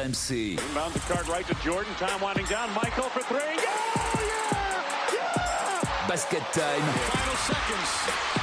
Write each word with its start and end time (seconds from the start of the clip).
RMC. 0.00 0.58
Inbound 0.58 0.94
the 0.94 1.00
card 1.00 1.28
right 1.28 1.46
to 1.46 1.54
Jordan. 1.62 1.92
Time 1.98 2.20
winding 2.20 2.46
down. 2.46 2.70
Michael 2.74 3.08
for 3.10 3.20
three. 3.20 3.38
Oh, 3.38 4.16
yeah! 4.16 5.14
Yeah! 5.14 6.08
Basket 6.08 6.42
time. 6.52 6.80
Final 6.80 7.36
seconds. 7.36 7.90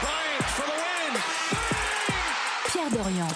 Bryant 0.02 0.46
for 0.54 0.68
the 0.68 0.78
win. 0.84 1.14
Pierre 2.72 2.92
Dorian. 2.92 3.28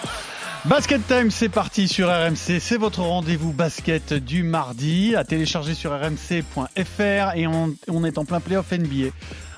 Basket 0.66 1.08
Time, 1.08 1.32
c'est 1.32 1.50
parti 1.50 1.88
sur 1.88 2.10
RMC. 2.10 2.60
C'est 2.60 2.78
votre 2.78 3.02
rendez-vous 3.02 3.52
basket 3.52 4.14
du 4.14 4.44
mardi 4.44 5.16
à 5.16 5.24
télécharger 5.24 5.74
sur 5.74 5.92
rmc.fr 5.92 7.36
et 7.36 7.48
on, 7.48 7.76
on 7.88 8.04
est 8.04 8.20
en 8.20 8.26
plein 8.26 8.40
playoff 8.40 8.72
NBA. 8.72 9.10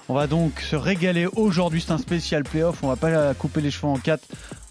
On 0.08 0.14
va 0.14 0.28
donc 0.28 0.62
se 0.62 0.78
régaler 0.78 1.28
aujourd'hui. 1.36 1.84
C'est 1.86 1.92
un 1.92 1.98
spécial 1.98 2.44
playoff. 2.44 2.84
On 2.84 2.88
va 2.88 2.96
pas 2.96 3.34
couper 3.34 3.60
les 3.60 3.72
cheveux 3.72 3.88
en 3.88 3.98
quatre. 3.98 4.24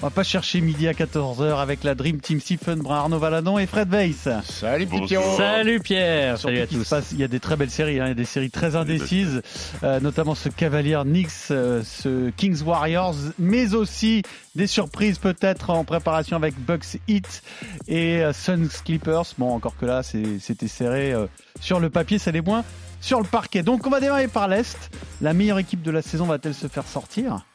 On 0.04 0.06
va 0.06 0.10
pas 0.10 0.24
chercher 0.24 0.60
midi 0.60 0.88
à 0.88 0.94
14h 0.94 1.60
avec 1.60 1.84
la 1.84 1.94
Dream 1.94 2.20
Team 2.20 2.40
Stephen 2.40 2.80
Brun, 2.80 2.96
Arnaud 2.96 3.20
Valadon 3.20 3.56
et 3.58 3.66
Fred 3.68 3.88
Weiss. 3.88 4.28
Salut. 4.44 4.86
Pierrot 4.88 5.36
Salut 5.36 5.78
Pierre, 5.78 6.38
salut 6.38 6.58
à 6.58 6.66
tous. 6.66 6.88
passe- 6.88 7.12
il 7.12 7.18
y 7.20 7.24
a 7.24 7.28
des 7.28 7.38
très 7.38 7.54
belles 7.54 7.70
séries, 7.70 8.00
hein, 8.00 8.06
il 8.06 8.08
y 8.08 8.10
a 8.10 8.14
des 8.14 8.24
séries 8.24 8.50
très 8.50 8.74
indécises, 8.74 9.42
euh, 9.84 10.00
notamment 10.00 10.34
ce 10.34 10.48
Cavalier 10.48 10.98
Knicks, 11.04 11.30
euh, 11.52 11.84
ce 11.84 12.30
Kings 12.30 12.62
Warriors, 12.64 13.14
mais 13.38 13.74
aussi 13.74 14.22
des 14.56 14.66
surprises 14.66 15.18
peut-être 15.18 15.70
en 15.70 15.84
préparation 15.84 16.36
avec 16.36 16.58
Bucks 16.58 16.98
Heat 17.06 17.42
et 17.86 18.22
euh, 18.24 18.32
Suns 18.32 18.66
Clippers. 18.84 19.22
Bon, 19.38 19.54
encore 19.54 19.76
que 19.76 19.86
là, 19.86 20.02
c'est- 20.02 20.40
c'était 20.40 20.66
serré 20.68 21.12
euh, 21.12 21.26
sur 21.60 21.78
le 21.78 21.90
papier, 21.90 22.18
ça 22.18 22.32
l'est 22.32 22.44
moins 22.44 22.64
sur 23.00 23.20
le 23.20 23.26
parquet. 23.26 23.62
Donc 23.62 23.86
on 23.86 23.90
va 23.90 24.00
démarrer 24.00 24.26
par 24.26 24.48
l'Est. 24.48 24.90
La 25.20 25.32
meilleure 25.32 25.60
équipe 25.60 25.82
de 25.82 25.92
la 25.92 26.02
saison 26.02 26.26
va-t-elle 26.26 26.54
se 26.54 26.66
faire 26.66 26.88
sortir? 26.88 27.46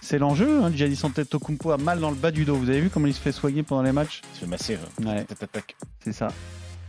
C'est 0.00 0.18
l'enjeu. 0.18 0.62
Hein. 0.62 0.70
Giannis 0.74 1.00
Antetokounmpo 1.02 1.70
a 1.70 1.76
mal 1.78 2.00
dans 2.00 2.10
le 2.10 2.16
bas 2.16 2.30
du 2.30 2.44
dos. 2.44 2.56
Vous 2.56 2.68
avez 2.68 2.80
vu 2.80 2.90
comment 2.90 3.06
il 3.06 3.14
se 3.14 3.20
fait 3.20 3.32
soigner 3.32 3.62
pendant 3.62 3.82
les 3.82 3.92
matchs 3.92 4.20
Il 4.32 4.34
se 4.36 4.40
fait 4.40 4.46
masser. 4.46 4.78
Ouais, 5.04 5.24
Tac, 5.24 5.38
tac, 5.38 5.52
tac. 5.52 5.76
c'est 6.04 6.12
ça. 6.12 6.28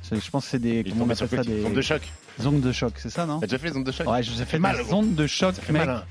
C'est- 0.02 0.19
Je 0.19 0.29
pense 0.31 0.43
que 0.45 0.52
c'est 0.52 0.59
des, 0.59 0.83
Il 0.85 0.91
comment 0.91 1.05
on 1.05 1.07
tombe 1.07 1.16
sur 1.16 1.25
appelle 1.25 1.39
ça, 1.39 1.43
petit. 1.45 1.63
des 1.63 1.69
de 1.69 1.81
choc. 1.81 2.02
des 2.38 2.47
ondes 2.47 2.61
de 2.61 2.72
choc, 2.73 2.94
c'est 2.97 3.09
ça, 3.09 3.25
non 3.25 3.39
T'as 3.39 3.47
déjà 3.47 3.58
fait 3.58 3.69
les 3.69 3.77
ondes 3.77 3.85
de 3.85 3.91
choc 3.91 4.08
Ouais, 4.09 4.22
je 4.22 4.31
les 4.31 4.41
ai 4.41 4.45
fait 4.45 4.59
mal, 4.59 4.75
des 4.77 4.83
gros. 4.83 4.95
ondes 4.95 5.16
de 5.16 5.27
choc, 5.27 5.55
Ça 5.55 5.61
fait 5.61 5.72
mec. 5.73 5.85
mal. 5.85 5.95
hein. 5.97 6.03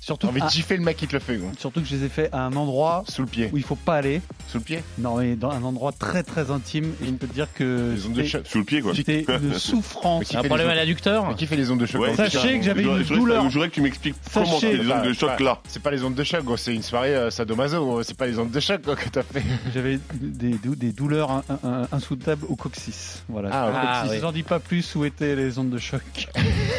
Surtout, 0.00 0.26
T'as 0.26 0.30
envie 0.32 0.40
de 0.40 0.46
à- 0.46 0.48
gifler 0.48 0.76
le 0.76 0.82
mec 0.82 0.96
qui 0.96 1.06
te 1.06 1.12
le 1.12 1.18
fait, 1.20 1.36
gros. 1.36 1.50
surtout 1.58 1.80
que 1.80 1.86
je 1.86 1.94
les 1.96 2.04
ai 2.04 2.08
fait 2.08 2.28
à 2.32 2.40
un 2.44 2.52
endroit 2.54 3.04
Sous 3.08 3.22
le 3.22 3.28
pied. 3.28 3.50
où 3.52 3.56
il 3.58 3.62
faut 3.64 3.74
pas 3.76 3.96
aller. 3.96 4.20
Sous 4.48 4.58
le 4.58 4.64
pied 4.64 4.82
Non, 4.98 5.16
mais 5.16 5.36
dans 5.36 5.50
un 5.50 5.62
endroit 5.62 5.92
très 5.92 6.22
très 6.22 6.50
intime. 6.50 6.92
Et 7.02 7.06
je 7.06 7.10
peux 7.12 7.26
te 7.26 7.34
dire 7.34 7.48
que 7.54 7.92
Les 7.94 8.06
ondes 8.06 8.12
de 8.12 8.16
c'était- 8.22 8.28
choc. 8.28 8.46
Sous 8.46 8.58
le 8.58 8.64
pied, 8.64 8.80
quoi. 8.80 8.94
c'était 8.94 9.24
une 9.42 9.54
souffrance. 9.54 10.34
Un 10.34 10.42
problème 10.44 10.68
à 10.68 10.74
l'adducteur 10.74 11.26
Mais 11.28 11.34
qui 11.34 11.46
fait 11.46 11.56
les 11.56 11.70
ondes 11.70 11.80
de 11.80 11.86
choc 11.86 12.00
Ouais. 12.00 12.14
Sachez 12.14 12.38
putain 12.38 12.58
que 12.58 12.64
j'avais 12.64 12.82
une 12.82 12.88
je 12.98 13.02
voudrais- 13.02 13.16
douleur. 13.16 13.48
Je 13.48 13.52
voudrais 13.54 13.68
que 13.68 13.74
tu 13.74 13.80
m'expliques 13.82 14.16
comment 14.32 14.46
Sachez- 14.46 14.60
c'est 14.76 14.82
les 14.82 14.90
ondes 14.90 15.04
de 15.06 15.12
choc 15.12 15.40
là. 15.40 15.58
C'est 15.68 15.82
pas 15.82 15.90
les 15.90 16.02
ondes 16.02 16.14
de 16.14 16.24
choc, 16.24 16.44
gros. 16.44 16.56
C'est 16.56 16.74
une 16.74 16.82
soirée 16.82 17.14
euh, 17.14 17.30
sadomaso, 17.30 17.84
gros. 17.84 18.02
C'est 18.02 18.16
pas 18.16 18.26
les 18.26 18.38
ondes 18.38 18.50
de 18.50 18.60
choc 18.60 18.82
quoi, 18.82 18.96
que 18.96 19.08
t'as 19.08 19.22
fait. 19.22 19.42
J'avais 19.74 19.98
des, 20.14 20.50
des- 20.58 20.76
des 20.76 20.92
douleurs 20.92 21.30
in- 21.30 21.44
in- 21.64 21.88
insoutenables 21.92 22.46
au 22.48 22.56
coccyx. 22.56 23.22
Voilà. 23.28 23.50
Ah, 23.52 23.66
au 23.66 23.72
Ah, 23.74 23.80
coccyx. 23.86 24.10
oui. 24.12 24.16
Je 24.18 24.22
n'en 24.22 24.32
dis 24.32 24.42
pas 24.42 24.58
plus 24.60 24.94
où 24.94 25.04
étaient 25.04 25.36
les 25.36 25.58
ondes 25.58 25.70
de 25.70 25.78
choc. 25.78 26.00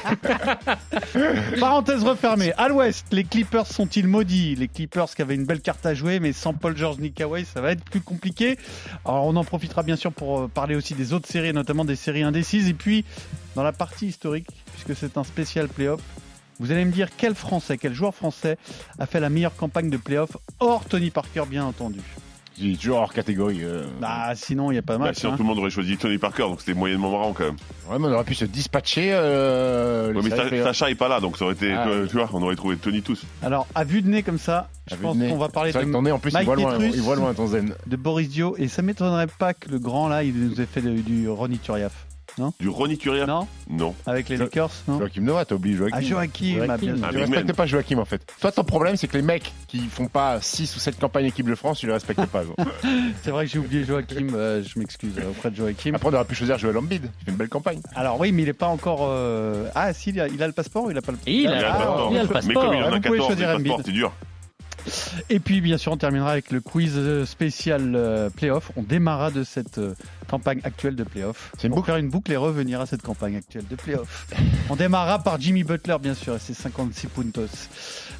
Parenthèse 1.60 2.02
refermée. 2.04 2.52
À 2.56 2.68
l'ouest, 2.68 3.06
les 3.12 3.24
Clippers 3.24 3.66
sont-ils 3.66 4.06
maudits? 4.06 4.54
Les 4.54 4.68
Clippers 4.68 5.14
qui 5.14 5.22
avaient 5.22 5.34
une 5.34 5.44
belle 5.44 5.60
carte 5.60 5.84
à 5.86 5.94
jouer, 5.94 6.20
mais 6.20 6.32
sans 6.32 6.54
Paul 6.54 6.76
George 6.76 6.98
ni 6.98 7.12
Kawhi, 7.12 7.44
ça 7.44 7.60
va 7.60 7.72
être 7.72 7.84
plus 7.84 8.00
compliqué. 8.00 8.58
Alors 9.04 9.26
on 9.26 9.36
en 9.36 9.44
profitera 9.44 9.82
bien 9.82 9.96
sûr 9.96 10.12
pour 10.12 10.40
euh, 10.40 10.48
parler 10.48 10.74
aussi 10.74 10.94
des 10.94 11.12
autres 11.12 11.28
séries, 11.28 11.52
notamment 11.52 11.84
des 11.84 11.96
séries 11.96 12.22
indécises. 12.22 12.68
Et 12.68 12.74
puis, 12.74 13.04
dans 13.54 13.62
la 13.62 13.72
partie 13.72 14.06
historique, 14.06 14.48
puisque 14.72 14.98
c'est 14.98 15.16
un 15.16 15.24
spécial 15.24 15.68
playoff, 15.68 16.00
vous 16.58 16.70
allez 16.72 16.84
me 16.84 16.92
dire 16.92 17.08
quel 17.16 17.34
Français, 17.34 17.78
quel 17.78 17.94
joueur 17.94 18.14
français 18.14 18.58
a 18.98 19.06
fait 19.06 19.20
la 19.20 19.30
meilleure 19.30 19.56
campagne 19.56 19.88
de 19.88 19.96
playoff, 19.96 20.36
hors 20.58 20.84
Tony 20.84 21.10
Parker 21.10 21.44
bien 21.48 21.64
entendu. 21.64 22.00
Il 22.62 22.72
est 22.74 22.76
toujours 22.76 22.98
hors 22.98 23.12
catégorie. 23.12 23.60
euh. 23.64 23.84
Bah 24.00 24.32
sinon, 24.34 24.70
il 24.70 24.74
n'y 24.74 24.78
a 24.78 24.82
pas 24.82 24.98
Bah, 24.98 25.06
mal. 25.06 25.14
sinon, 25.14 25.32
tout 25.32 25.38
le 25.42 25.48
monde 25.48 25.58
aurait 25.58 25.70
choisi 25.70 25.96
Tony 25.96 26.18
Parker, 26.18 26.42
donc 26.42 26.60
c'était 26.60 26.74
moyennement 26.74 27.10
marrant 27.10 27.32
quand 27.32 27.44
même. 27.44 27.56
Ouais, 27.90 27.98
mais 27.98 28.06
on 28.08 28.12
aurait 28.12 28.24
pu 28.24 28.34
se 28.34 28.44
dispatcher. 28.44 29.10
Euh, 29.12 30.08
Ouais, 30.08 30.14
les 30.14 30.22
mais 30.22 30.28
séries 30.30 30.42
Sa- 30.42 30.48
playoffs. 30.48 30.66
Sacha 30.66 30.90
est 30.90 30.94
pas 30.94 31.08
là, 31.08 31.20
donc 31.20 31.36
ça 31.38 31.44
aurait 31.46 31.54
été, 31.54 31.72
Ah, 31.72 31.86
tu 32.08 32.16
vois, 32.16 32.28
on 32.32 32.42
aurait 32.42 32.56
trouvé 32.56 32.76
Tony 32.76 33.00
tous. 33.02 33.24
Alors, 33.42 33.66
à 33.74 33.84
vue 33.84 34.02
de 34.02 34.08
nez 34.08 34.22
comme 34.22 34.38
ça, 34.38 34.68
je 34.90 34.96
pense 34.96 35.16
de 35.16 35.22
nez. 35.22 35.30
qu'on 35.30 35.38
va 35.38 35.48
parler 35.48 35.72
C'est 35.72 35.78
vrai 35.78 35.84
que 35.84 35.88
de, 35.90 35.94
ton 35.94 36.02
nez, 36.02 36.12
en 36.12 36.18
plus, 36.18 36.30
il 36.30 36.34
Mike 36.34 36.46
voit 36.46 36.56
loin. 36.56 36.72
Petrus. 36.72 36.92
Il 36.94 37.00
voit 37.02 37.16
loin 37.16 37.32
ton 37.34 37.46
zen. 37.46 37.74
de 37.86 37.96
Boris 37.96 38.28
Dio 38.28 38.54
et 38.58 38.68
ça 38.68 38.82
m'étonnerait 38.82 39.26
pas 39.38 39.54
que 39.54 39.70
le 39.70 39.78
grand 39.78 40.08
là, 40.08 40.22
il 40.22 40.34
nous 40.34 40.60
ait 40.60 40.66
fait 40.66 40.82
de- 40.82 40.90
du 41.00 41.28
Ronny 41.28 41.58
Turiaf. 41.58 42.06
Du 42.58 42.68
Ronny 42.68 42.96
Turia 42.98 43.26
Non 43.26 43.46
Non. 43.68 43.94
Avec 44.06 44.28
les 44.28 44.36
Jo- 44.36 44.44
Lakers, 44.44 44.70
non 44.88 44.98
Joachim 44.98 45.22
Noah, 45.22 45.44
t'as 45.44 45.54
oublié 45.54 45.76
Joachim. 45.76 45.94
Ah, 45.96 46.00
Joachim, 46.00 46.30
bien 46.54 46.54
sûr. 46.54 46.68
Ah, 46.70 46.78
Tu 46.78 46.86
Big 46.86 47.00
respectes 47.20 47.46
man. 47.46 47.56
pas 47.56 47.66
Joachim 47.66 47.98
en 47.98 48.04
fait. 48.04 48.22
Toi, 48.40 48.52
ton 48.52 48.64
problème, 48.64 48.96
c'est 48.96 49.08
que 49.08 49.16
les 49.16 49.22
mecs 49.22 49.52
qui 49.68 49.80
font 49.80 50.06
pas 50.06 50.40
6 50.40 50.74
ou 50.76 50.78
7 50.80 50.98
campagnes 50.98 51.26
équipe 51.26 51.48
de 51.48 51.54
France, 51.54 51.78
tu 51.80 51.86
les 51.86 51.92
respectes 51.92 52.24
pas. 52.26 52.44
gros. 52.44 52.54
C'est 53.22 53.30
vrai 53.30 53.44
que 53.46 53.50
j'ai 53.52 53.58
oublié 53.58 53.84
Joachim, 53.84 54.28
euh, 54.34 54.62
je 54.62 54.78
m'excuse 54.78 55.14
euh, 55.18 55.30
auprès 55.30 55.50
de 55.50 55.56
Joachim. 55.56 55.92
Après, 55.94 56.08
on 56.08 56.14
aurait 56.14 56.24
pu 56.24 56.34
choisir 56.34 56.58
Joel 56.58 56.76
Embiid. 56.78 57.02
Il 57.20 57.24
fait 57.24 57.30
une 57.30 57.36
belle 57.36 57.48
campagne. 57.48 57.80
Alors 57.94 58.18
oui, 58.20 58.32
mais 58.32 58.42
il 58.42 58.48
est 58.48 58.52
pas 58.52 58.68
encore... 58.68 59.00
euh, 59.10 59.68
Ah 59.74 59.92
si, 59.92 60.10
il 60.10 60.20
a, 60.20 60.28
il 60.28 60.42
a 60.42 60.46
le 60.46 60.52
passeport 60.52 60.84
ou 60.84 60.90
il 60.90 60.96
a 60.98 61.02
pas 61.02 61.12
le 61.12 61.18
Il 61.26 61.46
a- 61.48 61.50
Il 61.50 61.54
a 61.56 61.60
le 61.60 61.66
Ah, 61.66 61.72
passeport. 61.72 62.08
il 62.12 62.16
a 62.18 62.22
le 62.22 62.28
Mais 62.28 62.32
passeport. 62.34 62.62
comme 62.64 62.74
il 62.74 62.82
en 62.82 62.84
Ah, 62.84 62.86
a 62.86 62.90
vous 62.90 63.00
pouvez 63.00 63.18
14, 63.18 63.26
choisir 63.26 63.48
les 63.48 63.54
passeports, 63.54 63.74
Embiid. 63.74 63.86
c'est 63.86 63.92
dur. 63.92 64.12
Et 65.28 65.40
puis 65.40 65.60
bien 65.60 65.78
sûr 65.78 65.92
on 65.92 65.96
terminera 65.96 66.32
avec 66.32 66.50
le 66.50 66.60
quiz 66.60 66.92
euh, 66.96 67.24
spécial 67.26 67.94
euh, 67.94 68.30
playoff. 68.30 68.70
On 68.76 68.82
démarrera 68.82 69.30
de 69.30 69.44
cette 69.44 69.78
euh, 69.78 69.94
campagne 70.28 70.60
actuelle 70.64 70.96
de 70.96 71.04
playoff. 71.04 71.52
C'est 71.58 71.68
une 71.68 71.74
va 71.74 71.82
faire 71.82 71.96
une 71.96 72.08
boucle 72.08 72.32
et 72.32 72.36
revenir 72.36 72.80
à 72.80 72.86
cette 72.86 73.02
campagne 73.02 73.36
actuelle 73.36 73.66
de 73.68 73.76
playoff. 73.76 74.26
On 74.68 74.76
démarrera 74.76 75.18
par 75.22 75.40
Jimmy 75.40 75.64
Butler 75.64 75.96
bien 76.00 76.14
sûr 76.14 76.36
et 76.36 76.38
ses 76.38 76.54
56 76.54 77.06
puntos. 77.08 77.68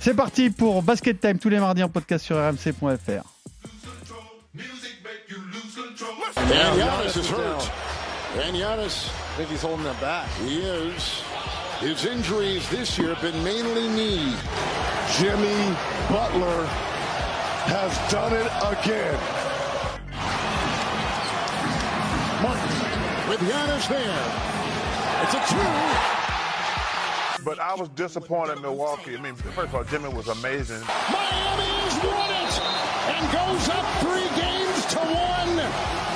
C'est 0.00 0.14
parti 0.14 0.50
pour 0.50 0.82
Basket 0.82 1.20
Time 1.20 1.38
tous 1.38 1.48
les 1.48 1.60
mardis 1.60 1.82
en 1.82 1.88
podcast 1.88 2.24
sur 2.24 2.36
rmc.fr. 2.36 3.24
And 6.36 6.76
Giannis 6.76 7.16
is 7.16 7.28
hurt. 7.28 7.70
And 8.36 8.56
Giannis, 8.56 9.10
I 9.34 9.36
think 9.36 9.50
he's 9.50 9.62
holding 9.62 9.84
that 9.84 10.00
back. 10.00 10.28
He 10.46 10.60
is. 10.60 11.22
His 11.80 12.04
injuries 12.04 12.68
this 12.68 12.98
year 12.98 13.14
have 13.14 13.22
been 13.22 13.42
mainly 13.42 13.88
knee. 13.88 14.34
Jimmy 15.18 15.76
Butler 16.08 16.66
has 17.66 18.12
done 18.12 18.32
it 18.32 18.46
again. 18.62 19.18
Martin 22.40 23.28
with 23.28 23.40
Giannis 23.40 23.88
there. 23.88 24.50
It's 25.22 25.34
a 25.34 25.42
two. 25.50 26.20
But 27.44 27.58
I 27.58 27.74
was 27.74 27.88
disappointed 27.90 28.56
in 28.56 28.62
Milwaukee. 28.62 29.16
I 29.16 29.20
mean, 29.20 29.34
first 29.34 29.58
of 29.58 29.74
all, 29.74 29.84
Jimmy 29.84 30.08
was 30.10 30.28
amazing. 30.28 30.80
Miami 30.80 31.66
has 31.80 31.96
won 32.06 32.30
it 32.30 32.54
and 33.10 33.26
goes 33.32 33.68
up 33.68 33.86
three 34.00 34.30
games 34.40 34.86
to 34.94 34.98
one. 34.98 36.09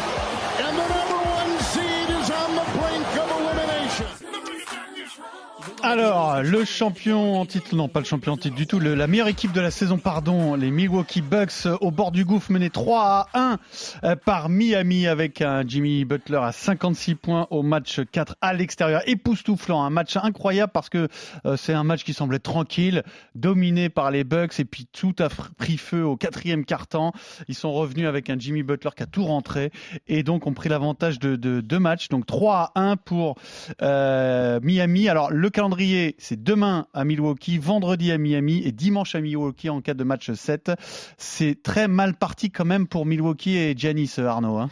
Alors, 5.87 6.43
le 6.43 6.65
champion 6.65 7.39
en 7.39 7.45
titre, 7.45 7.75
non 7.77 7.89
pas 7.89 8.01
le 8.01 8.07
champion 8.07 8.33
en 8.33 8.37
titre 8.39 8.57
du 8.57 8.67
tout, 8.67 8.81
la 8.81 9.07
meilleure 9.07 9.29
équipe 9.29 9.53
de 9.53 9.61
la 9.61 9.71
saison, 9.71 9.99
pardon, 9.99 10.55
les 10.55 10.71
Milwaukee 10.71 11.21
Bucks 11.21 11.67
au 11.83 11.91
bord 11.91 12.11
du 12.11 12.25
gouffre 12.25 12.51
menés 12.53 12.71
3 12.71 13.29
à 13.35 13.39
1 13.39 13.59
euh, 14.05 14.17
par 14.17 14.49
Miami 14.49 15.07
avec 15.07 15.43
un 15.43 15.63
Jimmy 15.67 16.07
Butler 16.07 16.41
à 16.43 16.53
56 16.53 17.17
points 17.17 17.47
au 17.51 17.63
match 17.63 18.01
4 18.13 18.37
à 18.41 18.55
l'extérieur, 18.55 19.03
époustouflant, 19.07 19.85
un 19.85 19.91
match 19.91 20.17
incroyable 20.17 20.73
parce 20.73 20.89
que 20.89 21.09
euh, 21.45 21.59
c'est 21.59 21.75
un 21.75 21.85
match 21.85 22.03
qui 22.03 22.15
semblait 22.15 22.39
tranquille, 22.39 23.03
dominé 23.35 23.91
par 23.91 24.11
les 24.11 24.25
Bucks 24.25 24.59
et 24.59 24.65
puis 24.65 24.87
tout 24.91 25.15
a 25.19 25.29
pris 25.29 25.77
feu 25.77 26.03
au 26.03 26.17
quatrième 26.17 26.65
quart-temps. 26.65 27.13
Ils 27.49 27.55
sont 27.55 27.75
revenus 27.75 28.09
avec 28.09 28.31
un 28.31 28.39
Jimmy 28.39 28.63
Butler 28.63 28.91
qui 28.97 29.03
a 29.03 29.07
tout 29.07 29.27
rentré 29.27 29.71
et 30.09 30.23
donc 30.23 30.47
ont 30.47 30.55
pris 30.55 30.71
l'avantage 30.71 31.19
de, 31.19 31.37
de 31.37 31.61
deux 31.61 31.79
matchs, 31.79 32.09
donc 32.09 32.25
3 32.25 32.73
à 32.75 32.81
1 32.81 32.97
pour 32.97 33.35
euh, 33.83 34.61
Miami. 34.63 35.11
Alors 35.11 35.31
le 35.31 35.51
calendrier, 35.51 35.74
c'est 36.19 36.43
demain 36.43 36.87
à 36.95 37.05
Milwaukee, 37.05 37.59
vendredi 37.59 38.13
à 38.13 38.19
Miami 38.19 38.63
et 38.65 38.73
dimanche 38.73 39.15
à 39.15 39.21
Milwaukee 39.21 39.71
en 39.71 39.81
cas 39.81 39.95
de 39.95 40.05
match 40.05 40.33
7. 40.33 40.73
C'est 41.19 41.63
très 41.63 41.89
mal 41.89 42.15
parti 42.15 42.51
quand 42.51 42.65
même 42.65 42.87
pour 42.87 43.07
Milwaukee 43.07 43.57
et 43.57 43.77
Giannis 43.77 44.15
Arnaud. 44.19 44.59
hein. 44.59 44.69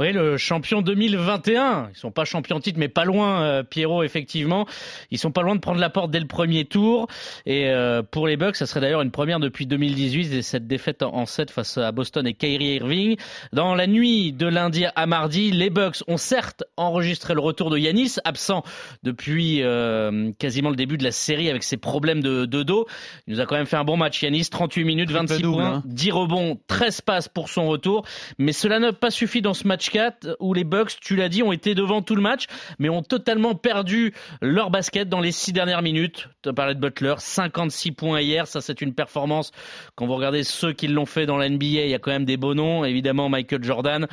Oui, 0.00 0.12
le 0.12 0.36
champion 0.38 0.82
2021. 0.82 1.90
Ils 1.94 1.96
sont 1.96 2.10
pas 2.10 2.24
champions 2.24 2.58
titre, 2.58 2.80
mais 2.80 2.88
pas 2.88 3.04
loin, 3.04 3.42
euh, 3.42 3.62
Pierrot, 3.62 4.02
effectivement. 4.02 4.66
Ils 5.12 5.18
sont 5.18 5.30
pas 5.30 5.42
loin 5.42 5.54
de 5.54 5.60
prendre 5.60 5.78
la 5.78 5.88
porte 5.88 6.10
dès 6.10 6.18
le 6.18 6.26
premier 6.26 6.64
tour. 6.64 7.06
Et 7.46 7.68
euh, 7.68 8.02
pour 8.02 8.26
les 8.26 8.36
Bucks, 8.36 8.56
ça 8.56 8.66
serait 8.66 8.80
d'ailleurs 8.80 9.02
une 9.02 9.12
première 9.12 9.38
depuis 9.38 9.66
2018, 9.66 10.32
et 10.32 10.42
cette 10.42 10.66
défaite 10.66 11.04
en 11.04 11.26
7 11.26 11.52
face 11.52 11.78
à 11.78 11.92
Boston 11.92 12.26
et 12.26 12.34
Kyrie 12.34 12.74
Irving. 12.74 13.16
Dans 13.52 13.76
la 13.76 13.86
nuit 13.86 14.32
de 14.32 14.48
lundi 14.48 14.84
à 14.96 15.06
mardi, 15.06 15.52
les 15.52 15.70
Bucks 15.70 16.02
ont 16.08 16.16
certes 16.16 16.64
enregistré 16.76 17.34
le 17.34 17.40
retour 17.40 17.70
de 17.70 17.78
Yanis, 17.78 18.16
absent 18.24 18.64
depuis 19.04 19.62
euh, 19.62 20.32
quasiment 20.40 20.70
le 20.70 20.76
début 20.76 20.98
de 20.98 21.04
la 21.04 21.12
série 21.12 21.48
avec 21.48 21.62
ses 21.62 21.76
problèmes 21.76 22.20
de, 22.20 22.46
de 22.46 22.64
dos. 22.64 22.88
Il 23.28 23.34
nous 23.34 23.40
a 23.40 23.46
quand 23.46 23.54
même 23.54 23.66
fait 23.66 23.76
un 23.76 23.84
bon 23.84 23.96
match, 23.96 24.20
Yanis, 24.20 24.48
38 24.50 24.82
minutes, 24.82 25.10
Triple 25.10 25.26
26 25.28 25.42
double, 25.42 25.54
points, 25.54 25.72
hein. 25.74 25.82
10 25.86 26.10
rebonds, 26.10 26.60
13 26.66 27.00
passes 27.02 27.28
pour 27.28 27.48
son 27.48 27.68
retour. 27.68 28.04
Mais 28.38 28.50
cela 28.50 28.80
n'a 28.80 28.92
pas 28.92 29.12
suffi 29.12 29.40
dans 29.40 29.54
ce 29.54 29.68
match 29.68 29.83
match 29.84 29.90
4 29.90 30.36
où 30.40 30.54
les 30.54 30.64
Bucks, 30.64 30.92
tu 31.00 31.16
l'as 31.16 31.28
dit, 31.28 31.42
ont 31.42 31.52
été 31.52 31.74
devant 31.74 32.02
tout 32.02 32.14
le 32.14 32.22
match, 32.22 32.46
mais 32.78 32.88
ont 32.88 33.02
totalement 33.02 33.54
perdu 33.54 34.14
leur 34.40 34.70
basket 34.70 35.08
dans 35.08 35.20
les 35.20 35.32
six 35.32 35.52
dernières 35.52 35.82
minutes. 35.82 36.28
Tu 36.42 36.48
as 36.48 36.52
parlé 36.52 36.74
de 36.74 36.80
Butler, 36.80 37.14
56 37.18 37.92
points 37.92 38.20
hier, 38.20 38.46
ça 38.46 38.60
c'est 38.60 38.80
une 38.80 38.94
performance. 38.94 39.52
Quand 39.94 40.06
vous 40.06 40.14
regardez 40.14 40.44
ceux 40.44 40.72
qui 40.72 40.88
l'ont 40.88 41.06
fait 41.06 41.26
dans 41.26 41.36
la 41.36 41.48
NBA, 41.48 41.66
il 41.66 41.90
y 41.90 41.94
a 41.94 41.98
quand 41.98 42.10
même 42.10 42.24
des 42.24 42.36
beaux 42.36 42.54
noms, 42.54 42.84
évidemment 42.84 43.28
Michael 43.28 43.62
Jordan, 43.62 44.06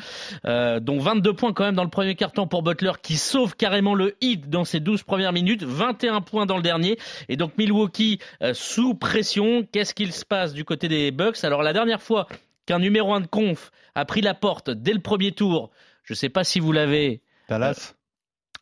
euh, 0.46 0.80
dont 0.80 1.00
22 1.00 1.34
points 1.34 1.54
quand 1.54 1.66
même 1.66 1.76
dans 1.76 1.84
le 1.84 1.90
premier 1.90 2.16
carton 2.16 2.48
pour 2.48 2.64
Butler, 2.64 2.94
qui 3.02 3.18
sauve 3.18 3.56
carrément 3.56 3.96
le 3.96 4.16
hit 4.22 4.50
dans 4.50 4.66
ses 4.66 4.80
12 4.80 5.04
premières 5.04 5.34
minutes, 5.34 5.64
21 5.64 6.22
points 6.22 6.46
dans 6.46 6.58
le 6.58 6.64
dernier, 6.64 6.98
et 7.30 7.38
donc 7.38 7.58
Milwaukee 7.58 8.20
euh, 8.42 8.54
sous 8.54 8.94
pression. 8.94 9.66
Qu'est-ce 9.72 9.94
qu'il 9.94 10.12
se 10.12 10.26
passe 10.26 10.54
du 10.54 10.66
côté 10.66 10.88
des 10.88 11.12
Bucks? 11.12 11.44
Alors 11.44 11.64
la 11.64 11.74
dernière 11.74 12.02
fois 12.02 12.28
qu'un 12.66 12.80
numéro 12.80 13.14
1 13.14 13.22
de 13.22 13.28
conf 13.28 13.72
a 13.96 14.06
pris 14.06 14.22
la 14.22 14.34
porte 14.34 14.70
dès 14.70 14.94
le 14.94 15.00
premier 15.00 15.32
tour, 15.32 15.72
je 16.04 16.14
ne 16.14 16.18
sais 16.18 16.30
pas 16.30 16.44
si 16.44 16.60
vous 16.60 16.72
l'avez. 16.72 17.22
Dallas 17.50 17.94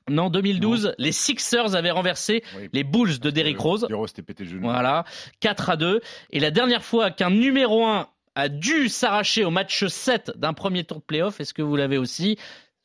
Non, 0.09 0.29
2012, 0.29 0.95
les 0.97 1.11
Sixers 1.11 1.75
avaient 1.75 1.91
renversé 1.91 2.43
Oui. 2.57 2.69
les 2.73 2.83
Bulls 2.83 3.19
de 3.19 3.29
Derrick 3.29 3.59
Rose. 3.59 3.87
Pété 4.25 4.43
le 4.43 4.49
genou. 4.49 4.61
Voilà, 4.63 5.03
4 5.39 5.69
à 5.69 5.75
2. 5.77 6.01
Et 6.31 6.39
la 6.39 6.51
dernière 6.51 6.83
fois 6.83 7.11
qu'un 7.11 7.29
numéro 7.29 7.85
1 7.85 8.07
a 8.35 8.49
dû 8.49 8.89
s'arracher 8.89 9.43
au 9.43 9.51
match 9.51 9.85
7 9.85 10.31
d'un 10.37 10.53
premier 10.53 10.83
tour 10.83 10.97
de 10.97 11.03
playoff, 11.03 11.39
est-ce 11.41 11.53
que 11.53 11.61
vous 11.61 11.75
l'avez 11.75 11.97
aussi 11.97 12.37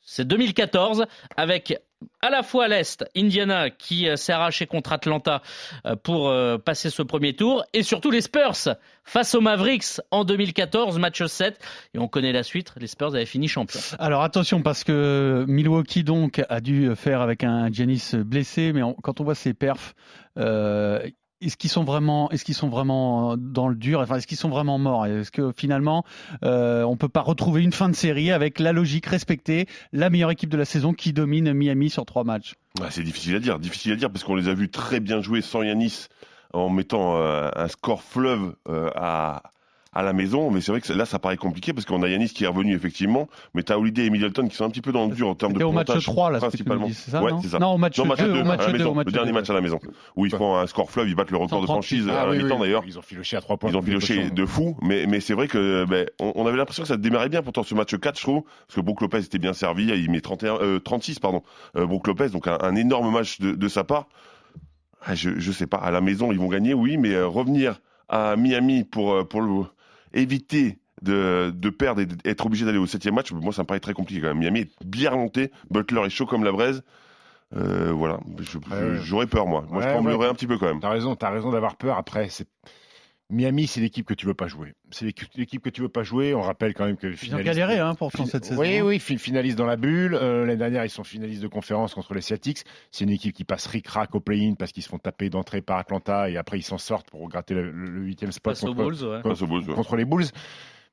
C'est 0.04 0.26
2014, 0.26 1.06
avec 1.36 1.80
à 2.20 2.30
la 2.30 2.42
fois 2.42 2.68
l'Est, 2.68 3.04
Indiana 3.16 3.70
qui 3.70 4.08
euh, 4.08 4.16
s'est 4.16 4.32
arraché 4.32 4.66
contre 4.66 4.92
Atlanta 4.92 5.42
euh, 5.86 5.96
pour 5.96 6.28
euh, 6.28 6.58
passer 6.58 6.90
ce 6.90 7.02
premier 7.02 7.34
tour, 7.34 7.64
et 7.72 7.82
surtout 7.82 8.10
les 8.10 8.20
Spurs 8.20 8.76
face 9.04 9.34
aux 9.34 9.40
Mavericks 9.40 10.00
en 10.10 10.24
2014, 10.24 10.98
match 10.98 11.24
7. 11.24 11.58
Et 11.94 11.98
on 11.98 12.08
connaît 12.08 12.32
la 12.32 12.42
suite, 12.42 12.74
les 12.76 12.86
Spurs 12.86 13.14
avaient 13.14 13.24
fini 13.24 13.48
champions. 13.48 13.80
Alors 13.98 14.22
attention 14.22 14.62
parce 14.62 14.84
que 14.84 15.44
Milwaukee 15.48 16.04
donc 16.04 16.42
a 16.48 16.60
dû 16.60 16.94
faire 16.96 17.20
avec 17.20 17.44
un 17.44 17.70
Giannis 17.72 18.10
blessé, 18.14 18.72
mais 18.72 18.82
quand 19.02 19.20
on 19.20 19.24
voit 19.24 19.34
ses 19.34 19.54
perfs, 19.54 19.94
est-ce 21.44 21.56
qu'ils 21.56 21.70
sont 21.70 21.85
vraiment, 21.85 22.31
est-ce 22.31 22.44
qu'ils 22.44 22.55
sont 22.55 22.69
vraiment 22.69 23.37
dans 23.37 23.69
le 23.69 23.75
dur? 23.75 24.02
Est-ce 24.02 24.26
qu'ils 24.26 24.37
sont 24.37 24.49
vraiment 24.49 24.79
morts? 24.79 25.06
Est-ce 25.06 25.31
que 25.31 25.52
finalement, 25.56 26.05
euh, 26.44 26.82
on 26.82 26.96
peut 26.96 27.08
pas 27.08 27.20
retrouver 27.20 27.62
une 27.62 27.73
fin 27.73 27.88
de 27.88 27.94
série 27.94 28.31
avec 28.31 28.58
la 28.58 28.73
logique 28.73 29.06
respectée, 29.06 29.67
la 29.93 30.11
meilleure 30.11 30.31
équipe 30.31 30.50
de 30.50 30.56
la 30.56 30.64
saison 30.64 30.93
qui 30.93 31.12
domine 31.12 31.52
Miami 31.52 31.91
sur 31.91 32.05
trois 32.06 32.25
matchs? 32.25 32.55
C'est 32.91 33.02
difficile 33.02 33.37
à 33.37 33.41
dire, 33.41 33.58
difficile 33.58 33.93
à 33.93 33.96
dire 33.96 34.11
parce 34.11 34.25
qu'on 34.25 34.35
les 34.35 34.49
a 34.49 34.55
vus 34.55 34.70
très 34.70 35.00
bien 35.00 35.20
jouer 35.20 35.43
sans 35.43 35.62
Yanis 35.62 36.08
en 36.52 36.70
mettant 36.70 37.17
euh, 37.17 37.50
un 37.55 37.69
score 37.69 38.02
fleuve 38.02 38.55
euh, 38.69 38.90
à, 38.94 39.43
à 39.94 40.02
la 40.02 40.12
maison. 40.12 40.50
Mais 40.50 40.61
c'est 40.61 40.73
vrai 40.73 40.81
que 40.81 40.93
là, 40.93 41.06
ça 41.06 41.19
paraît 41.19 41.37
compliqué 41.37 41.73
parce 41.73 41.87
qu'on 41.87 42.02
a 42.02 42.08
Yanis 42.08 42.31
qui 42.31 42.44
est 42.44 42.46
revenu 42.46 42.75
effectivement, 42.75 43.29
mais 43.55 43.62
t'as 43.62 43.76
Holiday 43.76 44.06
et 44.06 44.11
Middleton 44.11 44.49
qui 44.49 44.56
sont 44.56 44.64
un 44.64 44.70
petit 44.70 44.81
peu 44.81 44.93
dans 44.93 45.06
le 45.06 45.14
dur 45.14 45.29
en 45.29 45.35
termes 45.35 45.52
de 45.52 45.64
au 45.64 45.73
match 45.73 45.87
pourcentage, 45.87 46.05
3 46.05 46.31
là, 46.31 46.38
principalement. 46.38 46.87
dis, 46.87 46.94
c'est 46.94 47.11
ça 47.11 47.23
ouais, 47.23 47.31
non 47.31 47.41
c'est 47.41 47.49
ça. 47.49 47.58
Non, 47.58 47.75
au 47.75 47.79
match 47.79 47.99
Non, 47.99 48.05
match 48.06 48.20
2, 48.20 48.32
deux, 48.32 48.41
au 48.41 48.44
match 48.44 48.61
à 48.61 48.67
la 48.67 48.73
2, 48.73 48.79
maison, 48.79 48.91
au 48.91 48.94
match 48.94 49.06
le 49.06 49.12
dernier 49.12 49.31
2. 49.31 49.35
match 49.35 49.50
à 49.50 49.55
la 49.55 49.61
maison, 49.61 49.81
où 50.17 50.26
ils 50.26 50.35
font 50.35 50.56
un 50.56 50.67
score 50.67 50.91
fleuve, 50.91 51.08
ils 51.08 51.14
battent 51.14 51.31
le 51.31 51.38
record 51.38 51.62
de 51.62 51.67
136. 51.67 52.02
franchise 52.02 52.08
Ah 52.11 52.23
à 52.23 52.26
la 52.26 52.32
oui, 52.32 52.43
mi-temps 52.43 52.56
oui. 52.56 52.61
d'ailleurs. 52.62 52.82
Ils 52.87 52.99
ont 52.99 53.02
filoché 53.02 53.37
à 53.37 53.41
3 53.41 53.56
points. 53.56 53.70
Ils 53.70 53.76
ont 53.76 53.82
filoché 53.82 54.31
de 54.31 54.46
fou, 54.46 54.76
mais, 54.82 55.06
mais 55.06 55.20
c'est 55.20 55.35
vrai 55.35 55.49
que 55.49 55.85
ben, 55.85 56.06
on, 56.20 56.47
avait 56.47 56.56
l'impression 56.56 56.82
que 56.82 56.88
ça 56.88 56.97
démarrait 56.97 57.29
bien 57.29 57.43
pourtant 57.43 57.62
ce 57.62 57.75
match 57.75 57.97
4, 57.97 58.19
je 58.19 58.23
trouve, 58.23 58.43
parce 58.67 58.76
que 58.76 58.81
Brook 58.81 59.00
Lopez 59.00 59.19
était 59.19 59.38
bien 59.38 59.52
servi, 59.52 59.87
il 59.87 60.11
met 60.11 60.20
31, 60.20 60.58
euh, 60.61 60.79
36, 60.81 61.19
pardon, 61.19 61.43
euh, 61.76 61.87
Brook 61.87 62.06
Lopez, 62.06 62.29
donc 62.29 62.47
un, 62.47 62.58
un 62.61 62.75
énorme 62.76 63.12
match 63.12 63.40
de, 63.40 63.52
de 63.52 63.69
sa 63.69 63.85
part. 63.85 64.06
Ah, 65.06 65.14
Je, 65.14 65.38
je 65.38 65.52
sais 65.52 65.67
pas, 65.67 65.76
à 65.76 65.90
la 65.90 66.00
maison 66.00 66.32
ils 66.32 66.38
vont 66.38 66.49
gagner, 66.49 66.75
oui, 66.75 66.97
mais 66.97 67.12
euh, 67.12 67.26
revenir 67.26 67.81
à 68.08 68.37
Miami 68.37 68.85
pour, 68.85 69.12
euh, 69.12 69.25
pour 69.25 69.43
le, 69.43 69.64
éviter 70.14 70.78
de, 71.02 71.52
de 71.55 71.70
perdre 71.70 72.00
et 72.00 72.06
d'être 72.06 72.46
obligé 72.46 72.64
d'aller 72.64 72.78
au 72.78 72.87
septième 72.87 73.14
match, 73.14 73.32
moi 73.32 73.52
ça 73.52 73.62
me 73.62 73.66
paraît 73.66 73.81
très 73.81 73.93
compliqué 73.93 74.20
quand 74.22 74.28
même. 74.28 74.38
Miami 74.38 74.61
est 74.61 74.70
bien 74.84 75.11
remonté, 75.11 75.50
Butler 75.70 76.02
est 76.06 76.11
chaud 76.11 76.26
comme 76.26 76.44
la 76.44 76.52
braise. 76.52 76.82
Euh, 77.56 77.93
voilà, 77.93 78.19
j'aurais 79.02 79.26
peur 79.26 79.46
moi. 79.46 79.64
Moi 79.69 79.82
je 79.82 79.88
Ouais, 79.88 79.94
ouais. 79.94 80.02
pleurer 80.02 80.28
un 80.28 80.34
petit 80.34 80.46
peu 80.46 80.58
quand 80.58 80.66
même. 80.66 80.81
T'as 80.81 80.88
raison, 80.88 81.14
t'as 81.14 81.31
raison 81.31 81.50
d'avoir 81.52 81.76
peur. 81.76 81.99
Après, 81.99 82.28
c'est 82.28 82.49
Miami, 83.34 83.66
c'est 83.66 83.81
l'équipe 83.81 84.06
que 84.06 84.14
tu 84.14 84.26
veux 84.26 84.34
pas 84.34 84.46
jouer. 84.46 84.75
C'est 84.90 85.04
l'équipe 85.36 85.62
que 85.62 85.69
tu 85.70 85.81
veux 85.82 85.88
pas 85.88 86.02
jouer. 86.02 86.34
On 86.34 86.40
rappelle 86.40 86.72
quand 86.72 86.86
même 86.86 86.96
que 86.96 87.08
Ils 87.08 87.12
ont 87.14 87.16
finaliste- 87.16 87.44
galéré 87.46 87.78
hein, 87.81 87.94
pourtant 87.94 88.25
Fin- 88.25 88.31
cette 88.31 88.44
saison. 88.44 88.60
Oui, 88.60 88.81
oui, 88.81 88.98
fi- 88.98 89.19
finaliste 89.19 89.58
dans 89.58 89.66
la 89.66 89.76
bulle. 89.76 90.14
Euh, 90.14 90.46
L'année 90.46 90.56
dernière, 90.58 90.84
ils 90.84 90.90
sont 90.90 91.04
finalistes 91.04 91.42
de 91.42 91.48
conférence 91.48 91.94
contre 91.94 92.14
les 92.14 92.20
Celtics. 92.20 92.64
C'est 92.90 93.04
une 93.04 93.10
équipe 93.10 93.34
qui 93.34 93.44
passe 93.44 93.66
ric-rac 93.66 94.14
au 94.14 94.20
play-in 94.20 94.54
parce 94.54 94.72
qu'ils 94.72 94.82
se 94.82 94.88
font 94.88 94.98
taper 94.98 95.31
d'entrée 95.31 95.60
par 95.60 95.78
Atlanta 95.78 96.31
et 96.31 96.36
après 96.36 96.58
ils 96.58 96.62
s'en 96.62 96.78
sortent 96.78 97.10
pour 97.10 97.28
gratter 97.28 97.54
le 97.54 97.72
huitième 98.00 98.31
spot 98.32 98.56
Bulls, 98.75 99.04
ouais. 99.04 99.75
Contre 99.75 99.96
les 99.96 100.04
Bulls. 100.04 100.26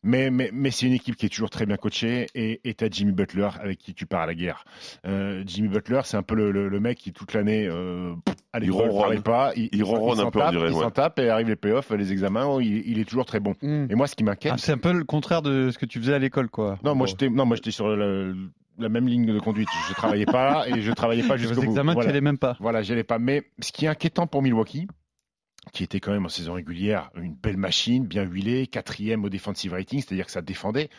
Mais, 0.03 0.31
mais, 0.31 0.49
mais 0.51 0.71
c'est 0.71 0.87
une 0.87 0.93
équipe 0.93 1.15
qui 1.15 1.27
est 1.27 1.29
toujours 1.29 1.51
très 1.51 1.67
bien 1.67 1.77
coachée 1.77 2.25
et 2.33 2.59
et 2.63 2.73
t'as 2.73 2.87
Jimmy 2.89 3.11
Butler 3.11 3.49
avec 3.61 3.77
qui 3.77 3.93
tu 3.93 4.07
pars 4.07 4.21
à 4.21 4.25
la 4.25 4.33
guerre. 4.33 4.65
Euh, 5.05 5.43
Jimmy 5.45 5.67
Butler, 5.67 6.01
c'est 6.05 6.17
un 6.17 6.23
peu 6.23 6.33
le, 6.33 6.51
le- 6.51 6.69
le 6.69 6.79
mec 6.79 6.97
qui 6.97 7.13
toute 7.13 7.33
l'année, 7.33 7.67
euh, 7.67 8.13
à 8.51 8.59
Il 8.59 8.71
ronronne. 8.71 9.21
pas, 9.21 9.51
il, 9.55 9.69
Il 9.71 9.83
ronronne 9.83 10.17
s'en 10.17 10.27
un 10.27 10.31
peu, 10.31 10.39
on 10.39 10.41
tape, 10.43 10.51
dirait, 10.53 10.69
il 10.69 10.73
ouais. 10.73 10.81
s'en 10.83 10.89
tape 10.89 11.19
et 11.19 11.29
arrive 11.29 11.49
les 11.49 11.55
playoffs, 11.55 11.91
les 11.91 12.11
examens, 12.11 12.59
il, 12.61 12.77
il 12.89 12.99
est 12.99 13.05
toujours 13.05 13.25
très 13.25 13.39
bon. 13.39 13.53
Mm. 13.61 13.85
Et 13.91 13.95
moi, 13.95 14.07
ce 14.07 14.15
qui 14.15 14.23
m'inquiète, 14.23 14.53
Ah, 14.55 14.57
c'est 14.57 14.71
un 14.71 14.77
peu 14.79 14.91
le 14.91 15.03
contraire 15.03 15.43
de 15.43 15.69
ce 15.71 15.77
que 15.77 15.85
tu 15.85 15.99
faisais 15.99 16.13
à 16.15 16.19
l'école 16.19 16.49
quoi. 16.49 16.79
non, 16.83 16.95
moi 16.95 17.05
j'étais, 17.05 17.29
non, 17.29 17.45
moi 17.45 17.55
j'étais 17.55 17.69
sur 17.71 17.87
le- 17.95 18.35
la 18.79 18.89
même 18.89 19.07
ligne 19.07 19.31
de 19.31 19.39
conduite. 19.39 19.69
Je 19.89 19.93
travaillais 19.93 20.25
pas 20.25 20.65
et 20.67 20.81
je 20.81 20.91
travaillais 20.93 21.27
pas 21.27 21.37
jusqu'au 21.37 21.61
bout. 21.61 21.69
examens, 21.69 21.91
tu 21.91 21.95
Voilà. 21.97 22.09
allais 22.09 22.21
même 22.21 22.39
pas. 22.39 22.57
Voilà, 22.59 22.81
j'y 22.81 22.91
allais 22.93 23.03
pas. 23.03 23.19
Mais 23.19 23.43
ce 23.59 23.71
qui 23.71 23.85
est 23.85 23.89
inquiétant 23.89 24.25
pour 24.25 24.41
Milwaukee, 24.41 24.87
qui 25.73 25.83
était 25.83 25.99
quand 25.99 26.11
même 26.11 26.25
en 26.25 26.29
saison 26.29 26.53
régulière 26.53 27.11
une 27.15 27.35
belle 27.35 27.57
machine, 27.57 28.05
bien 28.05 28.23
huilée, 28.23 28.67
quatrième 28.67 29.23
au 29.23 29.29
defensive 29.29 29.73
rating, 29.73 30.01
c'est-à-dire 30.01 30.25
que 30.25 30.31
ça 30.31 30.41
défendait. 30.41 30.89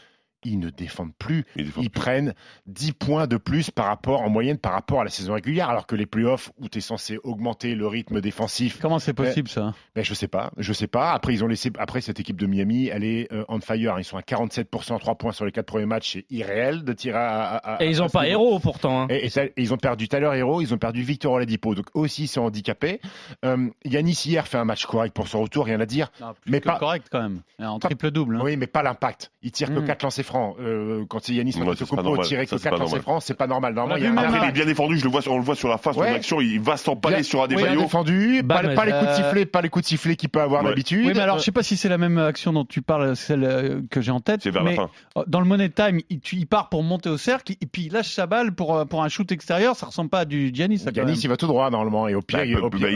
Ils 0.45 0.59
ne 0.59 0.71
défendent 0.71 1.15
plus. 1.19 1.45
Ils 1.57 1.67
défendent 1.67 1.85
Ils 1.85 1.91
prennent 1.91 2.35
10 2.67 2.93
points 2.93 3.27
de 3.27 3.37
plus 3.37 3.71
par 3.71 3.87
rapport, 3.87 4.23
en 4.23 4.29
moyenne 4.29 4.59
par 4.59 4.73
rapport 4.73 5.01
à 5.01 5.05
la 5.05 5.11
saison 5.11 5.35
régulière, 5.35 5.69
alors 5.71 5.87
que 5.87 5.95
les 5.97 6.07
playoffs 6.07 6.51
où 6.59 6.69
tu 6.69 6.79
es 6.79 6.81
censé 6.81 7.19
augmenter 7.23 7.75
le 7.75 7.87
rythme 7.87 8.21
défensif, 8.21 8.79
Comment 8.81 8.99
c'est 8.99 9.13
possible 9.15 9.49
ça? 9.49 9.75
ben, 9.95 10.05
je 10.05 10.15
sais 10.15 10.29
pas, 10.29 10.51
je 10.59 10.73
sais 10.73 10.87
pas. 10.87 11.13
Après, 11.13 11.33
ils 11.33 11.45
ont 11.45 11.49
laissé, 11.49 11.71
après 11.79 12.01
cette 12.01 12.19
équipe 12.21 12.41
de 12.41 12.47
Miami, 12.47 12.89
elle 12.89 13.05
est 13.05 13.33
euh, 13.33 13.45
on 13.49 13.61
fire. 13.61 13.97
Ils 13.99 14.05
sont 14.05 14.17
à 14.17 14.23
47% 14.23 14.97
à 14.97 14.99
3 14.99 15.15
points 15.17 15.33
sur 15.33 15.45
les 15.45 15.53
4 15.53 15.67
premiers 15.67 15.87
matchs. 15.87 16.13
C'est 16.15 16.27
irréel 16.31 16.85
de 16.85 16.93
tirer 16.93 17.19
à, 17.19 17.41
à- 17.57 17.75
à- 17.77 17.83
Et 17.85 17.89
ils 17.91 18.01
à 18.01 18.05
ont 18.05 18.09
ce 18.09 18.13
pas 18.13 18.27
héros 18.27 18.59
pourtant. 18.59 19.03
hein. 19.03 19.07
Et, 19.11 19.27
et 19.27 19.29
ça- 19.29 19.45
et 19.45 19.53
ils 19.57 19.73
ont 19.73 19.77
perdu 19.79 20.09
Tyler 20.09 20.31
Hero, 20.35 20.61
ils 20.61 20.73
ont 20.75 20.79
perdu 20.79 21.03
Victor 21.03 21.33
Oladipo, 21.35 21.75
donc 21.75 21.87
aussi 21.95 22.25
ils 22.25 22.29
sont 22.29 22.43
handicapés. 22.43 23.01
Euh, 23.45 23.69
Yanis 23.85 24.21
hier 24.27 24.47
fait 24.49 24.59
un 24.59 24.65
match 24.65 24.87
correct 24.87 25.15
pour 25.15 25.29
son 25.29 25.43
retour, 25.43 25.67
rien 25.67 25.81
à 25.81 25.87
dire. 25.87 26.11
Mais 26.21 26.27
Mais 26.47 26.61
pas 26.61 26.73
pas- 26.75 26.79
correct 26.79 27.07
quand 27.11 27.23
même. 27.23 27.43
En 27.61 27.79
Pas- 27.79 27.89
triple 27.89 28.11
double. 28.11 28.41
Oui, 28.43 28.57
mais 28.57 28.67
pas 28.67 28.83
l'impact. 28.83 29.31
Il 29.43 29.53
tire 29.53 29.69
que 29.73 29.79
Mm. 29.81 29.85
4 29.87 30.03
lancers 30.03 30.25
francs. 30.33 30.57
Euh, 30.61 31.05
quand 31.09 31.19
c'est 31.23 31.35
Yanis 31.35 31.55
Antetokounmpo 31.61 32.23
tirer 32.23 32.45
que 32.47 32.51
c'est 32.57 32.63
4 32.63 32.77
pas 32.77 32.83
lancers 32.83 33.03
francs, 33.03 33.23
c'est 33.25 33.35
pas 33.37 33.47
normal. 33.47 33.75
Normalement, 33.75 33.97
il 33.97 34.05
y 34.05 34.07
a 34.07 34.11
vu 34.11 34.19
un 34.19 34.21
même 34.23 34.35
Après, 34.35 34.47
il 34.47 34.49
est 34.51 34.53
bien 34.53 34.65
défendu, 34.67 34.99
je 34.99 35.05
le 35.05 35.11
vois, 35.11 35.23
sur- 35.23 35.33
on 35.33 35.39
le 35.39 35.45
voit 35.45 35.55
sur 35.55 35.69
la 35.69 35.79
face 35.79 35.97
Ouais. 35.97 36.11
en 36.11 36.15
action, 36.15 36.41
il 36.41 36.61
va 36.61 36.77
s'empaler 36.77 37.23
sur 37.23 37.43
un 37.43 37.47
des 37.49 37.57
bien 37.57 37.67
maillots. 37.67 37.83
défendu, 37.83 38.43
pas, 38.47 38.63
pas 38.63 38.85
les 38.85 38.93
coups 38.93 39.05
de 39.05 39.09
euh, 39.09 39.17
sifflet, 39.17 39.47
pas 39.47 39.61
les 39.63 39.69
coups 39.69 39.85
de 39.85 39.89
sifflet 39.89 40.17
qu'il 40.17 40.29
peut 40.29 40.41
avoir 40.41 40.63
Ouais. 40.63 40.71
d'habitude. 40.71 41.07
Oui, 41.07 41.13
mais 41.15 41.21
alors 41.21 41.39
je 41.39 41.45
sais 41.45 41.53
pas 41.53 41.63
si 41.63 41.77
c'est 41.77 41.89
la 41.89 41.99
même 41.99 42.19
action 42.19 42.53
dont 42.53 42.65
tu 42.65 42.83
parles, 42.83 43.15
celle 43.17 43.45
euh, 43.45 43.81
que 43.91 44.01
j'ai 44.01 44.11
en 44.13 44.21
tête. 44.21 44.41
C'est 44.43 44.51
vers 44.51 44.65
mais 44.65 44.71
la 44.71 44.77
fin. 44.77 44.91
euh, 45.19 45.23
dans 45.27 45.41
le 45.41 45.47
money 45.47 45.69
time, 45.69 46.01
il, 46.11 46.47
part 46.47 46.69
pour 46.69 46.83
monter 46.83 47.09
au 47.09 47.17
cercle 47.19 47.53
et 47.61 47.67
puis 47.67 47.83
il 47.87 47.93
lâche 47.93 48.11
sa 48.13 48.27
balle 48.27 48.55
pour, 48.55 48.87
pour 48.87 49.03
un 49.03 49.09
shoot 49.09 49.31
extérieur. 49.33 49.77
Ça 49.77 49.87
ressemble 49.87 50.11
pas 50.11 50.21
à 50.21 50.25
du 50.25 50.51
Giannis. 50.53 50.83
Même. 50.95 51.15
il 51.23 51.29
va 51.29 51.37
tout 51.37 51.47
droit 51.47 51.71
normalement 51.71 52.09
et 52.09 52.15
au 52.15 52.23
pire, 52.23 52.45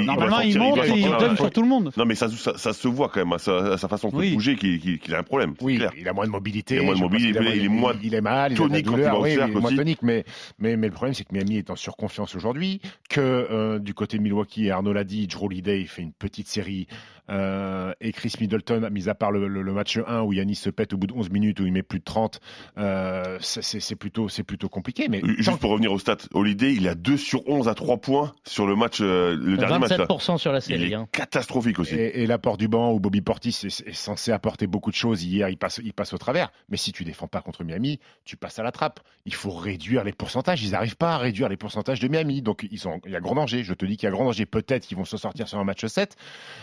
Normalement, 0.05 0.41
il 0.41 0.59
monte 0.59 0.79
et 0.85 0.91
il 0.99 1.11
donne 1.19 1.37
sur 1.37 1.51
tout 1.51 1.63
le 1.63 1.69
monde. 1.69 1.93
Non, 1.97 2.05
mais 2.05 2.15
ça, 2.15 2.29
se 2.29 2.89
voit 2.89 3.09
quand 3.09 3.21
même 3.21 3.33
à 3.33 3.39
sa, 3.39 3.89
façon 3.89 4.09
de 4.09 4.35
bouger 4.35 4.57
qu'il 4.57 5.15
a 5.15 5.19
un 5.19 5.23
problème. 5.23 5.55
Oui, 5.61 5.81
il 5.97 6.09
a 6.09 6.13
moins 6.13 6.27
de 6.27 6.31
mobilité. 6.31 6.77
Il 6.77 6.81
a 6.81 6.83
moins 6.85 6.93
de 6.93 6.99
je 6.99 7.03
pense 7.03 7.11
mobilité, 7.13 7.26
a 7.35 7.55
il 7.55 7.65
est 7.65 7.69
moins 7.69 7.95
il 8.03 8.15
est 8.15 8.21
mal, 8.21 8.53
il 8.53 8.55
a 8.55 8.59
tonique 8.59 8.87
il 8.91 9.01
va 9.01 9.17
au 9.17 9.23
oui, 9.23 9.35
il 9.35 9.59
moins 9.59 9.75
tonique, 9.75 10.03
mais, 10.03 10.25
mais, 10.59 10.77
mais 10.77 10.89
le 10.89 10.93
problème, 10.93 11.15
c'est 11.15 11.25
que 11.25 11.33
Miami 11.33 11.57
est 11.57 11.71
en 11.71 11.77
surconfiance 11.77 12.35
aujourd'hui, 12.35 12.81
que 13.09 13.21
euh, 13.21 13.79
du 13.79 13.95
côté 13.95 14.19
de 14.19 14.23
Milwaukee, 14.23 14.67
et 14.67 14.71
Arnaud 14.71 14.93
l'a 14.93 15.05
dit, 15.05 15.27
Drew 15.27 15.47
Holiday 15.47 15.85
fait 15.85 16.03
une 16.03 16.13
petite 16.13 16.49
série, 16.49 16.87
euh, 17.31 17.93
et 18.01 18.13
Chris 18.13 18.33
Middleton, 18.41 18.89
mis 18.91 19.09
à 19.09 19.15
part 19.15 19.31
le, 19.33 19.49
le- 19.49 19.63
le 19.63 19.73
match 19.73 19.99
1 20.07 20.23
où 20.23 20.33
Yanis 20.33 20.55
se 20.57 20.71
pète 20.71 20.93
au 20.93 20.97
bout 20.97 21.07
de 21.07 21.13
11 21.13 21.31
minutes, 21.31 21.61
où 21.61 21.67
il 21.67 21.73
met 21.73 21.83
plus 21.83 21.99
de 21.99 22.05
30, 22.05 22.41
euh, 22.79 23.37
c'est- 23.41 23.97
plutôt, 23.97 24.29
c'est 24.29 24.43
plutôt 24.43 24.69
compliqué. 24.69 25.09
Mais 25.09 25.21
Juste 25.39 25.59
pour 25.59 25.71
revenir 25.71 25.93
au 25.93 25.99
stats, 25.99 26.17
Holiday, 26.35 26.75
il 26.75 26.87
a 26.89 26.95
2 26.95 27.17
sur 27.17 27.47
11 27.49 27.69
à 27.69 27.75
3 27.75 27.97
points 27.99 28.33
sur 28.45 28.67
le 28.67 28.77
match, 28.77 28.99
euh, 29.01 29.37
le 29.37 29.57
dernier 29.57 29.79
match. 29.79 29.91
là. 29.91 30.07
27% 30.07 30.39
sur 30.39 30.53
la 30.53 30.59
Il 30.59 30.63
série. 30.63 30.93
est 30.93 30.95
hein. 30.95 31.09
catastrophique 31.13 31.79
aussi. 31.79 31.95
Et, 31.95 32.23
et 32.23 32.27
l'apport 32.27 32.57
du 32.57 32.69
banc 32.69 32.93
où 32.93 33.01
Bobby 33.01 33.21
Portis 33.21 33.57
est, 33.65 33.87
est 33.89 33.93
censé 33.93 34.33
apporter 34.33 34.67
beaucoup 34.67 34.91
de 34.91 34.97
choses. 34.97 35.25
Hier, 35.25 35.49
il 35.49 35.57
passe, 35.57 35.81
il 35.83 35.93
passe 35.93 36.13
au 36.13 36.19
travers. 36.19 36.51
Mais 36.69 36.77
si 36.77 36.93
tu 36.93 37.05
défends 37.05 37.29
pas 37.29 37.41
contre 37.41 37.65
Miami, 37.65 37.99
tu 38.25 38.37
passes 38.37 38.59
à 38.59 38.63
la 38.63 38.73
trappe. 38.73 39.01
Il 39.25 39.35
faut 39.35 39.51
réduire 39.51 40.05
les 40.05 40.13
pourcentages. 40.13 40.63
Ils 40.63 40.73
n'arrivent 40.73 40.97
pas 40.97 41.15
à 41.15 41.19
réduire 41.19 41.49
les 41.49 41.57
pourcentages 41.57 42.01
de 42.01 42.09
Miami. 42.09 42.43
Donc, 42.43 42.67
ils 42.71 42.79
sont, 42.79 43.01
il 43.07 43.13
y 43.13 43.17
a 43.17 43.21
grand 43.21 43.35
danger. 43.35 43.65
Je 43.65 43.75
te 43.75 43.85
dis 43.87 43.97
qu'il 43.97 44.07
y 44.07 44.09
a 44.09 44.13
grand 44.13 44.25
danger. 44.25 44.47
Peut-être 44.47 44.87
qu'ils 44.87 44.97
vont 44.97 45.05
se 45.05 45.17
sortir 45.17 45.49
sur 45.49 45.59
un 45.59 45.65
match 45.65 45.85
7. 45.85 46.17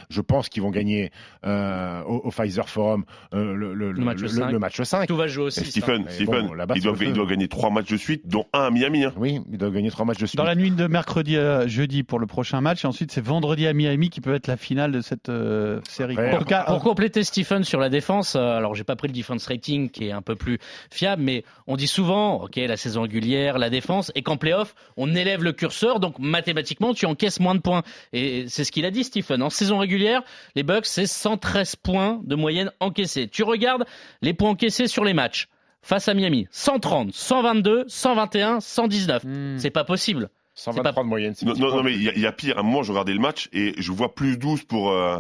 Je 0.10 0.22
pense 0.22 0.50
qu'ils 0.54 0.64
vont 0.64 0.70
gagner 0.72 1.12
euh, 1.46 2.02
au, 2.04 2.18
au 2.26 2.32
Pfizer 2.32 2.70
Forum 2.70 3.04
euh, 3.34 3.54
le, 3.54 3.74
le, 3.74 3.92
Le 3.92 4.02
match 4.04 4.20
le- 4.20 4.28
cinq. 4.28 4.52
le 4.52 4.60
match 4.60 4.82
5. 4.82 5.08
Tout 5.08 5.16
va 5.18 5.28
jouer 5.28 5.44
Et 5.44 5.48
aussi. 5.48 5.60
ça. 5.60 5.66
Stephen, 5.66 6.06
Stephen 6.10 6.48
bon, 6.48 6.56
il, 6.76 6.82
doit, 6.82 6.96
il 7.02 7.14
doit 7.14 7.26
gagner 7.26 7.48
trois 7.48 7.70
matchs 7.70 7.92
de 7.92 7.98
suite, 7.98 8.22
dont 8.28 8.46
un 8.54 8.62
à 8.64 8.70
Miami. 8.70 9.04
hein. 9.04 9.14
Oui, 9.18 9.40
ils 9.52 9.58
doivent 9.58 9.74
gagner 9.74 9.92
trois 9.92 10.06
matchs 10.06 10.20
de 10.20 10.26
suite. 10.26 10.38
Dans 10.38 10.44
la 10.46 10.56
nuit 10.56 10.72
de 10.72 10.88
mercredi 10.88 11.38
à 11.38 11.68
jeudi 11.68 12.04
pour 12.04 12.20
le 12.20 12.28
prochain 12.28 12.62
match, 12.62 12.86
et 12.86 12.88
ensuite 12.88 13.12
c'est 13.12 13.24
vendredi 13.24 13.68
à 13.68 13.74
Miami 13.74 14.10
qui 14.10 14.22
peut 14.22 14.34
être 14.34 14.48
la 14.48 14.58
finale 14.58 14.92
de 14.92 15.02
cette 15.02 15.30
euh, 15.30 15.82
série. 15.90 16.16
Cas, 16.48 16.64
Pour 16.66 16.80
compléter 16.82 17.24
Stephen 17.24 17.64
sur 17.64 17.80
la 17.80 17.90
défense, 17.90 18.36
euh, 18.36 18.58
alors 18.58 18.76
j'ai 18.76 18.84
pas 18.84 18.96
pris 18.96 19.08
le 19.08 19.14
defense 19.14 19.48
rating 19.48 19.90
qui 19.90 20.08
est 20.08 20.12
un 20.12 20.22
peu 20.22 20.36
plus 20.36 20.60
fiable, 20.92 21.22
mais 21.24 21.44
on 21.68 21.76
dit 21.76 21.88
souvent, 21.88 22.44
ok, 22.44 22.56
la 22.58 22.78
saison 22.78 23.02
régulière, 23.04 23.58
la 23.58 23.70
défense, 23.70 24.12
et 24.16 24.22
qu'en 24.22 24.38
playoff, 24.38 24.76
on 24.98 25.16
élève 25.16 25.44
le 25.44 25.52
curseur, 25.54 26.00
donc 26.00 26.20
mathématiquement, 26.20 26.94
tu 26.94 27.06
encaisses 27.06 27.40
moins 27.40 27.56
de 27.56 27.62
points. 27.62 27.84
Et 28.12 28.46
c'est 28.48 28.64
ce 28.64 28.72
qu'il 28.72 28.86
a 28.86 28.92
dit, 28.92 29.04
Stephen. 29.04 29.42
En 29.42 29.50
saison 29.50 29.78
régulière, 29.80 30.22
les 30.56 30.64
Bucks, 30.64 30.86
c'est 30.86 31.06
113 31.08 31.76
points 31.78 32.20
de 32.24 32.36
moyenne 32.36 32.72
encaissés. 32.80 33.28
Tu 33.28 33.44
regardes 33.44 33.86
les 34.22 34.34
points 34.34 34.50
encaissés 34.52 34.88
sur 34.88 35.04
les 35.04 35.14
matchs. 35.14 35.48
Face 35.82 36.08
à 36.08 36.14
Miami, 36.14 36.48
130, 36.52 37.12
122, 37.14 37.84
121, 37.88 38.60
119. 38.62 39.24
Hmm. 39.26 39.58
C'est 39.58 39.70
pas 39.70 39.84
possible. 39.84 40.30
123 40.56 41.04
de 41.04 41.10
moyenne. 41.10 41.34
c'est 41.36 41.46
Non, 41.46 41.56
non, 41.58 41.76
non, 41.78 41.84
mais 41.84 41.94
il 41.94 42.04
y, 42.04 42.10
a- 42.10 42.14
il 42.14 42.22
y 42.22 42.26
a 42.26 42.32
pire. 42.32 42.58
À 42.58 42.62
un 42.62 42.64
moment, 42.64 42.84
je 42.84 42.92
regardais 42.92 43.14
le 43.14 43.20
match 43.20 43.50
et 43.52 43.74
je 43.78 43.92
vois 43.92 44.14
plus 44.16 44.38
12 44.38 44.64
pour, 44.64 44.92
euh, 44.92 45.20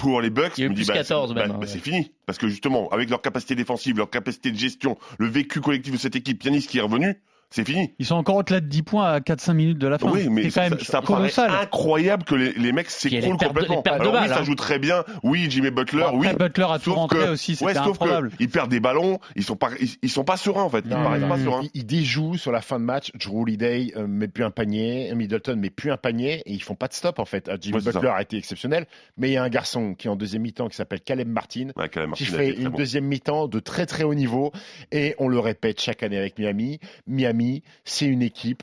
pour 0.00 0.20
les 0.20 0.30
Bucks. 0.30 0.52
Il 0.58 0.60
y 0.60 0.64
a 0.64 0.66
eu 0.66 0.74
plus 0.74 0.82
dis, 0.82 0.86
bah, 0.88 0.94
14 0.94 1.30
c'est- 1.30 1.34
même, 1.34 1.48
bah, 1.48 1.54
bah, 1.54 1.60
ouais. 1.60 1.66
c'est 1.66 1.78
fini. 1.80 2.12
Parce 2.26 2.38
que 2.38 2.46
justement, 2.48 2.88
avec 2.90 3.10
leur 3.10 3.20
capacité 3.22 3.54
défensive, 3.54 3.96
leur 3.98 4.10
capacité 4.10 4.50
de 4.52 4.56
gestion, 4.56 4.96
le 5.18 5.26
vécu 5.26 5.60
collectif 5.60 5.92
de 5.94 5.98
cette 5.98 6.14
équipe, 6.16 6.42
Yanis 6.44 6.66
qui 6.66 6.78
est 6.78 6.82
revenu, 6.82 7.20
c'est 7.54 7.64
fini. 7.64 7.92
Ils 7.98 8.06
sont 8.06 8.16
encore 8.16 8.36
au-delà 8.36 8.60
de 8.60 8.66
10 8.66 8.82
points 8.82 9.04
à 9.12 9.20
4-5 9.20 9.52
minutes 9.54 9.78
de 9.78 9.86
la 9.86 9.98
fin. 9.98 10.10
Oui, 10.10 10.28
mais 10.28 10.42
c'est 10.42 10.48
quand 10.48 10.54
ça, 10.64 10.70
même 10.70 10.78
ça 10.80 11.02
paraît 11.02 11.14
colossal. 11.18 11.50
incroyable 11.50 12.24
que 12.24 12.34
les, 12.34 12.52
les 12.54 12.72
mecs 12.72 12.90
s'écroulent 12.90 13.36
de- 13.38 13.44
complètement. 13.46 13.82
de 13.82 13.90
Alors 13.90 14.12
oui, 14.12 14.18
balles, 14.20 14.28
ça 14.28 14.40
hein. 14.40 14.44
joue 14.44 14.54
très 14.54 14.78
bien. 14.78 15.04
Oui, 15.22 15.46
Jimmy 15.50 15.70
Butler, 15.70 16.06
oui. 16.14 16.26
Butler 16.38 16.66
a 16.68 16.78
tout 16.78 16.86
Sauf 16.90 16.94
rentré 16.96 17.18
que- 17.20 17.30
aussi, 17.30 17.52
ouais, 17.52 17.56
c'était 17.58 17.74
sauf 17.74 17.98
que 17.98 18.04
improbable. 18.04 18.30
ils 18.40 18.48
perdent 18.48 18.70
des 18.70 18.80
ballons, 18.80 19.18
ils 19.36 19.44
sont 19.44 19.56
pas, 19.56 19.70
ils, 19.80 19.88
ils 20.02 20.10
sont 20.10 20.24
pas 20.24 20.36
sereins 20.36 20.62
en 20.62 20.68
fait. 20.70 20.82
Ils 20.84 20.90
Non, 20.90 21.02
paraissent 21.04 21.22
non, 21.22 21.28
pas 21.28 21.36
non. 21.36 21.44
sereins. 21.44 21.60
Ils, 21.74 21.80
ils 21.80 21.86
déjouent 21.86 22.36
sur 22.36 22.50
la 22.52 22.60
fin 22.60 22.80
de 22.80 22.84
match. 22.84 23.10
Drew 23.14 23.42
Holiday 23.42 23.92
euh, 23.96 24.06
met 24.06 24.28
plus 24.28 24.42
un 24.44 24.50
panier, 24.50 25.14
Middleton 25.14 25.56
met 25.56 25.70
plus 25.70 25.92
un 25.92 25.96
panier 25.96 26.42
et 26.46 26.52
ils 26.52 26.62
font 26.62 26.74
pas 26.74 26.88
de 26.88 26.94
stop 26.94 27.18
en 27.18 27.24
fait. 27.24 27.48
Euh, 27.48 27.56
Jimmy 27.60 27.76
Ouais, 27.76 27.82
Butler 27.92 28.08
a 28.08 28.22
été 28.22 28.36
exceptionnel, 28.36 28.86
mais 29.16 29.28
il 29.30 29.32
y 29.32 29.36
a 29.36 29.42
un 29.42 29.48
garçon 29.48 29.94
qui 29.94 30.08
est 30.08 30.10
en 30.10 30.16
deuxième 30.16 30.42
mi-temps 30.42 30.68
qui 30.68 30.76
s'appelle 30.76 31.00
Caleb 31.02 31.28
Martin 31.28 31.68
Ouais, 31.76 31.88
qui 31.88 31.98
Martin 32.00 32.24
a 32.24 32.36
fait 32.36 32.50
une 32.50 32.70
deuxième 32.70 33.04
mi-temps 33.04 33.46
de 33.48 33.60
très 33.60 33.86
très 33.86 34.02
haut 34.04 34.14
niveau 34.14 34.50
et 34.90 35.14
on 35.18 35.28
le 35.28 35.38
répète 35.38 35.80
chaque 35.80 36.02
année 36.02 36.18
avec 36.18 36.38
Miami. 36.38 36.80
Miami, 37.06 37.43
c'est 37.84 38.06
une 38.06 38.22
équipe 38.22 38.62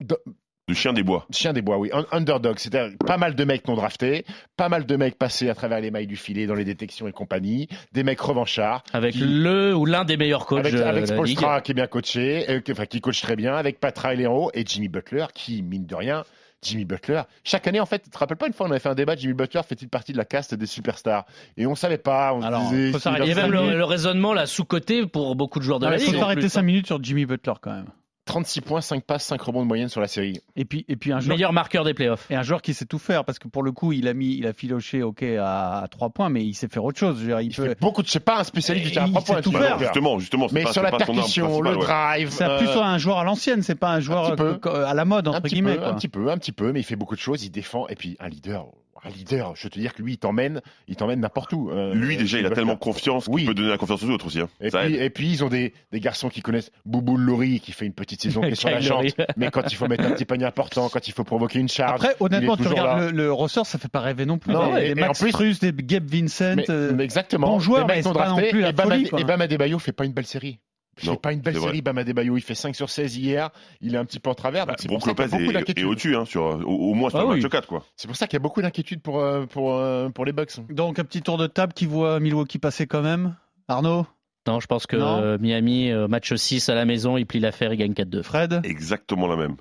de- 0.00 0.18
de 0.68 0.74
chien 0.74 0.92
des 0.92 1.02
bois. 1.02 1.26
chien 1.32 1.52
des 1.52 1.62
bois, 1.62 1.78
oui, 1.78 1.90
un 1.92 2.06
underdog, 2.12 2.58
c'est-à-dire 2.58 2.96
pas 3.04 3.16
mal 3.16 3.34
de 3.34 3.44
mecs 3.44 3.66
non 3.66 3.74
draftés, 3.74 4.24
pas 4.56 4.68
mal 4.68 4.86
de 4.86 4.94
mecs 4.96 5.18
passés 5.18 5.48
à 5.50 5.54
travers 5.56 5.80
les 5.80 5.90
mailles 5.90 6.06
du 6.06 6.14
filet 6.16 6.46
dans 6.46 6.54
les 6.54 6.64
détections 6.64 7.08
et 7.08 7.12
compagnie, 7.12 7.66
des 7.92 8.04
mecs 8.04 8.20
revanchards. 8.20 8.84
Avec 8.92 9.14
qui- 9.14 9.20
le 9.24 9.74
ou 9.74 9.84
l'un 9.84 10.04
des 10.04 10.16
meilleurs 10.16 10.46
coachs 10.46 10.60
avec, 10.60 10.72
de 10.74 10.78
avec 10.82 10.92
la 10.94 11.00
ligue. 11.00 11.06
Spoelstra 11.12 11.60
qui 11.60 11.72
est 11.72 11.74
bien 11.74 11.88
coaché, 11.88 12.48
euh, 12.48 12.60
qui- 12.60 12.70
enfin, 12.70 12.86
qui 12.86 13.00
coach 13.00 13.20
très 13.20 13.34
bien, 13.34 13.54
avec 13.56 13.80
Pat 13.80 13.96
Riley 13.98 14.28
et 14.54 14.64
Jimmy 14.64 14.86
Butler 14.88 15.26
qui, 15.34 15.62
mine 15.62 15.86
de 15.86 15.94
rien, 15.96 16.24
Jimmy 16.62 16.84
Butler. 16.84 17.22
Chaque 17.42 17.66
année, 17.66 17.80
en 17.80 17.86
fait, 17.86 18.02
tu 18.04 18.10
te 18.10 18.18
rappelles 18.18 18.36
pas 18.36 18.46
une 18.46 18.52
fois, 18.52 18.66
on 18.66 18.70
avait 18.70 18.78
fait 18.80 18.90
un 18.90 18.94
débat, 18.94 19.16
Jimmy 19.16 19.32
Butler 19.34 19.62
fait-il 19.66 19.88
partie 19.88 20.12
de 20.12 20.18
la 20.18 20.24
caste 20.26 20.54
des 20.54 20.66
superstars? 20.66 21.24
Et 21.56 21.66
on 21.66 21.74
savait 21.74 21.98
pas, 21.98 22.32
on 22.34 22.42
Alors, 22.42 22.60
disait. 22.70 22.92
faut 22.92 22.98
Il 22.98 23.04
y 23.04 23.08
a 23.08 23.22
a 23.22 23.26
même 23.26 23.34
cinq 23.34 23.46
le, 23.70 23.76
le 23.76 23.84
raisonnement 23.84 24.34
là 24.34 24.46
sous-côté 24.46 25.04
pour 25.06 25.34
beaucoup 25.34 25.58
de 25.58 25.64
joueurs 25.64 25.80
de 25.80 25.86
Non, 25.86 25.90
la 25.90 25.96
Il 25.96 26.00
ligue. 26.04 26.10
faut 26.10 26.16
en 26.18 26.20
s'arrêter 26.20 26.40
plus, 26.42 26.48
5 26.50 26.60
hein. 26.60 26.62
minutes 26.64 26.86
sur 26.86 27.02
Jimmy 27.02 27.24
Butler 27.26 27.54
quand 27.60 27.72
même. 27.72 27.86
36 28.30 28.60
points, 28.62 28.80
5 28.80 29.04
passes, 29.04 29.24
5 29.24 29.40
rebonds 29.40 29.62
de 29.62 29.66
moyenne 29.66 29.88
sur 29.88 30.00
la 30.00 30.08
série. 30.08 30.40
Et 30.56 30.64
puis, 30.64 30.84
et 30.88 30.96
puis 30.96 31.12
un 31.12 31.20
joueur 31.20 31.36
Meilleur 31.36 31.52
marqueur 31.52 31.84
des 31.84 31.94
playoffs. 31.94 32.30
Et 32.30 32.36
un 32.36 32.42
joueur 32.42 32.62
qui 32.62 32.74
sait 32.74 32.84
tout 32.86 32.98
faire, 32.98 33.24
parce 33.24 33.38
que 33.38 33.48
pour 33.48 33.62
le 33.62 33.72
coup, 33.72 33.92
il 33.92 34.08
a 34.08 34.14
mis, 34.14 34.36
il 34.36 34.46
a 34.46 34.52
filoché, 34.52 35.02
ok, 35.02 35.22
à, 35.40 35.86
3 35.90 36.10
points, 36.10 36.28
mais 36.28 36.44
il 36.44 36.54
sait 36.54 36.68
faire 36.68 36.84
autre 36.84 36.98
chose. 36.98 37.16
Je 37.18 37.22
veux 37.22 37.26
dire, 37.28 37.40
il 37.40 37.50
Il 37.50 37.54
peut- 37.56 37.68
fait 37.68 37.80
beaucoup 37.80 38.02
de. 38.02 38.08
C'est 38.08 38.20
pas 38.20 38.38
un 38.40 38.44
spécialiste 38.44 38.86
du 38.86 38.92
tir 38.92 39.02
à 39.02 39.06
il 39.06 39.12
3 39.12 39.22
sait 39.22 39.32
points. 39.32 39.42
tout 39.42 39.52
faire. 39.52 39.78
Justement, 39.78 40.18
justement, 40.18 40.46
Mais 40.52 40.62
pas, 40.64 40.72
sur 40.72 40.82
la 40.82 40.90
percussion, 40.92 41.60
le 41.60 41.70
ouais. 41.70 41.76
drive. 41.78 42.30
C'est 42.30 42.44
euh, 42.44 42.58
plus 42.58 42.68
un 42.68 42.98
joueur 42.98 43.18
à 43.18 43.24
l'ancienne, 43.24 43.62
c'est 43.62 43.74
pas 43.74 43.90
un 43.90 44.00
joueur 44.00 44.36
peu. 44.36 44.58
à 44.86 44.94
la 44.94 45.04
mode, 45.04 45.28
entre 45.28 45.38
un 45.38 45.40
petit, 45.40 45.56
guillemets. 45.56 45.74
peu, 45.74 45.80
quoi. 45.80 45.88
un 45.88 45.94
petit 45.94 46.08
peu, 46.08 46.30
un 46.30 46.38
petit 46.38 46.52
peu, 46.52 46.72
mais 46.72 46.80
il 46.80 46.84
fait 46.84 46.96
beaucoup 46.96 47.14
de 47.16 47.20
choses, 47.20 47.44
il 47.44 47.50
défend, 47.50 47.86
et 47.88 47.94
puis 47.96 48.16
un 48.20 48.28
leader, 48.28 48.66
un 49.04 49.08
leader, 49.10 49.54
je 49.56 49.64
veux 49.64 49.70
te 49.70 49.78
dire 49.78 49.94
que 49.94 50.02
lui, 50.02 50.12
il 50.14 50.18
t'emmène, 50.18 50.60
il 50.88 50.96
t'emmène 50.96 51.20
n'importe 51.20 51.52
où. 51.52 51.70
euh, 51.70 51.94
Lui, 51.94 52.16
déjà, 52.16 52.38
il 52.38 52.46
a 52.46 52.50
tellement 52.50 52.76
confiance 52.76 53.24
qu'il 53.24 53.34
Oui. 53.34 53.44
peut 53.46 53.54
donner 53.54 53.68
la 53.70 53.78
confiance 53.78 54.02
aux 54.02 54.10
autres 54.10 54.26
aussi. 54.26 54.40
hein. 54.40 54.48
Et 54.60 54.70
puis, 54.70 54.78
aide. 54.94 55.00
et 55.02 55.10
puis, 55.10 55.30
ils 55.30 55.44
ont 55.44 55.48
des, 55.48 55.72
des 55.92 56.00
garçons 56.00 56.28
qui 56.28 56.42
connaissent 56.42 56.70
Boubou 56.84 57.16
Lori, 57.16 57.60
qui 57.60 57.72
fait 57.72 57.86
une 57.86 57.92
petite 57.94 58.20
saison 58.22 58.40
qui 58.42 58.48
est 58.48 58.54
sur 58.54 58.70
la 58.70 58.80
jante, 58.80 59.14
mais 59.36 59.50
quand 59.50 59.62
il 59.70 59.74
faut 59.76 59.88
mettre 59.88 60.04
un 60.04 60.10
petit 60.12 60.24
panier 60.24 60.44
important, 60.44 60.88
quand 60.88 61.06
il 61.08 61.12
faut 61.12 61.24
provoquer 61.24 61.58
une 61.58 61.68
charge. 61.68 61.92
Après, 61.94 62.14
honnêtement, 62.20 62.56
il 62.56 62.60
est 62.60 62.64
tu 62.64 62.68
regardes 62.68 63.00
le, 63.02 63.10
le 63.10 63.32
roster, 63.32 63.62
ça 63.64 63.78
fait 63.78 63.88
pas 63.88 64.00
rêver 64.00 64.26
non 64.26 64.38
plus. 64.38 64.52
Non, 64.52 64.74
des, 64.74 64.86
et- 64.90 64.94
des 64.94 65.00
et 65.00 65.04
en 65.04 65.12
plus- 65.12 65.60
des 65.60 65.72
Gabe 65.72 66.04
Vincent. 66.08 66.54
Mais, 66.56 66.70
euh, 66.70 66.92
mais 66.94 67.04
exactement. 67.04 67.48
bon 67.48 67.60
joueur, 67.60 67.86
des 67.86 67.94
mais 67.94 68.02
non 68.02 68.12
pas 68.12 68.28
non 68.28 68.36
plus 68.36 68.60
la 68.60 68.70
et 68.70 68.74
folie, 68.74 69.08
quoi. 69.08 69.20
Et 69.20 69.24
Bam 69.24 69.40
Adebayo 69.40 69.78
fait 69.78 69.92
pas 69.92 70.04
une 70.04 70.12
belle 70.12 70.26
série. 70.26 70.58
Fait 71.00 71.16
pas 71.20 71.32
une 71.32 71.40
belle 71.40 71.54
c'est 71.54 71.60
vrai. 71.60 71.68
série, 71.70 71.82
Bam 71.82 71.98
Adebayo. 71.98 72.36
Il 72.36 72.40
fait 72.42 72.54
5 72.54 72.74
sur 72.76 72.90
16 72.90 73.16
hier. 73.16 73.50
Il 73.80 73.94
est 73.94 73.98
un 73.98 74.04
petit 74.04 74.18
peu 74.20 74.30
en 74.30 74.34
travers. 74.34 74.66
Bah, 74.66 74.72
donc 74.72 74.80
c'est 74.80 74.88
pour 74.88 74.98
Brook 74.98 75.08
ça 75.08 75.14
qu'il 75.14 75.22
y 75.22 75.22
a 75.22 75.26
Lopez 75.60 75.72
beaucoup 75.74 75.80
est, 75.80 75.84
au-dessus, 75.84 76.16
hein, 76.16 76.24
sur, 76.24 76.42
au, 76.42 76.90
au 76.90 76.94
moins 76.94 77.10
sur 77.10 77.18
Ah 77.18 77.22
le 77.22 77.28
oui. 77.28 77.40
match 77.40 77.50
4. 77.50 77.68
Quoi. 77.68 77.84
C'est 77.96 78.08
pour 78.08 78.16
ça 78.16 78.26
qu'il 78.26 78.34
y 78.36 78.40
a 78.40 78.42
beaucoup 78.42 78.62
d'inquiétudes 78.62 79.02
pour, 79.02 79.20
euh, 79.20 79.46
pour, 79.46 79.74
euh, 79.74 80.08
pour 80.10 80.24
les 80.24 80.32
Bucks. 80.32 80.52
Donc, 80.70 80.98
un 80.98 81.04
petit 81.04 81.22
tour 81.22 81.38
de 81.38 81.46
table 81.46 81.72
qui 81.72 81.86
voit 81.86 82.20
Milwaukee 82.20 82.58
passer 82.58 82.86
quand 82.86 83.02
même? 83.02 83.36
Arnaud, 83.68 84.06
Non, 84.46 84.58
je 84.60 84.66
pense 84.66 84.86
que 84.86 84.96
Non. 84.96 85.18
euh, 85.22 85.38
Miami, 85.40 85.90
match 86.08 86.34
6 86.34 86.68
à 86.68 86.74
la 86.74 86.84
maison, 86.84 87.16
il 87.16 87.26
plie 87.26 87.40
l'affaire, 87.40 87.72
il 87.72 87.76
gagne 87.76 87.92
4-2. 87.92 88.22
Fred, 88.22 88.60
Exactement 88.64 89.26
la 89.26 89.36
même. 89.36 89.56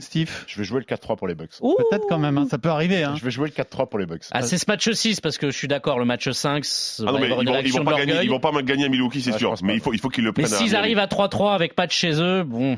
Steve. 0.00 0.30
Je 0.46 0.58
vais 0.58 0.64
jouer 0.64 0.80
le 0.80 0.84
4-3 0.86 1.16
pour 1.16 1.26
les 1.28 1.34
Bucks. 1.34 1.50
Peut-être 1.60 2.04
quand 2.08 2.18
même, 2.18 2.38
hein, 2.38 2.46
ça 2.50 2.58
peut 2.58 2.68
arriver. 2.68 3.02
Hein. 3.04 3.14
Je 3.18 3.24
vais 3.24 3.30
jouer 3.30 3.48
le 3.48 3.54
4-3 3.62 3.88
pour 3.88 3.98
les 3.98 4.06
Bucks. 4.06 4.24
Ah, 4.32 4.42
c'est 4.42 4.58
ce 4.58 4.64
match 4.68 4.90
6 4.90 5.20
parce 5.20 5.38
que 5.38 5.50
je 5.50 5.56
suis 5.56 5.68
d'accord, 5.68 5.98
le 5.98 6.04
match 6.04 6.28
5, 6.28 6.64
ça 6.64 7.04
Ah 7.06 7.12
va 7.12 7.12
non, 7.12 7.18
mais 7.20 7.26
ils 7.28 7.34
vont, 7.48 7.60
ils 7.64 7.72
vont 7.72 7.84
pas 7.84 7.96
gagner, 7.96 8.22
ils 8.22 8.30
vont 8.30 8.40
pas 8.40 8.50
gagner 8.62 8.86
à 8.86 8.88
Milwaukee, 8.88 9.20
c'est 9.22 9.36
sûr. 9.38 9.54
Mais 9.62 9.74
il 9.74 9.80
faut, 9.80 9.92
il 9.92 10.00
faut 10.00 10.08
qu'ils 10.08 10.24
le 10.24 10.32
Mais 10.36 10.44
prennent. 10.44 10.54
à 10.54 10.58
s'ils 10.58 10.76
arrivent 10.76 10.98
à 10.98 11.06
3-3 11.06 11.54
avec 11.54 11.74
pas 11.74 11.86
de 11.86 11.92
chez 11.92 12.20
eux, 12.20 12.42
bon, 12.44 12.76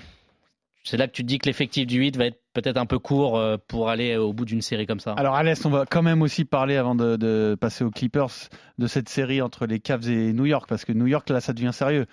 c'est 0.84 0.96
là 0.96 1.08
que 1.08 1.12
tu 1.12 1.22
te 1.22 1.26
dis 1.26 1.38
que 1.38 1.46
l'effectif 1.46 1.86
du 1.86 1.98
8 1.98 2.16
va 2.16 2.26
être 2.26 2.38
peut-être 2.52 2.76
un 2.76 2.86
peu 2.86 2.98
court 2.98 3.36
euh, 3.36 3.56
pour 3.68 3.90
aller 3.90 4.16
au 4.16 4.32
bout 4.32 4.44
d'une 4.44 4.62
série 4.62 4.86
comme 4.86 5.00
ça. 5.00 5.12
Alors, 5.18 5.42
l'Est, 5.42 5.66
on 5.66 5.70
va 5.70 5.84
quand 5.84 6.02
même 6.02 6.22
aussi 6.22 6.44
parler, 6.44 6.76
avant 6.76 6.94
de, 6.94 7.16
de 7.16 7.56
passer 7.60 7.82
aux 7.84 7.90
Clippers, 7.90 8.30
de 8.78 8.86
cette 8.86 9.08
série 9.08 9.42
entre 9.42 9.66
les 9.66 9.80
Cavs 9.80 10.08
et 10.08 10.32
New 10.32 10.46
York, 10.46 10.66
parce 10.68 10.84
que 10.84 10.92
New 10.92 11.06
York, 11.06 11.28
là, 11.30 11.40
ça 11.40 11.52
devient 11.52 11.72
sérieux. 11.72 12.06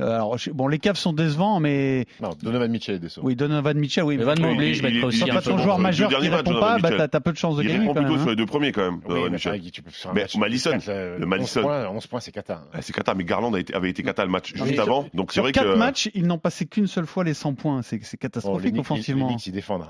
Euh, 0.00 0.14
Alors, 0.14 0.36
bon, 0.54 0.68
les 0.68 0.78
Cavs 0.78 0.96
sont 0.96 1.12
décevants, 1.12 1.58
mais 1.58 2.06
Non, 2.22 2.30
Donovan 2.40 2.70
Mitchell 2.70 2.94
est 2.94 2.98
décevant. 3.00 3.26
oui, 3.26 3.34
Donovan 3.34 3.76
Mitchell, 3.76 4.04
oui. 4.04 4.14
Evan 4.14 4.36
Oui, 4.38 4.44
Mobley, 4.46 4.68
il- 4.68 4.74
je 4.74 4.78
il- 4.78 4.82
mettrais 4.84 4.98
il- 5.00 5.04
aussi 5.04 5.18
Quand 5.20 5.26
il- 5.26 5.30
un 5.32 5.34
t'as 5.34 5.40
ton 5.42 5.58
il- 5.58 5.62
joueur 5.64 5.78
il- 5.78 5.82
majeur 5.82 6.08
qui 6.10 6.28
répond 6.28 6.60
pas, 6.60 6.78
bah, 6.78 6.90
t'as 6.96 7.08
t'as 7.08 7.20
peu 7.20 7.32
de 7.32 7.36
chance 7.36 7.56
de 7.56 7.62
Il 7.62 7.66
gagner 7.68 7.80
répond 7.80 7.94
quand 7.94 8.00
même. 8.00 8.04
plutôt 8.04 8.20
hein. 8.20 8.22
sur 8.22 8.30
les 8.30 8.36
deux 8.36 8.46
premiers 8.46 8.70
quand 8.72 8.82
même. 8.82 9.00
Donovan 9.00 9.24
mais 9.24 9.30
Mitchell. 9.30 9.52
Mais 10.14 10.20
quatre, 10.78 10.88
euh, 10.88 11.18
le 11.18 11.24
11 11.24 11.28
Madison. 11.30 11.62
points, 11.62 11.88
11 11.88 12.06
points, 12.06 12.20
c'est 12.20 12.32
cata. 12.32 12.64
Ah, 12.72 12.80
C'est 12.82 12.92
Qatar, 12.92 13.16
mais 13.16 13.24
Garland 13.24 13.52
avait 13.52 13.90
été 13.90 14.02
Qatar 14.04 14.24
le 14.26 14.30
match 14.30 14.52
juste 14.54 14.64
mais 14.70 14.78
avant. 14.78 15.06
Donc 15.14 15.32
c'est 15.32 15.40
vrai 15.40 15.52
quatre 15.52 15.72
que. 15.72 15.76
matchs, 15.78 16.10
ils 16.14 16.26
n'ont 16.26 16.38
passé 16.38 16.66
qu'une 16.66 16.86
seule 16.86 17.06
fois 17.06 17.24
les 17.24 17.34
100 17.34 17.54
points. 17.54 17.82
C'est 17.82 18.00
Oh, 18.00 18.16
catastrophique 18.20 18.72
Knicks- 18.74 18.80
offensivement. 18.80 19.26
Les 19.28 19.34
Knicks, 19.34 19.46
ils 19.48 19.52
défendent. 19.52 19.84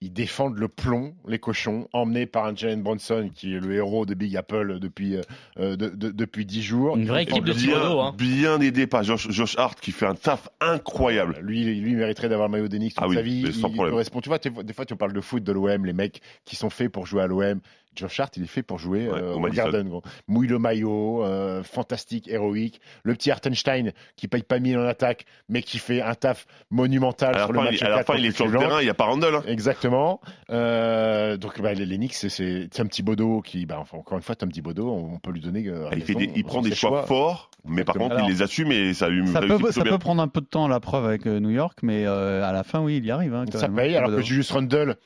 Ils 0.00 0.12
défendent 0.12 0.58
le 0.58 0.68
plomb, 0.68 1.14
les 1.26 1.40
cochons, 1.40 1.88
emmenés 1.92 2.26
par 2.26 2.44
un 2.46 2.54
Jalen 2.54 2.82
Bronson 2.82 3.30
qui 3.34 3.54
est 3.54 3.58
le 3.58 3.74
héros 3.74 4.06
de 4.06 4.14
Big 4.14 4.36
Apple 4.36 4.78
depuis, 4.78 5.16
euh, 5.16 5.22
euh, 5.58 5.74
de- 5.76 5.88
de- 5.88 6.10
depuis 6.12 6.46
10 6.46 6.62
jours. 6.62 6.96
Une 6.96 7.06
vraie 7.06 7.24
équipe 7.24 7.44
de 7.44 7.52
Thibodeau, 7.52 7.98
hein. 8.00 8.14
bien 8.16 8.60
aidé 8.60 8.86
par 8.86 9.02
Josh, 9.02 9.28
Josh 9.30 9.56
Hart 9.58 9.80
qui 9.80 9.90
fait 9.90 10.06
un 10.06 10.14
taf 10.14 10.48
incroyable. 10.60 11.38
Lui, 11.42 11.64
lui 11.80 11.94
mériterait 11.96 12.28
d'avoir 12.28 12.46
le 12.46 12.52
maillot 12.52 12.68
d'Enix 12.68 12.94
toute 12.94 13.02
Ah 13.04 13.08
oui, 13.08 13.16
sa 13.16 13.22
vie. 13.22 13.52
sans 13.52 13.68
il 13.68 13.74
problème. 13.74 13.90
correspond. 13.90 14.20
Tu 14.20 14.28
vois, 14.28 14.38
des 14.38 14.72
fois, 14.72 14.84
tu 14.84 14.94
parles 14.94 15.12
de 15.12 15.20
foot 15.20 15.42
de 15.42 15.50
l'OM, 15.52 15.84
les 15.84 15.92
mecs 15.92 16.20
qui 16.44 16.54
sont 16.54 16.70
faits 16.70 16.92
pour 16.92 17.04
jouer 17.06 17.22
à 17.22 17.26
l'OM. 17.26 17.58
Josh 17.96 18.20
Hart, 18.20 18.36
il 18.36 18.44
est 18.44 18.46
fait 18.46 18.62
pour 18.62 18.78
jouer 18.78 19.08
Ouais, 19.08 19.18
euh, 19.20 19.34
au. 19.34 19.48
Garden. 19.48 19.88
gros. 19.88 20.02
Mouille 20.28 20.46
le 20.48 20.58
maillot, 20.58 21.24
euh, 21.24 21.62
fantastique, 21.64 22.28
héroïque. 22.28 22.80
Le 23.02 23.14
petit 23.14 23.30
Hartenstein 23.30 23.92
qui 24.16 24.28
paye 24.28 24.42
pas 24.42 24.58
mille 24.60 24.78
en 24.78 24.86
attaque, 24.86 25.24
mais 25.48 25.62
qui 25.62 25.78
fait 25.78 26.00
un 26.00 26.14
taf 26.14 26.46
monumental 26.70 27.34
À 27.34 27.38
la 27.38 27.44
sur 27.44 27.52
le 27.52 27.58
fin, 27.58 27.64
match 27.64 27.78
il, 27.80 27.84
à 27.86 27.88
la 27.90 27.96
4 27.98 28.06
fin, 28.06 28.18
il 28.18 28.26
est 28.26 28.30
sur 28.30 28.46
le 28.46 28.58
terrain, 28.58 28.80
il 28.80 28.84
n'y 28.84 28.90
a 28.90 28.94
pas 28.94 29.04
Randall. 29.06 29.34
hein. 29.36 29.42
Exactement. 29.48 30.20
Euh, 30.50 31.36
donc 31.36 31.60
bah, 31.60 31.74
les, 31.74 31.96
Knicks, 31.96 32.14
c'est- 32.14 32.28
c'est 32.28 32.68
Tom 32.72 32.88
Thibodeau 32.88 33.40
qui, 33.42 33.66
bah, 33.66 33.78
enfin, 33.80 33.98
encore 33.98 34.16
une 34.18 34.22
fois, 34.22 34.34
Tom 34.36 34.50
Thibodeau, 34.52 34.88
on, 34.88 35.14
on 35.14 35.18
peut 35.18 35.30
lui 35.32 35.40
donner. 35.40 35.66
euh, 35.68 35.88
Il, 35.96 36.02
fait 36.02 36.12
raison 36.14 36.18
des- 36.32 36.32
il 36.38 36.44
prend 36.44 36.62
des 36.62 36.74
choix, 36.74 37.02
forts, 37.04 37.50
mais 37.64 37.84
par 37.84 37.96
contre, 37.96 38.16
il 38.22 38.28
les 38.30 38.42
assume 38.42 38.70
et 38.72 38.94
ça 38.94 39.08
lui 39.08 39.26
Ça, 39.28 39.40
peut, 39.40 39.58
ça 39.72 39.82
peut 39.82 39.98
prendre 39.98 40.22
un 40.22 40.28
peu 40.28 40.40
de 40.40 40.46
temps 40.46 40.68
la 40.68 40.80
preuve 40.80 41.04
avec 41.06 41.26
New 41.26 41.50
York, 41.50 41.78
mais 41.82 42.04
euh, 42.06 42.44
à 42.44 42.52
la 42.52 42.62
fin, 42.64 42.80
oui, 42.80 42.98
il 42.98 43.04
y 43.06 43.10
arrive. 43.10 43.34
hein, 43.34 43.44
quand 43.50 43.58
Ça 43.58 43.68
même, 43.68 43.76
paye, 43.76 43.94
hein, 43.96 43.98
alors 44.04 44.10
que. 44.10 44.22
Julius 44.22 44.50
Randle 44.50 44.96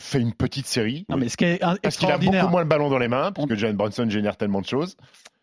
fait 0.00 0.20
une 0.20 0.32
petite 0.34 0.66
série. 0.66 1.04
Non, 1.08 1.16
mais 1.16 1.28
ce 1.28 1.36
qui 1.36 1.44
est 1.44 1.62
un- 1.62 1.76
Parce 1.76 1.96
qu'il 1.96 2.10
a 2.10 2.18
beaucoup 2.18 2.48
moins 2.48 2.62
le 2.62 2.68
ballon 2.68 2.88
dans 2.90 2.98
les 2.98 3.08
mains, 3.08 3.32
parce 3.32 3.48
que 3.48 3.54
Jalen 3.54 3.76
Bronson 3.76 4.08
génère 4.08 4.36
tellement 4.36 4.60
de 4.60 4.66
choses. 4.66 4.96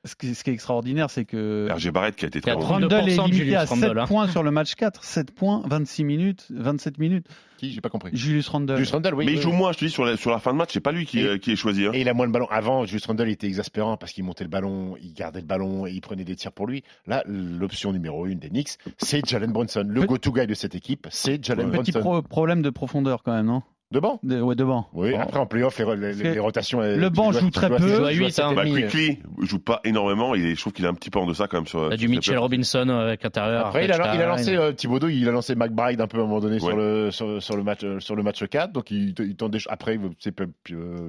ce 0.04 0.16
qui, 0.16 0.34
ce 0.34 0.44
qui 0.44 0.50
est 0.50 0.54
extraordinaire, 0.54 1.12
c'est 1.12 1.26
que 1.26 1.68
RG 1.72 1.92
Barrett 1.92 2.16
qui 2.16 2.26
a 2.26 2.28
été 2.28 2.42
très 2.42 2.56
bon. 2.56 2.62
32% 2.62 2.66
Randle 2.66 2.94
est 2.96 3.06
limité 3.18 3.34
Julius 3.36 3.56
à 3.56 3.66
7 3.68 3.70
Randle, 3.84 4.00
hein. 4.00 4.08
points 4.08 4.28
sur 4.28 4.42
le 4.42 4.50
match 4.50 4.74
4. 4.74 5.04
7 5.04 5.30
points, 5.32 5.62
26 5.68 6.04
minutes, 6.04 6.48
27 6.50 6.98
minutes. 6.98 7.28
Qui? 7.58 7.72
J'ai 7.72 7.82
pas 7.82 7.90
compris. 7.90 8.10
Julius 8.16 8.48
Randle. 8.50 8.78
Julius 8.78 8.92
Randle, 8.94 9.14
oui. 9.14 9.26
mais 9.28 9.34
il 9.34 9.42
joue 9.42 9.52
moins, 9.52 9.72
je 9.74 9.78
te 9.78 9.86
dis, 9.86 9.92
sur 9.92 10.04
la, 10.04 10.18
sur 10.18 10.32
la 10.32 10.40
fin 10.40 10.54
de 10.54 10.58
match, 10.58 10.72
c'est 10.74 10.80
pas 10.80 10.92
lui 10.92 11.06
qui, 11.06 11.20
Et- 11.20 11.24
euh, 11.28 11.38
qui 11.38 11.52
est 11.52 11.56
choisi. 11.56 11.86
hein. 11.86 11.92
Et 11.94 12.02
il 12.02 12.10
a 12.10 12.16
moins 12.16 12.26
le 12.26 12.32
ballon. 12.32 12.48
Avant, 12.50 12.84
Julius 12.86 13.06
Randle 13.06 13.30
était 13.30 13.46
exaspérant 13.46 13.96
parce 13.96 14.12
qu'il 14.12 14.24
montait 14.24 14.44
le 14.44 14.50
ballon, 14.50 14.96
il 15.04 15.14
gardait 15.14 15.42
le 15.42 15.46
ballon 15.46 15.86
et 15.86 15.92
il 15.92 16.02
prenait 16.02 16.24
des 16.24 16.36
tirs 16.36 16.52
pour 16.52 16.66
lui. 16.66 16.84
Là, 17.06 17.22
l'option 17.28 17.94
numéro 17.94 18.26
une 18.26 18.40
des 18.40 18.50
Knicks, 18.50 18.80
c'est 18.98 19.24
Jalen 19.24 19.52
Brunson. 19.52 19.86
Le 19.88 20.02
Pe- 20.02 20.08
go-to 20.08 20.32
guy 20.34 20.48
de 20.48 20.56
cette 20.56 20.74
équipe, 20.74 21.08
c'est 21.12 21.46
Jalen 21.46 21.70
Petit 21.70 21.92
Brunson. 21.92 22.00
pro- 22.00 22.22
problème 22.24 22.64
de 22.64 22.72
profondeur 22.72 23.22
quand 23.22 23.34
même, 23.36 23.46
non? 23.46 23.62
De 23.92 24.00
banc 24.00 24.20
De- 24.24 24.42
Ouais, 24.42 24.56
devant. 24.56 24.88
Oui, 24.94 25.14
après 25.16 25.40
en 25.40 25.46
playoff, 25.46 25.78
les, 25.80 26.14
les- 26.14 26.34
les 26.34 26.40
rotations. 26.40 26.80
le 26.82 27.10
banc 27.10 27.32
joue 27.32 27.50
très 27.50 27.70
peu. 27.70 27.76
Il 27.82 27.96
joue 27.96 28.06
à 28.06 28.12
huit, 28.12 28.40
hein. 28.40 28.54
Bah, 28.56 28.64
Quickly 28.64 29.20
joue 29.42 29.60
pas 29.60 29.82
énormément. 29.84 30.34
Il 30.34 30.46
est, 30.46 30.56
je 30.56 30.62
trouve 30.62 30.74
qu'il 30.74 30.86
a 30.86 30.90
un 30.90 30.94
petit 30.94 31.10
peu 31.10 31.20
en 31.20 31.26
deçà 31.26 31.48
quand 31.48 31.58
même 31.58 31.68
sur. 31.68 31.90
T'as 31.90 31.98
du 31.98 32.08
Mitchell. 32.08 32.38
Robinson 32.38 32.88
euh, 32.90 33.08
avec 33.08 33.26
intérieur. 33.26 33.68
Après, 33.68 33.86
il 33.86 33.92
a, 33.92 34.16
il 34.16 34.22
a 34.22 34.28
lancé 34.28 34.56
euh, 34.56 34.72
Thibodeau, 34.72 35.10
il 35.10 35.28
a 35.28 35.32
lancé 35.32 35.56
McBride 35.56 36.00
un 36.00 36.08
peu 36.08 36.20
à 36.20 36.22
un 36.22 36.26
moment 36.26 36.40
donné 36.40 36.60
sur, 36.60 36.76
le, 36.76 37.12
sur, 37.12 37.42
sur 37.44 37.58
le 37.58 37.64
match, 37.64 37.84
euh, 37.84 38.00
sur 38.00 38.16
le 38.16 38.24
match 38.24 38.44
4. 38.48 38.72
Donc, 38.72 38.92
il, 38.92 39.14
il 39.20 39.36
tente 39.36 39.52
des 39.52 39.60
choses. 39.60 39.72
Après, 39.72 40.00
c'est 40.20 40.34
euh, 40.40 40.46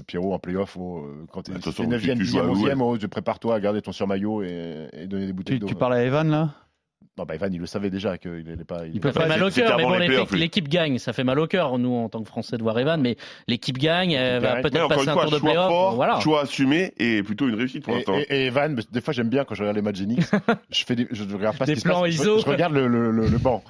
Pierrot 0.06 0.34
en 0.34 0.38
playoff, 0.38 0.76
euh, 0.76 1.24
quand 1.32 1.42
tu 1.42 1.52
De 1.52 1.56
es 1.56 1.60
toute 1.60 1.72
façon, 1.72 1.88
9e, 1.88 2.16
tu 2.16 2.24
joues 2.24 2.38
10e, 2.38 2.40
à 2.40 2.74
11e, 2.74 2.80
oh, 2.82 2.96
je 3.00 3.06
prépare-toi 3.06 3.54
à 3.54 3.60
garder 3.60 3.80
ton 3.82 3.92
surmaillot 3.92 4.42
et, 4.42 4.88
et 4.92 5.06
donner 5.06 5.26
des 5.26 5.32
bouteilles 5.32 5.56
Tu, 5.56 5.60
d'eau. 5.60 5.66
tu 5.68 5.74
parles 5.74 5.94
à 5.94 6.02
Evan 6.04 6.28
là? 6.28 6.50
Non, 7.18 7.24
bah, 7.24 7.34
Evan, 7.34 7.52
il 7.52 7.60
le 7.60 7.66
savait 7.66 7.90
déjà 7.90 8.18
qu'il 8.18 8.44
n'allait 8.44 8.64
pas. 8.64 8.86
Il 8.86 9.00
peut 9.00 9.12
pas- 9.12 9.26
mal 9.26 9.42
au 9.42 9.50
cœur, 9.50 9.76
mais 9.76 9.84
bon, 9.84 9.98
l'équipe 10.36 10.68
gagne, 10.68 10.98
ça 10.98 11.12
fait 11.12 11.24
mal 11.24 11.38
au 11.38 11.46
cœur, 11.46 11.78
nous, 11.78 11.94
en 11.94 12.08
tant 12.08 12.22
que 12.22 12.28
Français, 12.28 12.56
de 12.56 12.62
voir 12.62 12.78
Evan, 12.78 13.00
mais 13.00 13.16
l'équipe 13.48 13.78
gagne, 13.78 14.12
elle 14.12 14.40
va 14.42 14.56
peut-être 14.62 14.76
encore 14.76 14.88
passer 14.88 15.02
une 15.04 15.08
un 15.10 15.12
fois, 15.12 15.22
tour 15.24 15.32
de 15.32 15.38
choix 15.38 15.50
playoff. 15.50 15.94
Voilà. 15.94 16.20
choix 16.20 16.42
assumé 16.42 16.92
et 16.98 17.22
plutôt 17.22 17.48
une 17.48 17.54
réussite 17.56 17.84
pour 17.84 17.92
Et, 17.94 17.96
l'instant. 17.96 18.14
et- 18.16 18.26
et 18.30 18.46
Evan, 18.46 18.74
des 18.90 19.00
fois 19.00 19.12
j'aime 19.12 19.28
bien 19.28 19.44
quand 19.44 19.54
je 19.54 19.62
regarde 19.62 19.76
les 19.76 19.82
matchs 19.82 19.96
Genix, 19.98 20.30
je 20.70 20.84
fais 20.84 20.96
des, 20.96 21.06
je 21.10 21.24
regarde 21.24 21.56
pas 21.58 21.66
Des 21.66 21.76
ce 21.76 21.82
plans 21.82 22.04
je- 22.06 22.10
ISO. 22.12 22.38
Je, 22.38 22.44
regarde 22.46 22.72
le, 22.72 22.86
le, 22.86 23.10
le, 23.10 23.26
le 23.28 23.38
banc. 23.38 23.62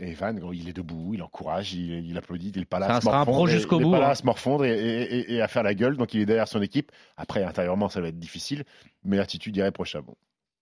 Et 0.00 0.10
Evan, 0.12 0.38
gros, 0.38 0.52
il 0.52 0.68
est 0.68 0.72
debout, 0.72 1.10
il 1.14 1.22
encourage, 1.24 1.74
il, 1.74 2.06
il 2.08 2.16
applaudit, 2.16 2.52
il 2.54 2.62
est 2.62 2.64
pas 2.64 2.78
là 2.78 2.86
Ça 2.86 2.96
à 2.96 3.00
se 3.00 3.04
morfondre, 3.06 3.50
il 3.50 3.56
est 3.56 3.66
bout, 3.66 3.90
pas 3.90 3.98
là 3.98 4.06
hein. 4.06 4.10
à 4.10 4.14
se 4.14 4.24
morfondre 4.24 4.64
et, 4.64 4.70
et- 4.72 5.18
et- 5.18 5.32
et 5.34 5.42
à 5.42 5.48
faire 5.48 5.64
la 5.64 5.74
gueule, 5.74 5.96
donc 5.96 6.14
il 6.14 6.20
est 6.20 6.26
derrière 6.26 6.46
son 6.46 6.62
équipe. 6.62 6.92
Après, 7.16 7.42
intérieurement, 7.42 7.88
ça 7.88 8.00
va 8.00 8.06
être 8.06 8.18
difficile, 8.18 8.62
mais 9.04 9.16
l'attitude 9.16 9.56
irréprochable. 9.56 10.06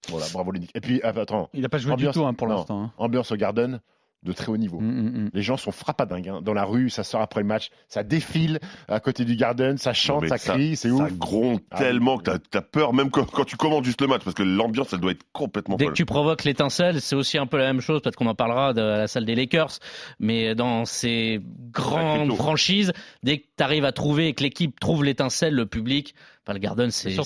Voilà, 0.09 0.27
bravo 0.33 0.53
Knicks. 0.53 0.71
Et 0.75 0.81
puis, 0.81 1.01
ah, 1.03 1.13
attends, 1.17 1.49
Il 1.55 1.61
n'a 1.63 1.69
pas 1.69 1.79
joué 1.79 1.93
Ambiance- 1.93 2.15
du 2.15 2.21
tout 2.21 2.27
hein, 2.27 2.35
pour 2.35 2.47
l'instant. 2.47 2.83
hein. 2.85 2.93
ambiance 2.99 3.31
au 3.33 3.37
Garden 3.37 3.81
de 4.23 4.33
très 4.33 4.49
haut 4.51 4.57
niveau. 4.57 4.81
Mm, 4.81 4.85
mm, 4.91 5.19
mm. 5.27 5.31
Les 5.35 5.43
gens 5.43 5.57
sont 5.57 5.71
frappadingues. 5.71 6.29
Hein. 6.29 6.41
Dans 6.43 6.55
la 6.55 6.65
rue, 6.65 6.91
ça 6.91 7.05
sort 7.05 7.21
après 7.21 7.43
le 7.43 7.47
match, 7.47 7.69
ça 7.87 8.03
défile 8.03 8.59
à 8.89 8.99
côté 8.99 9.25
du 9.25 9.37
Garden, 9.37 9.79
ça 9.79 9.93
chante, 9.93 10.27
ça 10.27 10.39
crie, 10.39 10.75
c'est 10.75 10.91
ouf. 10.91 11.09
Ça 11.11 11.15
gronde 11.17 11.61
Ah, 11.71 11.79
tellement 11.79 12.19
que 12.19 12.25
t'as 12.37 12.59
as 12.59 12.63
peur, 12.63 12.93
même 12.93 13.11
quand, 13.11 13.31
quand 13.31 13.45
tu 13.45 13.57
commandes 13.57 13.85
juste 13.85 14.01
le 14.01 14.09
match, 14.09 14.23
parce 14.25 14.35
que 14.35 14.43
l'ambiance, 14.43 14.93
elle 14.93 14.99
doit 15.01 15.13
être 15.13 15.23
complètement 15.33 15.77
Dès 15.77 15.85
folle. 15.85 15.93
que 15.93 15.97
tu 15.97 16.07
provoques 16.07 16.43
l'étincelle, 16.43 17.01
c'est 17.01 17.15
aussi 17.15 17.39
un 17.39 17.47
peu 17.47 17.57
la 17.59 17.67
même 17.67 17.81
chose, 17.81 18.03
peut-être 18.03 18.17
qu'on 18.17 18.27
en 18.27 18.35
parlera 18.35 18.73
de 18.73 18.81
la 18.81 19.07
salle 19.07 19.27
des 19.27 19.37
Lakers, 19.37 19.79
mais 20.19 20.57
dans 20.57 20.87
ces 20.87 21.41
grandes 21.71 22.21
crypto. 22.29 22.35
franchises, 22.37 22.93
dès 23.23 23.39
que 23.39 23.45
tu 23.57 23.63
arrives 23.63 23.85
à 23.85 23.93
trouver 23.93 24.29
et 24.29 24.35
que 24.35 24.43
l'équipe 24.43 24.81
trouve 24.81 25.05
l'étincelle, 25.05 25.55
le 25.55 25.67
public, 25.67 26.15
enfin, 26.47 26.53
le 26.55 26.59
Garden, 26.61 26.91
c'est 26.91 27.11
pire. 27.11 27.25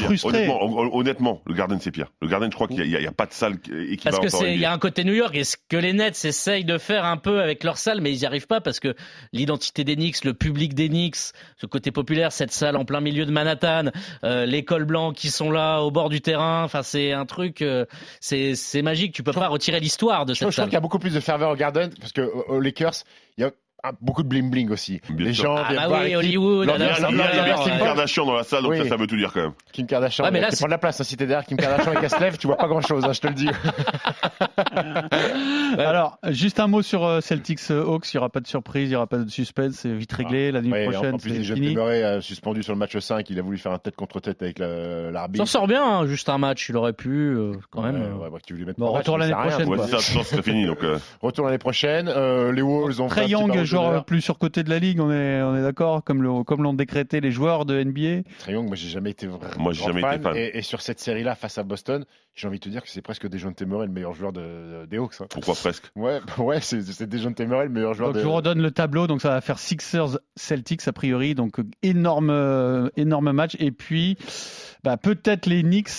frustrés. 0.00 0.28
Honnêtement, 0.48 0.62
hon- 0.62 0.90
honnêtement, 0.98 1.42
le 1.46 1.54
Garden, 1.54 1.78
c'est 1.80 1.90
pire. 1.90 2.08
Le 2.20 2.28
Garden, 2.28 2.50
je 2.50 2.54
crois 2.56 2.66
qu'il 2.68 2.76
n'y 2.76 2.94
a, 2.96 2.98
il 2.98 3.04
y 3.04 3.06
a 3.06 3.12
pas 3.12 3.26
de 3.26 3.32
salle 3.32 3.54
équivalente. 3.88 4.20
Parce 4.22 4.40
que 4.40 4.46
il 4.46 4.60
y 4.60 4.64
a 4.64 4.72
un 4.72 4.78
côté 4.78 5.04
New 5.04 5.14
York 5.14 5.34
et 5.36 5.44
ce 5.44 5.56
que 5.68 5.76
les 5.76 5.92
Nets 5.92 6.24
essayent 6.24 6.64
de 6.64 6.78
faire 6.78 7.04
un 7.04 7.16
peu 7.16 7.40
avec 7.40 7.62
leur 7.64 7.78
salle, 7.78 8.00
mais 8.00 8.12
ils 8.12 8.18
n'y 8.20 8.26
arrivent 8.26 8.46
pas 8.46 8.60
parce 8.60 8.80
que 8.80 8.94
l'identité 9.32 9.84
des 9.84 9.94
Knicks, 9.96 10.24
le 10.24 10.34
public 10.34 10.74
des 10.74 10.88
Knicks, 10.88 11.16
ce 11.56 11.66
côté 11.66 11.90
populaire, 11.92 12.32
cette 12.32 12.52
salle 12.52 12.76
en 12.76 12.84
plein 12.84 13.00
milieu 13.00 13.24
de 13.26 13.30
Manhattan, 13.30 13.90
euh, 14.24 14.46
les 14.46 14.64
cols 14.64 14.84
blancs 14.84 15.14
qui 15.14 15.30
sont 15.30 15.50
là 15.50 15.80
au 15.82 15.90
bord 15.90 16.08
du 16.08 16.20
terrain, 16.20 16.64
enfin 16.64 16.82
c'est 16.82 17.12
un 17.12 17.26
truc, 17.26 17.62
euh, 17.62 17.86
c'est, 18.20 18.54
c'est 18.54 18.82
magique. 18.82 19.12
Tu 19.14 19.22
peux 19.22 19.32
pas 19.32 19.48
retirer 19.48 19.80
l'histoire 19.80 20.26
de 20.26 20.34
Je 20.34 20.38
cette 20.38 20.42
trouve, 20.46 20.50
je 20.52 20.56
trouve 20.56 20.62
salle. 20.64 20.68
qu'il 20.70 20.74
y 20.74 20.76
a 20.76 20.80
beaucoup 20.80 20.98
plus 20.98 21.14
de 21.14 21.20
ferveur 21.20 21.50
au 21.50 21.56
Garden 21.56 21.90
parce 22.00 22.12
que 22.12 22.22
aux 22.22 22.60
Lakers, 22.60 22.94
il 23.38 23.42
y 23.42 23.44
a 23.44 23.50
un- 23.84 23.92
beaucoup 24.00 24.22
de 24.22 24.28
bling 24.28 24.50
bling 24.50 24.70
aussi. 24.70 25.00
Bien 25.10 25.26
les 25.26 25.34
sûr. 25.34 25.44
gens 25.44 25.56
Ah 25.56 25.68
viennent 25.68 25.82
bah 25.82 25.88
voir 25.88 26.02
oui. 26.04 26.16
Hollywood, 26.16 26.68
y 26.68 26.70
a, 26.70 26.76
il 26.76 26.82
y 26.82 27.50
a- 27.50 27.54
Kim 27.64 27.78
Kardashian 27.78 28.26
dans 28.26 28.34
la 28.34 28.44
salle, 28.44 28.62
donc 28.62 28.72
Oui. 28.72 28.78
ça, 28.78 28.88
ça 28.88 28.96
veut 28.96 29.06
tout 29.06 29.16
dire 29.16 29.32
quand 29.32 29.40
même. 29.42 29.52
Kim 29.72 29.86
Kardashian, 29.86 30.24
Ouais, 30.24 30.30
mais 30.30 30.40
là, 30.40 30.48
tu 30.48 30.52
c'est- 30.56 30.60
prends 30.60 30.68
de 30.68 30.72
la 30.72 30.78
place. 30.78 31.00
hein, 31.00 31.04
si 31.04 31.16
t'es 31.16 31.26
derrière 31.26 31.46
Kim 31.46 31.56
Kardashian 31.56 31.92
et 31.92 31.96
qu'elle 31.96 32.10
se 32.10 32.20
lève, 32.20 32.38
tu 32.38 32.46
vois 32.46 32.56
pas 32.56 32.68
grand 32.68 32.80
chose, 32.80 33.04
je 33.12 33.20
te 33.20 33.26
le 33.26 33.34
dis. 33.34 33.48
Alors, 35.78 36.18
juste 36.28 36.60
un 36.60 36.66
mot 36.66 36.82
sur 36.82 37.04
euh, 37.04 37.20
Celtics 37.20 37.60
euh, 37.70 37.84
Hawks. 37.84 38.12
Il 38.12 38.16
n'y 38.16 38.18
aura 38.18 38.28
pas 38.30 38.40
de 38.40 38.46
surprise, 38.46 38.86
il 38.88 38.90
n'y 38.90 38.96
aura 38.96 39.06
pas 39.06 39.18
de 39.18 39.28
suspense. 39.30 39.74
C'est 39.76 39.92
vite 39.92 40.12
réglé. 40.12 40.52
La 40.52 40.60
nuit 40.60 40.72
Ouais, 40.72 40.84
prochaine, 40.88 41.14
en 41.14 41.18
plus, 41.18 41.44
c'est 41.44 41.54
fini. 41.54 41.76
Suspendu 42.20 42.62
sur 42.62 42.72
le 42.72 42.78
match 42.78 42.96
5, 42.96 43.28
il 43.30 43.38
a 43.38 43.42
voulu 43.42 43.58
faire 43.58 43.72
un 43.72 43.78
tête 43.78 43.96
contre 43.96 44.20
tête 44.20 44.42
avec 44.42 44.58
l'arbitre. 44.58 45.46
sort 45.46 45.66
bien, 45.66 45.82
hein, 45.84 46.06
juste 46.06 46.28
un 46.28 46.38
match, 46.38 46.68
il 46.68 46.76
aurait 46.76 46.92
pu 46.92 47.10
euh, 47.10 47.52
quand 47.70 47.82
même. 47.82 47.96
Ouais, 47.96 48.02
euh. 48.06 48.24
ouais, 48.24 48.30
bah, 48.30 48.38
tu 48.46 48.52
voulais 48.54 48.66
mettre 48.66 48.78
Bon, 48.78 48.92
retour 48.92 49.18
l'année 49.18 49.32
prochaine, 49.32 49.66
toi. 49.66 49.76
Ouais, 49.76 49.82
c'est 49.86 49.90
ça, 49.90 49.98
je 50.12 50.18
pense 50.18 50.28
que 50.30 50.36
c'est 50.36 50.42
fini. 50.42 50.66
Donc, 50.66 50.78
Retour 51.20 51.46
l'année 51.46 51.58
prochaine. 51.58 52.06
Les 52.52 52.62
Wolves 52.62 53.00
ont 53.00 53.08
joueur 53.78 54.04
plus 54.04 54.20
surcoté 54.20 54.62
de 54.62 54.70
la 54.70 54.78
ligue, 54.78 55.00
on 55.00 55.10
est, 55.10 55.42
on 55.42 55.56
est 55.56 55.62
d'accord, 55.62 56.02
comme 56.04 56.22
le- 56.22 56.44
comme 56.44 56.62
l'ont 56.62 56.74
décrété 56.74 57.20
les 57.20 57.30
joueurs 57.30 57.64
de 57.64 57.82
NBA. 57.82 58.22
Trey 58.38 58.52
Young, 58.52 58.66
moi 58.66 58.76
j'ai 58.76 58.88
jamais 58.88 59.10
été 59.10 59.26
vraiment 59.26 59.46
Moi, 59.58 59.72
j'ai 59.72 59.80
grand 59.84 59.92
jamais 59.98 60.14
été 60.16 60.22
fan. 60.22 60.36
Et, 60.36 60.58
et 60.58 60.62
sur 60.62 60.80
cette 60.82 61.00
série-là 61.00 61.34
face 61.34 61.58
à 61.58 61.62
Boston, 61.62 62.04
j'ai 62.34 62.48
envie 62.48 62.58
de 62.58 62.64
te 62.64 62.68
dire 62.70 62.82
que 62.82 62.88
c'est 62.88 63.02
presque 63.02 63.28
Dejounte 63.28 63.60
Murray 63.62 63.86
le 63.86 63.92
meilleur 63.92 64.14
joueur 64.14 64.32
de, 64.32 64.86
des 64.86 64.96
Hawks. 64.98 65.14
hein. 65.20 65.26
pourquoi 65.30 65.54
presque? 65.54 65.90
Ouais, 65.96 66.20
ouais, 66.38 66.60
c'est 66.60 66.80
c'est 66.82 67.06
Dejounte 67.08 67.40
Murray 67.40 67.64
le 67.64 67.70
meilleur 67.70 67.94
joueur 67.94 68.08
Donc 68.10 68.16
de. 68.16 68.20
je 68.22 68.26
vous 68.26 68.32
redonne 68.32 68.62
le 68.62 68.70
tableau, 68.70 69.06
donc 69.06 69.20
ça 69.20 69.30
va 69.30 69.40
faire 69.40 69.58
Sixers 69.58 70.18
Celtics 70.36 70.86
a 70.88 70.92
priori, 70.92 71.34
donc 71.34 71.56
énorme 71.82 72.30
euh, 72.30 72.88
énorme 72.96 73.32
match. 73.32 73.56
Et 73.58 73.70
puis 73.70 74.16
bah, 74.82 74.96
peut-être 74.96 75.46
les 75.46 75.62
Knicks 75.62 75.90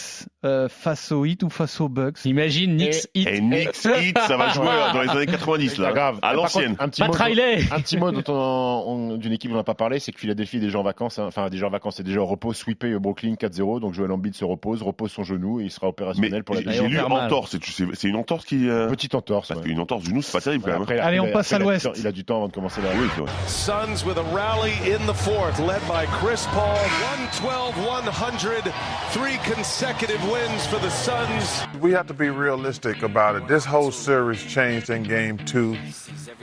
euh, 0.44 0.68
face 0.68 1.12
aux 1.12 1.24
Heat 1.24 1.44
ou 1.44 1.50
face 1.50 1.80
aux 1.80 1.88
Bucks. 1.88 2.26
Imagine 2.26 2.76
Knicks 2.76 3.08
hit. 3.14 3.28
Et 3.30 3.40
Knicks 3.40 3.86
Heat, 3.86 4.18
ça 4.28 4.36
va 4.36 4.50
jouer 4.54 4.68
euh, 4.68 4.92
dans 4.94 5.02
les 5.04 5.10
années 5.10 5.26
90, 5.28 5.70
C'est 5.70 5.76
pas 5.78 5.84
là. 5.84 5.92
grave. 5.94 6.20
À 6.22 6.34
l'ancienne. 6.34 6.72
contre, 6.72 6.84
Un 6.84 6.90
petit 6.90 7.02
Pas 7.02 7.08
mot, 7.08 7.14
Riley. 7.14 7.63
Un 7.72 7.80
petit 7.80 7.98
mot 7.98 8.12
dont 8.12 8.24
on- 8.34 8.84
on- 9.14 9.18
d'une 9.18 9.34
équipe 9.34 9.50
dont 9.52 9.56
on 9.56 9.60
n'a 9.60 9.64
pas 9.64 9.74
parlé, 9.74 10.00
c'est 10.00 10.12
que 10.12 10.20
Philadelphie 10.20 10.58
est 10.58 10.62
déjà 10.62 10.80
en 10.80 10.84
vacances, 10.84 11.20
hein. 11.20 11.26
enfin 11.28 11.50
déjà 11.50 11.68
en 11.68 11.70
vacances, 11.70 11.96
c'est 11.98 12.04
déjà 12.04 12.22
au 12.22 12.26
repos, 12.26 12.54
sweepé 12.54 12.98
Brooklyn 13.00 13.36
4-0, 13.36 13.80
donc 13.80 13.94
Joel 13.94 14.12
Embiid 14.12 14.36
se 14.36 14.46
repose, 14.46 14.82
repose 14.82 15.12
son 15.12 15.24
genou 15.24 15.60
et 15.62 15.66
il 15.66 15.72
sera 15.72 15.88
Mais 15.88 15.90
opérationnel 15.92 16.44
pour 16.44 16.56
la 16.56 16.62
j'ai 16.62 16.88
lu 16.88 17.00
entorse. 17.00 17.58
C'est- 17.94 18.08
une 18.08 18.16
entorse 18.16 18.46
qui. 18.46 18.70
euh, 18.70 18.88
petite 18.90 19.16
entorse. 19.16 19.48
Parce 19.50 19.60
ouais. 19.62 19.68
qu'une 19.68 19.80
entorse 19.80 20.04
du 20.04 20.10
genou, 20.10 20.22
c'est 20.22 20.32
pas 20.32 20.42
terrible 20.42 20.64
quand 20.66 20.72
même. 20.74 20.82
après, 20.84 21.00
Allez, 21.00 21.20
on 21.20 21.32
passe 21.32 21.52
après, 21.54 21.64
à 21.64 21.68
l'ouest. 21.68 21.90
Il 21.98 22.08
a 22.08 22.12
du 22.12 22.24
temps 22.26 22.38
avant 22.38 22.48
de 22.48 22.54
commencer 22.54 22.82
la. 22.82 22.90
Oui, 22.92 23.08
c'est 23.16 23.22
vrai. 23.22 23.32
Suns 23.48 24.06
with 24.06 24.18
a 24.18 24.24
rally 24.36 24.72
in 24.92 25.06
the 25.12 25.16
fourth, 25.16 25.60
led 25.60 25.82
by 25.88 26.06
Chris 26.20 26.46
Paul. 26.54 26.78
112 27.18 27.74
100, 27.88 28.72
three 29.12 29.38
consecutive 29.54 30.20
wins 30.32 30.66
for 30.68 30.80
the 30.80 30.90
Suns. 30.90 31.68
We 31.82 31.94
have 31.94 32.08
to 32.08 32.14
be 32.14 32.30
realistic 32.30 33.04
about 33.04 33.36
it. 33.38 33.48
This 33.48 33.66
whole 33.66 33.92
series 33.92 34.44
changed 34.46 34.90
in 34.90 35.04
game 35.04 35.38
two 35.46 35.76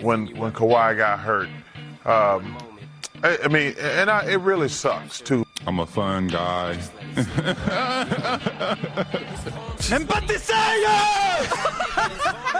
when 0.01 0.29
when 0.39 0.53
Kawhi 0.53 0.97
got 0.97 1.10
hurt. 1.19 1.49
Um, 2.05 2.57
I, 3.23 3.39
I 3.45 3.49
mean, 3.49 3.75
and 3.79 4.11
I, 4.11 4.31
it 4.31 4.41
really 4.41 4.69
sucks 4.69 5.21
too. 5.21 5.47
I'm 5.67 5.79
a 5.79 5.87
fun 5.87 6.29
guy. 6.29 6.79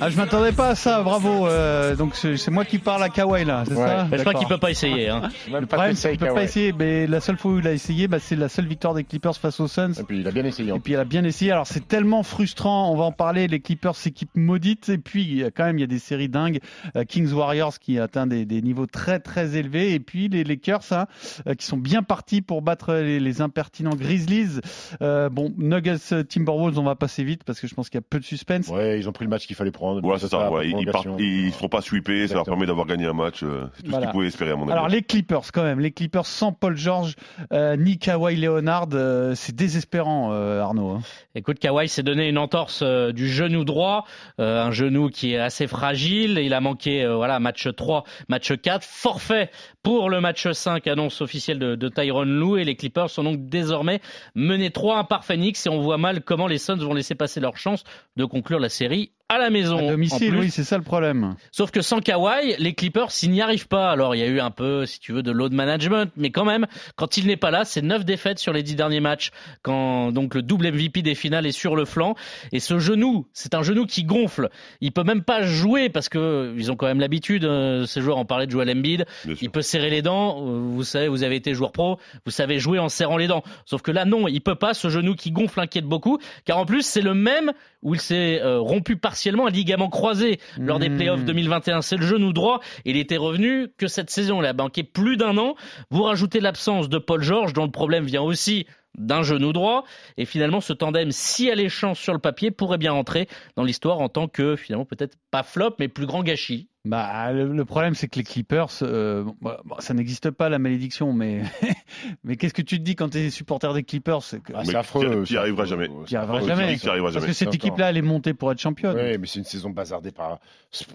Ah, 0.00 0.08
je 0.10 0.16
m'attendais 0.16 0.52
pas 0.52 0.68
à 0.70 0.74
ça, 0.74 1.02
bravo. 1.02 1.46
euh, 1.46 1.94
donc 1.96 2.14
c'est 2.14 2.36
c'est 2.36 2.50
moi 2.50 2.64
qui 2.64 2.78
parle 2.78 3.02
à 3.02 3.08
Kawhi 3.08 3.44
là, 3.44 3.64
c'est 3.66 3.74
Ouais. 3.74 3.86
ça 3.86 4.06
Mais 4.10 4.18
je 4.18 4.22
crois 4.22 4.34
qu'il 4.34 4.48
peut 4.48 4.58
pas 4.58 4.70
essayer. 4.70 5.08
Hein. 5.08 5.28
Le 5.52 5.66
problème, 5.66 5.94
c'est 5.94 6.10
qu'il 6.10 6.18
peut 6.18 6.26
Kawhi. 6.26 6.34
pas 6.36 6.44
essayer, 6.44 6.72
mais 6.72 7.06
la 7.06 7.20
seule 7.20 7.36
fois 7.36 7.52
où 7.52 7.58
il 7.58 7.66
a 7.66 7.72
essayé, 7.72 8.08
bah, 8.08 8.18
c'est 8.20 8.36
la 8.36 8.48
seule 8.48 8.66
victoire 8.66 8.94
des 8.94 9.04
Clippers 9.04 9.36
face 9.36 9.60
aux 9.60 9.68
Suns. 9.68 9.92
Et 9.98 10.02
puis 10.04 10.20
il 10.20 10.28
a 10.28 10.30
bien 10.30 10.44
essayé. 10.44 10.70
hein. 10.70 10.76
Et 10.76 10.80
puis 10.80 10.92
elle 10.94 11.00
a 11.00 11.04
bien 11.04 11.24
essayé. 11.24 11.50
Alors 11.52 11.66
c'est 11.66 11.86
tellement 11.86 12.22
frustrant. 12.22 12.90
On 12.92 12.96
va 12.96 13.04
en 13.04 13.12
parler. 13.12 13.48
Les 13.48 13.60
Clippers, 13.60 13.94
c'est 13.96 14.10
équipe 14.10 14.30
maudite. 14.34 14.88
Et 14.88 14.98
puis 14.98 15.22
il 15.22 15.36
y 15.38 15.44
a 15.44 15.50
quand 15.50 15.64
même 15.64 15.78
il 15.78 15.82
y 15.82 15.84
a 15.84 15.88
des 15.88 15.98
séries 15.98 16.28
dingues. 16.28 16.60
Euh, 16.96 17.04
Kings 17.04 17.32
Warriors 17.32 17.78
qui 17.78 17.98
atteint 17.98 18.26
des, 18.26 18.44
des 18.44 18.62
niveaux 18.62 18.86
très 18.86 19.18
très 19.20 19.56
élevés. 19.56 19.92
Et 19.94 20.00
puis 20.00 20.28
les 20.28 20.44
Lakers 20.44 20.80
hein, 20.92 21.06
euh, 21.46 21.54
qui 21.54 21.66
sont 21.66 21.76
bien 21.76 22.02
partis 22.02 22.40
pour 22.42 22.62
battre 22.62 22.94
les, 22.94 23.20
les 23.20 23.40
impertinents 23.42 23.94
Grizzlies. 23.94 24.60
Euh, 25.02 25.28
bon 25.28 25.52
Nuggets 25.58 26.24
Timberwolves, 26.28 26.78
on 26.78 26.84
va 26.84 26.94
passer 26.94 27.24
vite 27.24 27.42
parce 27.44 27.60
que 27.60 27.66
je 27.66 27.74
pense 27.74 27.88
qu'il 27.90 27.98
y 27.98 28.02
a 28.04 28.06
peu 28.10 28.18
de 28.20 28.24
suspense. 28.24 28.68
Ouais, 28.68 28.98
ils 28.98 29.08
ont 29.08 29.12
pris 29.12 29.24
le 29.24 29.30
match 29.30 29.46
qu'il 29.46 29.56
fallait 29.56 29.70
prendre. 29.70 30.04
Ouais, 30.04 30.18
c'est 30.18 30.28
ça. 30.28 30.50
Ouais, 30.50 30.66
ils, 30.66 30.72
prolongation. 30.72 31.16
ils 31.18 31.52
se 31.52 31.56
font 31.58 31.68
pas 31.68 31.80
sweeper, 31.80 32.28
ça 32.28 32.34
leur 32.34 32.44
permet 32.44 32.66
d'avoir 32.66 32.86
gagné 32.86 33.06
un 33.06 33.12
match. 33.12 33.42
euh, 33.42 33.66
C'est 33.76 33.84
tout 33.84 33.92
ce 33.92 33.98
qu'ils 34.00 34.10
pouvaient 34.10 34.26
espérer 34.26 34.50
à 34.50 34.56
mon 34.56 34.64
avis. 34.64 34.72
Alors 34.72 34.88
les 34.88 35.02
Clippers 35.02 35.52
quand 35.52 35.62
même, 35.62 35.80
les 35.80 35.92
Clippers 35.92 36.26
sans 36.26 36.52
Paul 36.52 36.76
George 36.76 37.14
euh, 37.52 37.76
ni 37.76 37.98
Kawhi 37.98 38.36
Leonard, 38.36 38.88
euh, 38.94 39.34
c'est 39.34 39.54
désespérant 39.54 40.30
euh, 40.32 40.60
Arnaud. 40.60 40.90
hein. 40.90 41.00
Écoute, 41.34 41.58
Kawhi 41.60 41.88
s'est 41.88 42.02
donné 42.02 42.28
une 42.28 42.38
entorse 42.38 42.80
euh, 42.84 43.12
du 43.12 43.28
genou 43.28 43.64
droit, 43.64 44.04
euh, 44.40 44.60
un 44.64 44.72
genou 44.72 45.08
qui 45.08 45.32
est 45.34 45.38
assez 45.38 45.66
fragile. 45.68 46.38
Il 46.42 46.52
a 46.52 46.60
manqué, 46.60 47.04
euh, 47.04 47.14
voilà, 47.14 47.38
match 47.38 47.68
3, 47.74 48.02
match 48.28 48.52
4, 48.60 48.84
forfait 48.84 49.50
pour 49.84 50.10
le 50.10 50.20
match 50.20 50.50
5, 50.50 50.86
annonce 50.88 51.20
officielle 51.20 51.58
de, 51.60 51.76
de 51.76 51.88
Tyron 51.88 52.24
Lue. 52.24 52.60
Et 52.60 52.64
les 52.64 52.74
Clippers 52.74 53.08
sont 53.08 53.22
donc 53.22 53.46
désormais 53.48 54.00
menés 54.34 54.70
3-1 54.70 55.06
par 55.06 55.24
Phoenix. 55.24 55.66
Et 55.66 55.70
on 55.70 55.80
voit 55.80 55.98
mal 55.98 56.22
comment 56.22 56.48
les 56.48 56.58
Suns 56.58 56.76
vont 56.76 56.92
laisser 56.94 57.14
passer 57.14 57.38
leur 57.40 57.56
chance 57.56 57.84
de 58.16 58.24
conclure 58.24 58.60
la 58.60 58.68
série 58.68 59.12
à 59.30 59.38
la 59.38 59.48
maison. 59.48 59.78
À 59.78 59.82
En 59.82 59.90
domicile, 59.92 60.30
plus. 60.30 60.38
oui, 60.40 60.50
c'est 60.50 60.64
ça 60.64 60.76
le 60.76 60.82
problème. 60.82 61.34
Sauf 61.52 61.70
que 61.70 61.80
sans 61.82 62.00
Kawhi, 62.00 62.56
les 62.58 62.74
Clippers, 62.74 63.10
s'ils 63.12 63.30
n'y 63.30 63.40
arrivent 63.40 63.68
pas, 63.68 63.90
alors 63.90 64.14
il 64.14 64.18
y 64.18 64.22
a 64.22 64.26
eu 64.26 64.40
un 64.40 64.50
peu, 64.50 64.86
si 64.86 64.98
tu 65.00 65.12
veux, 65.12 65.22
de 65.22 65.30
load 65.30 65.52
management, 65.52 66.10
mais 66.16 66.30
quand 66.30 66.44
même, 66.44 66.66
quand 66.96 67.16
il 67.16 67.26
n'est 67.26 67.36
pas 67.36 67.50
là, 67.50 67.64
c'est 67.64 67.80
neuf 67.80 68.04
défaites 68.04 68.38
sur 68.40 68.52
les 68.52 68.62
dix 68.64 68.74
derniers 68.74 68.98
matchs, 69.00 69.30
quand 69.62 70.10
donc 70.12 70.34
le 70.34 70.42
double 70.42 70.72
MVP 70.72 71.02
des 71.02 71.14
finales 71.14 71.46
est 71.46 71.52
sur 71.52 71.76
le 71.76 71.84
flanc. 71.84 72.16
Et 72.50 72.58
ce 72.60 72.78
genou, 72.80 73.26
c'est 73.32 73.54
un 73.54 73.62
genou 73.62 73.86
qui 73.86 74.02
gonfle. 74.04 74.48
Il 74.80 74.90
peut 74.92 75.04
même 75.04 75.22
pas 75.22 75.42
jouer 75.42 75.88
parce 75.90 76.08
que 76.08 76.52
ils 76.58 76.72
ont 76.72 76.76
quand 76.76 76.86
même 76.86 77.00
l'habitude, 77.00 77.44
euh, 77.44 77.86
ces 77.86 78.00
joueurs, 78.00 78.18
en 78.18 78.24
parlait 78.24 78.46
de 78.46 78.50
Joel 78.50 78.68
Embiid, 78.70 79.04
il 79.40 79.50
peut 79.50 79.62
serrer 79.62 79.90
les 79.90 80.02
dents. 80.02 80.44
euh, 80.44 80.58
Vous 80.60 80.82
savez, 80.82 81.06
vous 81.06 81.22
avez 81.22 81.36
été 81.36 81.54
joueur 81.54 81.70
pro, 81.70 81.98
vous 82.24 82.32
savez 82.32 82.58
jouer 82.58 82.80
en 82.80 82.88
serrant 82.88 83.16
les 83.16 83.28
dents. 83.28 83.44
Sauf 83.64 83.80
que 83.82 83.92
là, 83.92 84.04
non, 84.04 84.26
il 84.26 84.40
peut 84.40 84.56
pas. 84.56 84.74
Ce 84.74 84.88
genou 84.88 85.14
qui 85.14 85.30
gonfle 85.30 85.60
inquiète 85.60 85.84
beaucoup, 85.84 86.18
car 86.44 86.58
en 86.58 86.66
plus, 86.66 86.82
c'est 86.82 87.00
le 87.00 87.14
même 87.14 87.52
où 87.82 87.94
il 87.94 88.00
s'est 88.00 88.40
euh, 88.42 88.58
rompu 88.58 88.96
partiellement 88.96 89.19
un 89.28 89.50
ligament 89.50 89.88
croisé 89.88 90.40
lors 90.58 90.78
des 90.78 90.90
playoffs 90.90 91.24
2021. 91.24 91.82
C'est 91.82 91.96
le 91.96 92.06
genou 92.06 92.32
droit. 92.32 92.60
Il 92.84 92.96
était 92.96 93.16
revenu 93.16 93.68
que 93.76 93.86
cette 93.86 94.10
saison. 94.10 94.42
Il 94.42 94.46
a 94.46 94.52
banqué 94.52 94.82
plus 94.82 95.16
d'un 95.16 95.36
an. 95.38 95.54
Vous 95.90 96.02
rajoutez 96.02 96.40
l'absence 96.40 96.88
de 96.88 96.98
Paul 96.98 97.22
George, 97.22 97.52
dont 97.52 97.64
le 97.64 97.70
problème 97.70 98.04
vient 98.04 98.22
aussi 98.22 98.66
d'un 98.98 99.22
genou 99.22 99.52
droit. 99.52 99.84
Et 100.16 100.24
finalement, 100.24 100.60
ce 100.60 100.72
tandem, 100.72 101.10
si 101.12 101.50
alléchant 101.50 101.94
sur 101.94 102.12
le 102.12 102.18
papier, 102.18 102.50
pourrait 102.50 102.78
bien 102.78 102.92
rentrer 102.92 103.28
dans 103.56 103.64
l'histoire 103.64 104.00
en 104.00 104.08
tant 104.08 104.28
que, 104.28 104.56
finalement, 104.56 104.84
peut-être 104.84 105.16
pas 105.30 105.42
flop, 105.42 105.74
mais 105.78 105.88
plus 105.88 106.06
grand 106.06 106.22
gâchis. 106.22 106.68
Bah, 106.86 107.30
le, 107.32 107.64
problème, 107.66 107.94
c'est 107.94 108.08
que 108.08 108.16
les 108.16 108.24
Clippers, 108.24 108.70
euh, 108.82 109.22
bon, 109.22 109.34
bon, 109.64 109.74
ça 109.80 109.92
n'existe 109.92 110.30
pas 110.30 110.48
la 110.48 110.58
malédiction, 110.58 111.12
mais 111.12 111.42
mais 112.24 112.36
qu'est-ce 112.36 112.54
que 112.54 112.62
tu 112.62 112.78
te 112.78 112.82
dis 112.82 112.96
quand 112.96 113.10
tu 113.10 113.18
es 113.18 113.28
supporter 113.28 113.74
des 113.74 113.82
Clippers 113.82 114.22
c'est 114.22 114.42
que- 114.42 114.54
Ah, 114.54 114.62
affreux. 114.78 115.24
qui- 115.24 115.32
c'est 115.34 115.38
arrivera 115.38 115.64
affreux. 115.64 115.76
jamais. 115.86 116.04
Qui 116.06 116.16
arrivera 116.16 116.40
jamais. 116.40 116.78
Parce 116.78 117.12
jamais. 117.12 117.26
que 117.26 117.32
cette 117.34 117.54
équipe-là, 117.54 117.90
elle 117.90 117.98
est 117.98 118.02
montée 118.02 118.32
pour 118.32 118.50
être 118.50 118.58
championne. 118.60 118.96
Oui, 118.96 119.18
mais 119.18 119.26
c'est 119.26 119.40
une 119.40 119.44
saison 119.44 119.68
bazardée 119.68 120.10
par, 120.10 120.38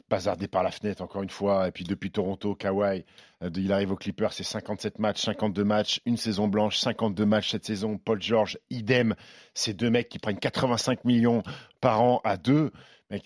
bazardée 0.10 0.48
par 0.48 0.64
la 0.64 0.72
fenêtre, 0.72 1.04
encore 1.04 1.22
une 1.22 1.30
fois. 1.30 1.68
Et 1.68 1.72
puis 1.72 1.84
depuis 1.84 2.10
Toronto, 2.10 2.56
Kawhi, 2.56 3.04
euh, 3.35 3.35
il 3.56 3.72
arrive 3.72 3.92
aux 3.92 3.96
Clippers, 3.96 4.34
c'est 4.34 4.44
57 4.44 5.00
matchs, 5.00 5.24
52 5.24 5.64
matchs, 5.64 6.02
une 6.06 6.18
saison 6.18 6.48
blanche, 6.48 6.78
52 6.78 7.26
matchs 7.26 7.52
cette 7.52 7.66
saison. 7.66 7.98
Paul 7.98 8.22
George, 8.22 8.58
idem. 8.70 9.16
Ces 9.54 9.74
deux 9.74 9.90
mecs 9.90 10.10
qui 10.10 10.20
prennent 10.20 10.40
85 10.40 11.06
millions 11.06 11.44
par 11.82 12.02
an 12.02 12.22
à 12.24 12.38
deux. 12.38 12.72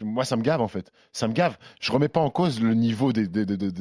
Moi, 0.01 0.25
ça 0.25 0.35
me 0.35 0.41
gave 0.41 0.61
en 0.61 0.67
fait. 0.67 0.91
Ça 1.13 1.27
me 1.27 1.33
gave. 1.33 1.57
Je 1.79 1.91
remets 1.91 2.09
pas 2.09 2.19
en 2.19 2.29
cause 2.29 2.61
le 2.61 2.73
niveau 2.73 3.13
des, 3.13 3.27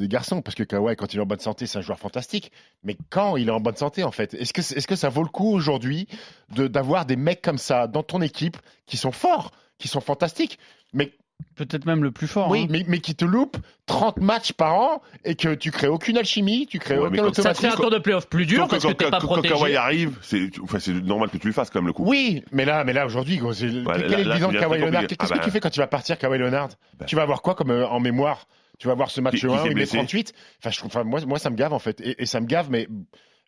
garçons 0.07 0.41
parce 0.41 0.55
que 0.55 0.63
Kawhi, 0.63 0.95
quand 0.95 1.13
il 1.13 1.17
est 1.17 1.21
en 1.21 1.25
bonne 1.25 1.39
santé, 1.39 1.67
c'est 1.67 1.77
un 1.77 1.81
joueur 1.81 1.99
fantastique. 1.99 2.51
Mais 2.83 2.97
quand 3.09 3.35
il 3.35 3.49
est 3.49 3.51
en 3.51 3.59
bonne 3.59 3.75
santé, 3.75 4.03
en 4.03 4.11
fait, 4.11 4.33
est-ce 4.33 4.53
que, 4.53 4.61
est-ce 4.61 4.87
que 4.87 4.95
ça 4.95 5.09
vaut 5.09 5.23
le 5.23 5.29
coup 5.29 5.51
aujourd'hui 5.51 6.07
d'avoir 6.49 7.05
des 7.05 7.17
mecs 7.17 7.41
comme 7.41 7.57
ça 7.57 7.87
dans 7.87 8.03
ton 8.03 8.21
équipe 8.21 8.57
qui 8.85 8.97
sont 8.97 9.11
forts, 9.11 9.51
qui 9.77 9.87
sont 9.87 10.01
fantastiques, 10.01 10.57
mais 10.93 11.11
Peut-être 11.55 11.85
même 11.85 12.03
le 12.03 12.11
plus 12.11 12.27
fort. 12.27 12.49
oui, 12.49 12.61
hein. 12.63 12.67
mais, 12.69 12.85
mais 12.87 12.99
qui 12.99 13.15
te 13.15 13.25
loupent 13.25 13.57
30 13.85 14.17
matchs 14.21 14.53
par 14.53 14.75
an 14.75 15.01
et 15.25 15.35
que 15.35 15.53
tu 15.53 15.71
crées 15.71 15.87
aucune 15.89 16.17
alchimie, 16.17 16.67
tu 16.67 16.79
crées 16.79 16.97
Ouais, 16.97 17.07
aucun 17.19 17.33
Ça 17.33 17.53
te 17.53 17.59
fait 17.59 17.67
un 17.67 17.75
tour 17.75 17.89
de 17.91 17.97
playoff 17.97 18.27
plus 18.29 18.45
dur 18.45 18.61
Quand- 18.63 18.67
parce 18.69 18.83
que 18.83 18.87
quand- 18.89 18.93
t'es 18.93 19.09
pas 19.09 19.19
quand- 19.19 19.27
quand 19.27 19.33
protégé. 19.33 19.53
Kawhi 19.55 19.75
arrive, 19.75 20.17
c'est 20.21 20.49
enfin, 20.63 20.79
c'est 20.79 20.93
normal 20.93 21.29
que 21.29 21.37
tu 21.37 21.47
le 21.47 21.53
fasses 21.53 21.69
quand 21.69 21.79
même 21.79 21.87
le 21.87 21.93
coup. 21.93 22.05
Oui, 22.07 22.43
mais 22.53 22.63
là, 22.63 22.83
mais 22.85 22.93
là 22.93 23.05
aujourd'hui, 23.05 23.37
gros, 23.37 23.51
c'est- 23.51 23.67
quel 23.67 23.83
là- 23.83 23.95
est 24.19 24.23
le 24.23 24.33
bilan 24.35 24.51
de 24.53 24.57
Kawhi 24.59 24.79
Leonard? 24.79 25.01
Qu'est-ce 25.07 25.15
Ah 25.19 25.27
que 25.27 25.33
bah. 25.33 25.41
tu 25.43 25.51
fais 25.51 25.59
quand 25.59 25.69
tu 25.69 25.79
vas 25.81 25.87
partir, 25.87 26.17
Kawhi 26.17 26.37
Leonard? 26.39 26.69
Bah. 26.97 27.05
Tu 27.05 27.15
vas 27.17 27.23
avoir 27.23 27.41
quoi 27.41 27.55
comme 27.55 27.71
euh, 27.71 27.85
en 27.87 27.99
mémoire? 27.99 28.47
Tu 28.77 28.87
vas 28.87 28.93
voir 28.93 29.11
ce 29.11 29.19
match 29.19 29.33
Qui- 29.35 29.39
qui 29.41 29.45
1 29.47 29.57
s'est 29.57 29.63
il 29.65 29.67
met 29.69 29.73
blessé 29.73 29.97
38. 29.97 30.33
Enfin, 30.61 30.69
je 30.69 30.77
trouve, 30.77 30.91
enfin, 30.91 31.03
moi, 31.03 31.19
moi, 31.27 31.39
ça 31.39 31.49
me 31.49 31.57
gave 31.57 31.73
en 31.73 31.79
fait, 31.79 31.99
et, 31.99 32.21
et 32.21 32.25
ça 32.25 32.39
me 32.39 32.45
gave, 32.45 32.69
mais. 32.71 32.87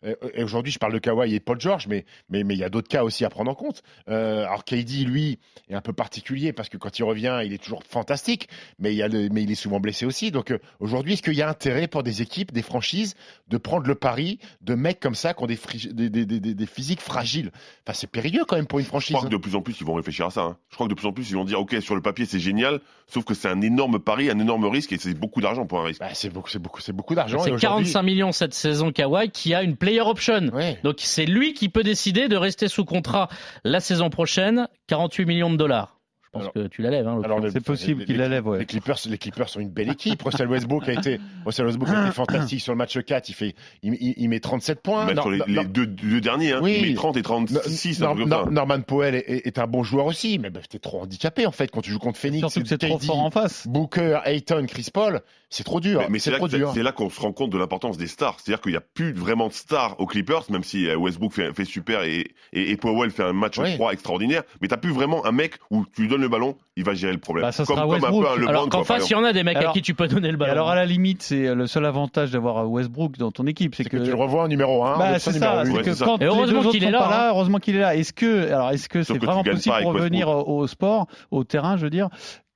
Euh, 0.04 0.14
Et 0.34 0.42
aujourd'hui, 0.42 0.72
je 0.72 0.78
parle 0.78 0.92
de 0.92 0.98
Kawhi 0.98 1.34
et 1.34 1.40
Paul 1.40 1.60
George, 1.60 1.86
mais 1.88 2.04
mais 2.30 2.44
mais 2.44 2.54
il 2.54 2.58
y 2.60 2.64
a 2.64 2.68
d'autres 2.68 2.88
cas 2.88 3.04
aussi 3.04 3.24
à 3.24 3.28
prendre 3.30 3.50
en 3.50 3.54
compte. 3.54 3.82
Euh, 4.08 4.44
alors 4.46 4.64
KD, 4.64 5.04
lui, 5.06 5.38
est 5.68 5.74
un 5.74 5.80
peu 5.80 5.92
particulier 5.92 6.52
parce 6.52 6.68
que 6.68 6.76
quand 6.76 6.98
il 6.98 7.02
revient, 7.04 7.40
il 7.44 7.52
est 7.52 7.62
toujours 7.62 7.82
fantastique, 7.88 8.48
mais 8.78 8.92
il 8.92 8.96
y 8.96 9.02
a 9.02 9.08
le, 9.08 9.28
mais 9.30 9.42
il 9.42 9.50
est 9.50 9.54
souvent 9.56 9.80
blessé 9.80 10.06
aussi. 10.06 10.30
Donc 10.30 10.50
euh, 10.50 10.58
aujourd'hui, 10.80 11.14
est-ce 11.14 11.22
qu'il 11.22 11.34
y 11.34 11.42
a 11.42 11.48
intérêt 11.48 11.86
pour 11.88 12.02
des 12.02 12.22
équipes, 12.22 12.52
des 12.52 12.62
franchises, 12.62 13.14
de 13.48 13.56
prendre 13.56 13.86
le 13.86 13.94
pari 13.94 14.38
de 14.60 14.74
mecs 14.74 15.00
comme 15.00 15.14
ça 15.14 15.34
qui 15.34 15.42
ont 15.42 15.46
des, 15.46 15.56
fri- 15.56 15.92
des, 15.92 16.08
des, 16.10 16.26
des, 16.26 16.40
des- 16.40 16.54
des 16.54 16.66
physiques 16.66 17.00
fragiles? 17.00 17.50
Enfin, 17.86 17.94
c'est 17.94 18.06
périlleux 18.10 18.44
quand 18.46 18.56
même 18.56 18.66
pour 18.66 18.78
une 18.78 18.84
Je 18.84 18.88
franchise. 18.88 19.14
crois 19.16 19.28
que 19.28 19.32
de 19.32 19.36
plus 19.40 19.54
en 19.54 19.60
plus, 19.62 19.80
ils 19.80 19.86
vont 19.86 19.94
réfléchir 19.94 20.26
à 20.26 20.30
ça. 20.30 20.40
hein. 20.42 20.56
Je 20.70 20.74
crois 20.74 20.86
que 20.86 20.90
de 20.90 20.96
plus 20.98 21.06
en 21.06 21.12
plus, 21.12 21.28
ils 21.30 21.34
vont 21.36 21.44
dire, 21.44 21.60
OK, 21.60 21.76
sur 21.80 21.94
le 21.94 22.02
papier, 22.02 22.26
c'est 22.26 22.40
génial, 22.40 22.80
sauf 23.06 23.24
que 23.24 23.34
c'est 23.34 23.48
un 23.48 23.60
énorme 23.60 23.98
pari, 23.98 24.30
un 24.30 24.38
énorme 24.38 24.64
risque, 24.66 24.92
et 24.92 24.98
c'est 24.98 25.14
beaucoup 25.14 25.40
d'argent 25.40 25.66
pour 25.66 25.80
un 25.80 25.84
risque. 25.84 26.00
Bah, 26.00 26.08
c'est 26.14 26.30
beaucoup, 26.32 26.48
c'est 26.50 26.58
beaucoup, 26.58 26.80
c'est 26.80 26.92
beaucoup 26.92 27.14
d'argent. 27.14 27.38
C'est 27.38 27.50
aujourd'hui- 27.50 27.84
45 27.92 28.02
millions 28.02 28.32
cette 28.32 28.54
saison 28.54 28.90
Kawhi 28.92 29.30
qui 29.30 29.54
a 29.54 29.62
une 29.62 29.76
player 29.92 30.08
option. 30.08 30.48
Ouais. 30.52 30.78
Donc 30.82 30.96
c'est 30.98 31.26
lui 31.26 31.52
qui 31.54 31.68
peut 31.68 31.82
décider 31.82 32.28
de 32.28 32.36
rester 32.36 32.68
sous 32.68 32.84
contrat 32.84 33.28
la 33.64 33.80
saison 33.80 34.10
prochaine, 34.10 34.68
48 34.88 35.26
millions 35.26 35.50
de 35.50 35.56
dollars. 35.56 36.01
Je 36.34 36.38
pense 36.38 36.42
Alors- 36.44 36.52
que 36.54 36.66
tu 36.68 36.80
la 36.80 36.88
lèves. 36.88 37.06
Hein, 37.06 37.20
C'est 37.52 37.62
possible 37.62 38.06
qu'il 38.06 38.14
les- 38.16 38.22
la 38.22 38.28
lève, 38.28 38.46
ouais. 38.46 38.58
Les 38.60 38.64
Clippers, 38.64 38.96
les 39.06 39.18
Clippers 39.18 39.50
sont 39.50 39.60
une 39.60 39.68
belle 39.68 39.90
équipe. 39.90 40.22
Russell 40.24 40.48
Westbrook 40.48 40.88
a 40.88 40.92
été, 40.94 41.20
Russell 41.44 41.66
Westbrook 41.66 41.90
a 41.90 42.04
été 42.06 42.12
fantastique 42.12 42.60
sur 42.62 42.72
le 42.72 42.78
match 42.78 42.98
4. 42.98 43.28
Il 43.28 43.34
fait, 43.34 43.54
il, 43.82 43.92
il- 44.00 44.14
il 44.16 44.28
met 44.30 44.40
37 44.40 44.80
points. 44.80 45.12
Nor- 45.12 45.24
sur 45.24 45.30
les, 45.30 45.64
deux, 45.66 45.86
deux 45.86 46.22
derniers, 46.22 46.52
hein, 46.52 46.60
Oui. 46.62 46.78
il 46.80 46.88
met 46.88 46.94
30 46.94 47.18
et 47.18 47.22
36, 47.22 48.00
un 48.00 48.04
Nor- 48.06 48.14
truc 48.14 48.20
comme 48.22 48.30
Nor- 48.30 48.44
ça. 48.46 48.50
Norman 48.50 48.80
Powell 48.80 49.14
est, 49.14 49.24
est- 49.28 49.46
est 49.46 49.58
un 49.58 49.66
bon 49.66 49.82
joueur 49.82 50.06
aussi, 50.06 50.38
mais 50.38 50.48
bah, 50.48 50.60
t'es 50.66 50.78
trop 50.78 51.02
handicapé 51.02 51.44
en 51.44 51.52
fait 51.52 51.70
quand 51.70 51.82
tu 51.82 51.90
joues 51.90 51.98
contre 51.98 52.18
Phoenix. 52.18 52.40
Surtout 52.40 52.62
que 52.62 52.68
c'est 52.68 52.78
trop 52.78 52.98
fort 52.98 53.20
en 53.20 53.30
face. 53.30 53.66
Booker, 53.68 54.20
Ayton, 54.24 54.64
Chris 54.66 54.88
Paul, 54.90 55.20
c'est 55.50 55.64
trop 55.64 55.80
dur. 55.80 56.00
Mais, 56.00 56.06
mais 56.12 56.18
c'est 56.18 56.30
là, 56.30 56.92
qu'on 56.92 57.10
se 57.10 57.20
rend 57.20 57.32
compte 57.32 57.50
de 57.50 57.58
l'importance 57.58 57.98
des 57.98 58.06
stars. 58.06 58.40
C'est-à-dire 58.40 58.62
qu'il 58.62 58.72
n'y 58.72 58.78
a 58.78 58.82
plus 58.82 59.12
vraiment 59.12 59.48
de 59.48 59.52
stars 59.52 59.96
aux 60.00 60.06
Clippers, 60.06 60.44
même 60.50 60.64
si 60.64 60.88
euh, 60.88 60.96
Westbrook 60.96 61.34
fait, 61.34 61.52
fait 61.52 61.66
super 61.66 62.04
et, 62.04 62.30
et, 62.54 62.70
et 62.70 62.76
Powell 62.78 63.10
fait 63.10 63.22
un 63.22 63.34
match 63.34 63.58
Oui. 63.58 63.74
3 63.74 63.92
extraordinaire. 63.92 64.44
Mais 64.62 64.68
t'as 64.68 64.78
plus 64.78 64.92
vraiment 64.92 65.26
un 65.26 65.32
mec 65.32 65.56
où 65.70 65.84
tu 65.94 66.02
lui 66.02 66.08
donnes 66.08 66.21
le 66.22 66.28
ballon, 66.28 66.56
il 66.76 66.84
va 66.84 66.94
gérer 66.94 67.12
le 67.12 67.18
problème. 67.18 67.44
Bah, 67.44 67.52
ça 67.52 67.64
comme, 67.64 67.76
sera 67.76 67.86
comme 67.86 67.94
un 67.96 67.98
peu 68.00 68.06
un 68.28 68.36
LeBron, 68.36 68.46
Alors 68.48 68.68
qu'en 68.68 68.84
face, 68.84 69.08
il 69.10 69.12
y 69.12 69.16
en 69.16 69.24
a 69.24 69.32
des 69.32 69.42
mecs 69.42 69.56
Alors- 69.58 69.70
à 69.70 69.72
qui 69.74 69.82
tu 69.82 69.94
peux 69.94 70.08
donner 70.08 70.30
le 70.30 70.36
ballon. 70.38 70.52
alors 70.52 70.70
à 70.70 70.74
la 70.74 70.86
limite, 70.86 71.22
c'est 71.22 71.54
le 71.54 71.66
seul 71.66 71.84
avantage 71.84 72.30
d'avoir 72.30 72.70
Westbrook 72.70 73.18
dans 73.18 73.30
ton 73.30 73.46
équipe, 73.46 73.74
c'est 73.74 73.84
que, 73.84 73.98
tu 73.98 74.10
le 74.10 74.14
revois 74.14 74.44
en 74.44 74.48
numéro 74.48 74.84
1, 74.84 74.98
Bah, 74.98 75.18
c'est 75.18 75.32
ça, 75.32 75.64
que 75.64 76.04
quand 76.04 76.18
les 76.18 76.26
heureusement 76.26 76.62
qu'il 76.70 76.84
est 76.84 76.90
là, 76.90 77.26
hein. 77.26 77.30
heureusement 77.30 77.58
qu'il 77.58 77.76
est 77.76 77.80
là. 77.80 77.94
Est-ce 77.96 78.12
que, 78.12 78.46
alors, 78.52 78.70
est-ce 78.70 78.88
que 78.88 79.02
c'est 79.02 79.18
vraiment 79.18 79.44
possible 79.44 79.74
pour 79.82 79.92
revenir 79.92 80.28
au, 80.28 80.58
au 80.60 80.66
sport, 80.66 81.06
au 81.30 81.44
terrain, 81.44 81.76
je 81.76 81.82
veux 81.82 81.90
dire, 81.90 82.08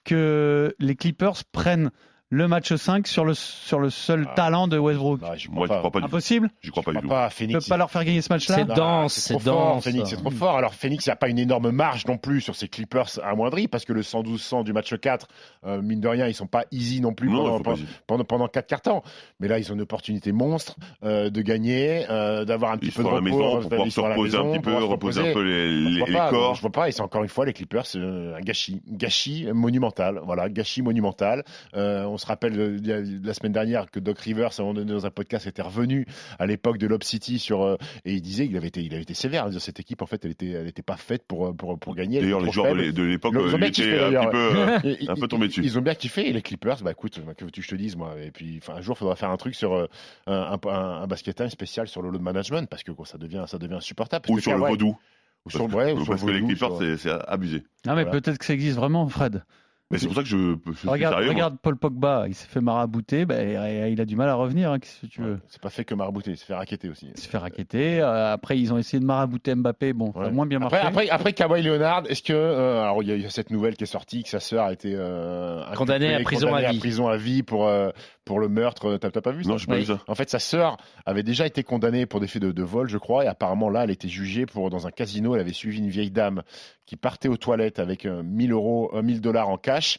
que 0.04 0.74
les 0.78 0.94
Clippers 0.94 1.42
prennent 1.52 1.90
le 2.30 2.48
match 2.48 2.74
5 2.74 3.06
sur 3.06 3.24
le, 3.24 3.34
sur 3.34 3.78
le 3.78 3.88
seul 3.88 4.26
Ah. 4.30 4.34
talent 4.34 4.66
de 4.66 4.76
Westbrook 4.78 5.20
Bah, 5.20 5.34
je 5.36 5.48
Moi, 5.48 5.68
je 5.70 5.72
crois 5.74 5.90
pas 5.92 6.00
du 6.00 6.06
tout. 6.06 6.08
Impossible 6.08 6.50
J'y 6.60 6.70
crois 6.70 6.82
pas 6.82 6.90
Je 6.92 6.96
du 6.98 7.02
tout. 7.02 7.08
pas. 7.08 7.28
Tu 7.28 7.34
Phoenix, 7.36 7.64
peux 7.64 7.68
pas 7.68 7.76
leur 7.76 7.90
faire 7.90 8.04
gagner 8.04 8.20
ce 8.20 8.32
match-là 8.32 8.54
C'est 8.56 8.64
dense, 8.64 9.14
c'est 9.14 9.20
c'est 9.20 9.34
trop 9.34 9.40
fort, 9.40 9.74
dense. 9.76 9.84
Phoenix, 9.84 10.10
c'est 10.10 10.16
trop 10.16 10.30
fort. 10.30 10.56
Alors 10.56 10.74
Phoenix, 10.74 11.06
il 11.06 11.08
n'y 11.08 11.12
a 11.12 11.16
pas 11.16 11.28
une 11.28 11.38
énorme 11.38 11.70
marge 11.70 12.04
non 12.06 12.18
plus 12.18 12.40
sur 12.40 12.56
ces 12.56 12.66
Clippers 12.66 13.06
amoindris 13.22 13.68
parce 13.68 13.84
que 13.84 13.92
le 13.92 14.02
112-100 14.02 14.64
du 14.64 14.72
match 14.72 14.92
4, 14.98 15.28
euh, 15.66 15.80
mine 15.82 16.00
de 16.00 16.08
rien, 16.08 16.26
ils 16.26 16.34
sont 16.34 16.48
pas 16.48 16.64
easy 16.72 17.00
non 17.00 17.14
plus 17.14 17.28
Non, 17.30 17.44
pendant, 17.44 17.58
pas 17.60 17.70
pendant, 17.72 17.84
pendant, 18.08 18.24
pendant 18.24 18.48
4 18.48 18.66
quarts 18.66 18.80
temps. 18.82 19.02
Mais 19.38 19.46
là, 19.46 19.60
ils 19.60 19.70
ont 19.70 19.74
une 19.76 19.82
opportunité 19.82 20.32
monstre 20.32 20.74
euh, 21.04 21.30
de 21.30 21.42
gagner, 21.42 22.06
euh, 22.10 22.44
d'avoir 22.44 22.72
un 22.72 22.78
petit 22.78 22.88
Ils 22.88 22.92
peu 22.92 23.02
de 23.04 23.08
à 23.08 23.10
la 23.12 23.16
repos. 23.18 23.24
maison 23.24 23.60
pour 23.68 23.86
ils 23.86 23.92
pouvoir 23.92 23.92
se 23.92 24.00
reposer 24.00 24.36
un 24.36 24.50
petit 24.50 24.60
peu, 24.60 24.74
reposer 24.84 25.30
un 25.30 25.32
peu 25.32 25.42
les, 25.44 25.68
Je 25.84 25.88
les, 25.90 25.98
vois 26.00 26.08
les 26.08 26.14
pas, 26.14 26.30
corps. 26.30 26.54
Je 26.56 26.60
vois 26.60 26.72
pas. 26.72 26.88
Et 26.88 26.92
c'est 26.92 27.02
encore 27.02 27.22
une 27.22 27.28
fois 27.28 27.46
les 27.46 27.52
Clippers, 27.52 27.86
c'est 27.86 28.00
un 28.00 28.40
gâchis, 28.40 28.82
gâchis 28.88 29.46
monumental. 29.52 30.20
Voilà, 30.24 30.48
gâchis 30.48 30.82
monumental. 30.82 31.44
On 31.72 32.18
se 32.18 32.25
rappelle 32.26 32.58
euh, 32.58 33.18
la 33.24 33.34
semaine 33.34 33.52
dernière 33.52 33.90
que 33.90 34.00
Doc 34.00 34.18
Rivers, 34.18 34.50
à 34.58 34.62
un 34.62 34.64
moment 34.64 34.74
donné 34.74 34.92
dans 34.92 35.06
un 35.06 35.10
podcast, 35.10 35.46
était 35.46 35.62
revenu 35.62 36.06
à 36.38 36.46
l'époque 36.46 36.78
de 36.78 36.86
Lob 36.86 37.02
City 37.02 37.38
sur 37.38 37.62
euh, 37.62 37.76
et 38.04 38.14
il 38.14 38.22
disait 38.22 38.46
qu'il 38.46 38.56
avait 38.56 38.68
été, 38.68 38.82
il 38.82 38.92
avait 38.92 39.02
été 39.02 39.14
sévère. 39.14 39.46
hein, 39.46 39.58
cette 39.58 39.80
équipe, 39.80 40.02
en 40.02 40.06
fait, 40.06 40.24
elle 40.24 40.32
était, 40.32 40.50
elle 40.50 40.66
était 40.66 40.82
pas 40.82 40.96
faite 40.96 41.24
pour 41.26 41.54
pour 41.56 41.78
pour 41.78 41.94
gagner. 41.94 42.20
D'ailleurs, 42.20 42.40
les 42.40 42.50
joueurs 42.52 42.66
de 42.74 42.80
faible. 42.80 42.86
l'é- 42.86 42.92
de 42.92 43.02
l'époque, 43.02 43.32
Ils 43.34 43.38
euh, 43.40 43.46
étaient 43.56 43.64
un 43.64 43.70
petit 43.70 43.82
peu, 43.82 44.38
euh, 44.38 44.76
un 45.08 45.14
peu 45.14 45.20
ils- 45.22 45.28
tombé 45.28 45.48
dessus. 45.48 45.62
Ils 45.64 45.78
ont 45.78 45.82
bien 45.82 45.94
kiffé 45.94 46.28
et 46.28 46.32
les 46.32 46.42
Clippers, 46.42 46.82
bah 46.82 46.90
écoute, 46.92 47.20
que 47.36 47.44
veux-tu 47.44 47.60
que 47.60 47.66
je 47.66 47.70
te 47.70 47.76
dise 47.76 47.96
moi 47.96 48.14
Et 48.22 48.30
puis, 48.30 48.60
un 48.68 48.80
jour, 48.80 48.96
il 48.96 48.98
faudra 48.98 49.16
faire 49.16 49.30
un 49.30 49.36
truc 49.36 49.54
sur 49.54 49.74
euh, 49.74 49.86
un, 50.26 50.32
un, 50.34 50.68
un, 50.68 51.02
un 51.02 51.06
basket 51.06 51.36
time 51.36 51.48
spécial 51.50 51.88
sur 51.88 52.02
le 52.02 52.10
load 52.10 52.22
management 52.22 52.68
parce 52.68 52.82
que 52.82 52.92
quoi, 52.92 53.06
ça 53.06 53.18
devient, 53.18 53.44
ça 53.46 53.58
devient 53.58 53.74
insupportable. 53.74 54.22
Parce 54.22 54.32
Ou 54.32 54.36
que 54.36 54.42
sur 54.42 54.52
le 54.52 54.58
vaudou. 54.64 54.96
Ou 55.44 55.50
sur, 55.50 55.62
ouais, 55.74 55.92
ou 55.92 55.98
sur 56.00 56.08
Parce 56.08 56.24
que 56.24 56.30
les 56.30 56.40
Clippers, 56.42 56.68
sur- 56.70 56.78
c'est- 56.80 56.96
c'est 56.96 57.10
abusé. 57.28 57.58
Non, 57.86 57.94
mais 57.94 58.02
Voilà. 58.02 58.10
peut-être 58.20 58.36
que 58.38 58.44
ça 58.44 58.52
existe 58.54 58.76
vraiment, 58.76 59.08
Fred. 59.08 59.44
Mais 59.92 59.98
c'est 59.98 60.06
pour 60.06 60.16
ça 60.16 60.22
que 60.22 60.28
je, 60.28 60.56
je 60.82 60.88
Regarde, 60.88 61.14
sérieux. 61.14 61.30
regarde 61.30 61.56
Paul 61.62 61.76
Pogba, 61.76 62.24
il 62.26 62.34
s'est 62.34 62.48
fait 62.48 62.60
marabouter, 62.60 63.24
bah, 63.24 63.40
il 63.40 64.00
a 64.00 64.04
du 64.04 64.16
mal 64.16 64.28
à 64.28 64.34
revenir, 64.34 64.72
hein, 64.72 64.80
qu'est-ce 64.80 65.02
que 65.02 65.06
tu 65.06 65.22
veux 65.22 65.34
Ouais, 65.34 65.38
C'est 65.46 65.60
pas 65.62 65.70
fait 65.70 65.84
que 65.84 65.94
marabouter, 65.94 66.34
c'est 66.34 66.44
fait 66.44 66.54
raqueter 66.56 66.88
aussi. 66.88 67.06
Il 67.14 67.20
s'est 67.20 67.28
fait 67.28 67.38
raqueter. 67.38 68.00
euh, 68.00 68.32
après, 68.32 68.58
ils 68.58 68.72
ont 68.72 68.78
essayé 68.78 68.98
de 68.98 69.04
marabouter 69.04 69.54
Mbappé. 69.54 69.92
Bon, 69.92 70.12
ça 70.12 70.18
a 70.18 70.22
Ouais. 70.24 70.30
moins 70.32 70.44
bien 70.46 70.60
Après, 70.60 70.78
marché. 70.82 70.88
après, 70.88 71.08
après 71.08 71.32
Kawhi 71.34 71.62
Leonard, 71.62 72.02
est-ce 72.08 72.24
que 72.24 72.32
euh, 72.32 72.82
alors 72.82 73.00
il 73.04 73.08
y, 73.08 73.12
a- 73.12 73.14
il 73.14 73.22
y 73.22 73.26
a 73.26 73.30
cette 73.30 73.50
nouvelle 73.50 73.76
qui 73.76 73.84
est 73.84 73.86
sortie 73.86 74.24
que 74.24 74.28
sa 74.28 74.40
sœur 74.40 74.64
a 74.64 74.72
été 74.72 74.92
euh, 74.96 75.62
Condamnée 75.76 76.14
à 76.14 76.20
prison 76.20 76.48
condamnée 76.48 76.66
à 76.66 76.72
vie. 76.72 76.78
prison 76.80 77.06
à 77.06 77.16
vie 77.16 77.44
pour 77.44 77.68
euh, 77.68 77.90
pour 78.24 78.40
le 78.40 78.48
meurtre. 78.48 78.96
T'as 78.96 79.12
t'as 79.12 79.20
pas 79.20 79.30
vu 79.30 79.44
ça 79.44 79.50
Non, 79.50 79.56
j'ai 79.56 79.66
pas 79.68 79.74
Oui. 79.74 79.80
vu 79.82 79.86
ça. 79.86 80.00
En 80.08 80.16
fait, 80.16 80.28
sa 80.28 80.40
sœur 80.40 80.78
avait 81.04 81.22
déjà 81.22 81.46
été 81.46 81.62
condamnée 81.62 82.06
pour 82.06 82.18
des 82.18 82.26
faits 82.26 82.42
de, 82.42 82.50
de 82.50 82.62
vol, 82.64 82.88
je 82.88 82.98
crois, 82.98 83.24
et 83.24 83.28
apparemment 83.28 83.70
là, 83.70 83.84
elle 83.84 83.90
était 83.92 84.08
jugée 84.08 84.46
pour 84.46 84.68
dans 84.68 84.88
un 84.88 84.90
casino. 84.90 85.36
Elle 85.36 85.42
avait 85.42 85.52
suivi 85.52 85.78
une 85.78 85.88
vieille 85.90 86.10
dame 86.10 86.42
qui 86.86 86.96
partait 86.96 87.28
aux 87.28 87.36
toilettes 87.36 87.78
avec 87.78 88.04
euh, 88.04 88.22
1000 88.24 88.50
euros, 88.52 88.90
euh, 88.94 89.02
1000 89.02 89.20
dollars 89.20 89.48
en 89.48 89.58
cash. 89.58 89.75
Crash 89.76 89.98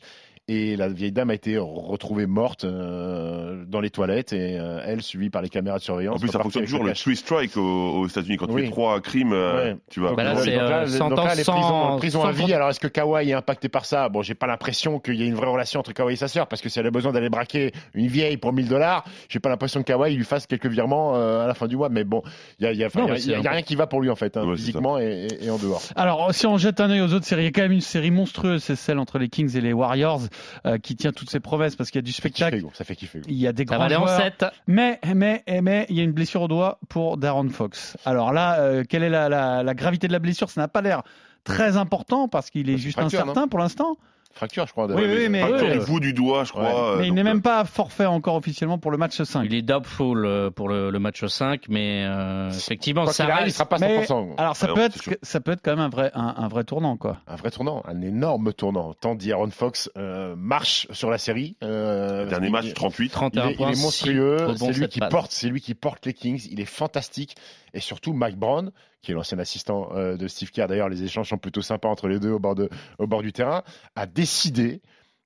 Et 0.49 0.77
la 0.77 0.87
vieille 0.87 1.11
dame 1.11 1.29
a 1.29 1.33
été 1.33 1.57
retrouvée 1.57 2.25
morte 2.25 2.63
euh, 2.63 3.65
dans 3.67 3.81
les 3.81 3.89
toilettes 3.89 4.31
et 4.31 4.57
euh, 4.57 4.79
elle 4.85 5.01
suivie 5.01 5.29
par 5.29 5.41
les 5.41 5.49
caméras 5.49 5.77
de 5.77 5.83
surveillance. 5.83 6.15
En 6.15 6.19
plus, 6.19 6.29
ça 6.29 6.39
fonctionne 6.39 6.63
toujours 6.63 6.85
le 6.85 6.93
three 6.93 7.17
strike 7.17 7.57
aux, 7.57 7.61
aux 7.99 8.07
États-Unis. 8.07 8.37
Quand 8.37 8.47
tu 8.47 8.53
Oui. 8.53 8.63
fais 8.63 8.71
trois 8.71 9.01
crimes, 9.01 9.33
euh, 9.33 9.73
Ouais. 9.73 9.77
tu 9.91 9.99
vas. 9.99 10.13
Bah 10.13 10.23
là, 10.23 10.35
Donc 10.35 10.43
c'est, 10.45 10.55
là, 10.55 10.63
euh, 10.63 10.85
donc 10.85 10.89
sentence 10.95 11.25
là, 11.25 11.35
les 11.35 11.43
prisons, 11.43 11.61
sans- 11.61 11.97
prison 11.97 12.21
sans 12.21 12.27
à 12.29 12.31
vie. 12.31 12.53
Alors, 12.53 12.69
est-ce 12.69 12.79
que 12.79 12.87
Kawhi 12.87 13.29
est 13.29 13.33
impacté 13.33 13.67
par 13.67 13.83
ça? 13.83 14.07
Bon, 14.07 14.21
j'ai 14.21 14.35
pas 14.35 14.47
l'impression 14.47 14.99
qu'il 15.01 15.15
y 15.15 15.23
ait 15.23 15.27
une 15.27 15.35
vraie 15.35 15.49
relation 15.51 15.81
entre 15.81 15.91
Kawhi 15.91 16.13
et 16.13 16.15
sa 16.15 16.29
sœur, 16.29 16.47
parce 16.47 16.61
que 16.61 16.69
si 16.69 16.79
elle 16.79 16.87
a 16.87 16.91
besoin 16.91 17.11
d'aller 17.11 17.27
braquer 17.29 17.73
une 17.93 18.07
vieille 18.07 18.37
pour 18.37 18.53
1000 18.53 18.69
dollars, 18.69 19.03
j'ai 19.27 19.39
pas 19.41 19.49
l'impression 19.49 19.81
que 19.83 19.87
Kawhi 19.91 20.15
lui 20.15 20.23
fasse 20.23 20.47
quelques 20.47 20.67
virements 20.67 21.17
euh, 21.17 21.43
à 21.43 21.47
la 21.47 21.55
fin 21.55 21.67
du 21.67 21.75
mois. 21.75 21.89
Mais 21.89 22.05
bon, 22.05 22.21
il 22.61 22.63
y 22.63 22.67
a, 22.67 22.71
y 22.71 22.77
y 22.77 23.31
y 23.31 23.47
rien 23.49 23.61
qui 23.63 23.75
va 23.75 23.85
pour 23.85 23.99
lui 24.01 24.09
en 24.09 24.15
fait, 24.15 24.37
hein, 24.37 24.45
Ouais, 24.47 24.55
physiquement 24.55 24.97
et, 24.97 25.27
et- 25.41 25.45
et 25.47 25.49
en 25.49 25.57
dehors. 25.57 25.81
Alors, 25.97 26.33
si 26.33 26.47
on 26.47 26.57
jette 26.57 26.79
un 26.79 26.89
œil 26.89 27.01
aux 27.01 27.11
autres 27.13 27.25
séries, 27.25 27.41
il 27.41 27.45
y 27.45 27.49
a 27.49 27.51
quand 27.51 27.63
même 27.63 27.73
une 27.73 27.81
série 27.81 28.11
monstrueuse, 28.11 28.63
c'est 28.63 28.77
celle 28.77 28.97
entre 28.97 29.19
les 29.19 29.27
Kings 29.27 29.57
et 29.57 29.61
les 29.61 29.73
Warriors, 29.73 30.21
euh, 30.65 30.77
qui 30.77 30.95
tient 30.95 31.11
toutes 31.11 31.29
ses 31.29 31.39
promesses 31.39 31.75
parce 31.75 31.89
qu'il 31.91 31.99
y 31.99 32.03
a 32.03 32.05
du 32.05 32.11
spectacle, 32.11 32.61
ça 32.73 32.83
fait 32.83 32.95
kiffer. 32.95 33.21
il 33.27 33.35
y 33.35 33.47
a 33.47 33.53
des 33.53 33.65
Ça 33.65 33.71
va 33.71 33.77
grands 33.77 33.85
aller 33.85 33.95
en 33.95 34.05
joueurs. 34.07 34.21
7. 34.21 34.45
Mais, 34.67 34.99
mais, 35.15 35.43
mais, 35.61 35.85
il 35.89 35.95
y 35.95 35.99
a 35.99 36.03
une 36.03 36.11
blessure 36.11 36.41
au 36.43 36.47
doigt 36.47 36.79
pour 36.89 37.17
Darren 37.17 37.49
Fox. 37.49 37.97
Alors 38.05 38.33
là, 38.33 38.59
euh, 38.59 38.83
quelle 38.87 39.03
est 39.03 39.09
la, 39.09 39.29
la- 39.29 39.63
la 39.63 39.73
gravité 39.73 40.07
de 40.07 40.13
la 40.13 40.19
blessure? 40.19 40.49
Ça 40.49 40.61
n'a 40.61 40.67
pas 40.67 40.81
l'air 40.81 41.03
très 41.43 41.77
important 41.77 42.27
parce 42.27 42.49
qu'il 42.49 42.69
est 42.69 42.77
juste 42.77 42.97
fracture, 42.99 43.21
incertain 43.21 43.47
pour 43.47 43.59
l'instant. 43.59 43.97
Fracture, 44.33 44.67
je 44.67 44.71
crois. 44.71 44.87
de- 44.87 44.93
Oui, 44.93 45.03
oui, 45.07 45.29
mais- 45.29 45.39
Fracture 45.41 45.71
du 45.71 45.79
bout 45.85 45.99
du 45.99 46.13
doigt, 46.13 46.43
je 46.43 46.51
crois. 46.51 46.63
Ouais. 46.63 46.69
euh, 46.75 46.97
Mais 46.99 47.07
il 47.07 47.13
n'est 47.13 47.21
euh, 47.21 47.23
même 47.23 47.41
pas 47.41 47.65
forfait 47.65 48.05
encore 48.05 48.35
officiellement 48.35 48.77
pour 48.77 48.91
le 48.91 48.97
match 48.97 49.21
5. 49.21 49.43
Il 49.45 49.55
est 49.55 49.61
doubtful 49.63 50.25
euh, 50.25 50.51
pour 50.51 50.69
le, 50.69 50.91
le 50.91 50.99
match 50.99 51.25
5, 51.25 51.65
mais 51.69 52.03
euh, 52.05 52.49
effectivement, 52.51 53.07
ça 53.07 53.25
arrive, 53.25 53.47
il 53.47 53.51
sera 53.51 53.65
pas 53.65 53.79
Mais- 53.79 54.05
100%. 54.05 54.35
alors 54.37 54.55
ça 54.55 54.67
Ah 54.69 54.73
peut 54.73 54.79
non, 54.81 54.85
être 54.85 55.17
ça 55.23 55.39
peut 55.39 55.51
être 55.51 55.61
quand 55.63 55.71
même 55.71 55.79
un 55.79 55.89
vrai 55.89 56.11
un, 56.13 56.35
un 56.37 56.47
vrai 56.47 56.63
tournant 56.63 56.97
quoi. 56.97 57.17
Un 57.27 57.35
vrai 57.35 57.49
tournant, 57.51 57.81
un 57.87 58.01
énorme 58.01 58.53
tournant. 58.53 58.93
Tant 58.93 59.15
d'Aaron 59.15 59.49
Fox 59.49 59.89
euh, 59.97 60.35
marche 60.37 60.87
sur 60.91 61.09
la 61.09 61.17
série. 61.17 61.55
euh, 61.63 62.25
Dernier 62.27 62.49
match, 62.49 62.73
38. 62.73 63.05
Il 63.05 63.09
31 63.09 63.47
est, 63.47 63.51
il 63.51 63.57
points, 63.57 63.71
est 63.71 63.81
monstrueux, 63.81 64.37
c'est 64.57 64.71
lui 64.73 64.87
qui 64.87 64.99
porte, 64.99 65.31
c'est 65.31 65.47
lui 65.49 65.61
qui 65.61 65.73
porte 65.73 66.05
les 66.05 66.13
Kings. 66.13 66.47
Il 66.51 66.59
est 66.59 66.65
fantastique 66.65 67.35
et 67.73 67.79
surtout 67.79 68.13
Mike 68.13 68.37
Brown, 68.37 68.71
qui 69.07 69.11
est 69.13 69.15
l'ancien 69.15 69.39
assistant 69.39 69.89
euh, 69.95 70.17
de 70.17 70.27
Steve 70.27 70.51
Kerr. 70.51 70.67
D'ailleurs, 70.67 70.89
les 70.89 71.01
échanges 71.01 71.29
sont 71.29 71.37
plutôt 71.37 71.61
sympas 71.61 71.87
entre 71.87 72.09
les 72.09 72.19
deux 72.19 72.31
au 72.31 72.39
bord 72.39 72.55
de, 72.55 72.69
au 72.99 73.07
bord 73.07 73.21
du 73.21 73.31
terrain. 73.31 73.63
A 73.95 74.05
décidé 74.05 74.81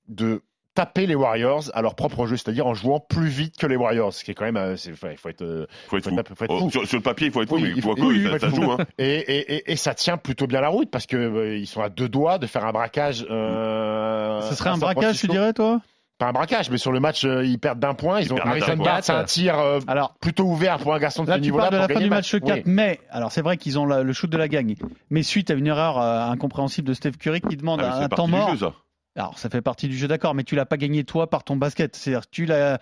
de 0.06 0.42
taper 0.74 1.06
les 1.06 1.16
Warriors 1.16 1.64
à 1.74 1.82
leur 1.82 1.96
propre 1.96 2.26
jeu, 2.26 2.36
c'est-à-dire 2.36 2.64
en 2.66 2.74
jouant 2.74 3.00
plus 3.00 3.26
vite 3.26 3.56
que 3.58 3.66
les 3.66 3.74
Warriors, 3.74 4.14
ce 4.14 4.22
qui 4.24 4.30
est 4.30 4.34
quand 4.34 4.50
même, 4.50 4.76
il 4.86 4.96
faut 4.96 5.28
être 5.28 5.42
euh, 5.42 5.66
Faut 5.88 5.96
être 5.98 6.04
Faut 6.04 6.10
fou. 6.10 6.18
être- 6.20 6.34
faut 6.36 6.44
être 6.44 6.50
Oh, 6.54 6.58
fou. 6.60 6.70
sur, 6.70 6.86
sur 6.86 6.96
le 6.98 7.02
papier, 7.02 7.26
il 7.26 7.32
faut 7.32 7.42
être 7.42 7.48
fou, 7.48 7.56
Oui, 7.56 7.62
mais 7.64 7.72
il 7.74 7.82
faut- 7.82 7.94
quoi, 7.96 8.06
oui, 8.06 8.22
il 8.32 8.40
ça, 8.40 8.48
fou. 8.48 8.54
joue. 8.56 8.70
Hein. 8.70 8.78
Et, 8.98 9.04
et, 9.16 9.54
et, 9.56 9.72
et 9.72 9.76
ça 9.76 9.94
tient 9.94 10.16
plutôt 10.16 10.46
bien 10.46 10.60
la 10.60 10.68
route 10.68 10.90
parce 10.92 11.06
que 11.06 11.16
euh, 11.16 11.58
ils 11.58 11.66
sont 11.66 11.82
à 11.82 11.88
deux 11.88 12.08
doigts 12.08 12.38
de 12.38 12.46
faire 12.46 12.64
un 12.64 12.72
braquage. 12.72 13.26
Euh, 13.28 14.40
Ce 14.42 14.54
serait 14.54 14.70
un 14.70 14.78
braquage, 14.78 15.18
tu 15.18 15.26
dirais 15.26 15.52
toi? 15.52 15.80
Pas 16.22 16.28
un 16.28 16.32
braquage, 16.32 16.70
mais 16.70 16.78
sur 16.78 16.92
le 16.92 17.00
match, 17.00 17.24
euh, 17.24 17.44
ils 17.44 17.58
perdent 17.58 17.80
d'un 17.80 17.94
point. 17.94 18.20
Ils, 18.20 18.26
Ils 18.26 18.32
ont 18.32 18.36
Harrison 18.38 18.76
un 19.14 19.24
tir 19.24 19.58
euh, 19.58 19.80
Alors 19.86 20.14
plutôt 20.20 20.44
ouvert 20.44 20.78
pour 20.78 20.94
un 20.94 20.98
garçon 20.98 21.24
de 21.24 21.28
Là, 21.30 21.36
ce 21.36 21.40
niveau-là. 21.40 21.70
de 21.70 21.76
la 21.76 21.88
fin 21.88 22.00
du 22.00 22.08
match 22.10 22.32
Oui. 22.34 22.40
4, 22.40 22.62
mais 22.66 23.00
alors 23.10 23.32
c'est 23.32 23.42
vrai 23.42 23.56
qu'ils 23.56 23.78
ont 23.78 23.86
la- 23.86 24.02
le 24.02 24.12
shoot 24.12 24.30
de 24.30 24.36
la 24.36 24.46
gagne. 24.48 24.76
Mais 25.10 25.22
suite 25.22 25.50
à 25.50 25.54
une 25.54 25.66
erreur 25.66 25.98
euh, 25.98 26.20
incompréhensible 26.30 26.86
de 26.88 26.94
Steph 26.94 27.12
Curry 27.18 27.40
qui 27.40 27.56
demande 27.56 27.80
Ah, 27.82 27.96
un 28.04 28.08
temps 28.08 28.16
partie 28.16 28.24
du 28.26 28.30
mort. 28.38 28.50
jeu, 28.50 28.56
ça. 28.66 28.72
Alors 29.16 29.38
ça 29.38 29.50
fait 29.50 29.60
partie 29.62 29.88
du 29.88 29.96
jeu, 29.98 30.06
d'accord, 30.08 30.34
mais 30.34 30.44
tu 30.44 30.54
l'as 30.54 30.64
pas 30.66 30.76
gagné 30.76 31.04
toi 31.04 31.28
par 31.28 31.44
ton 31.44 31.56
basket. 31.56 31.96
C'est-à-dire 31.96 32.22
que 32.22 32.30
tu 32.30 32.46
l'as, 32.46 32.78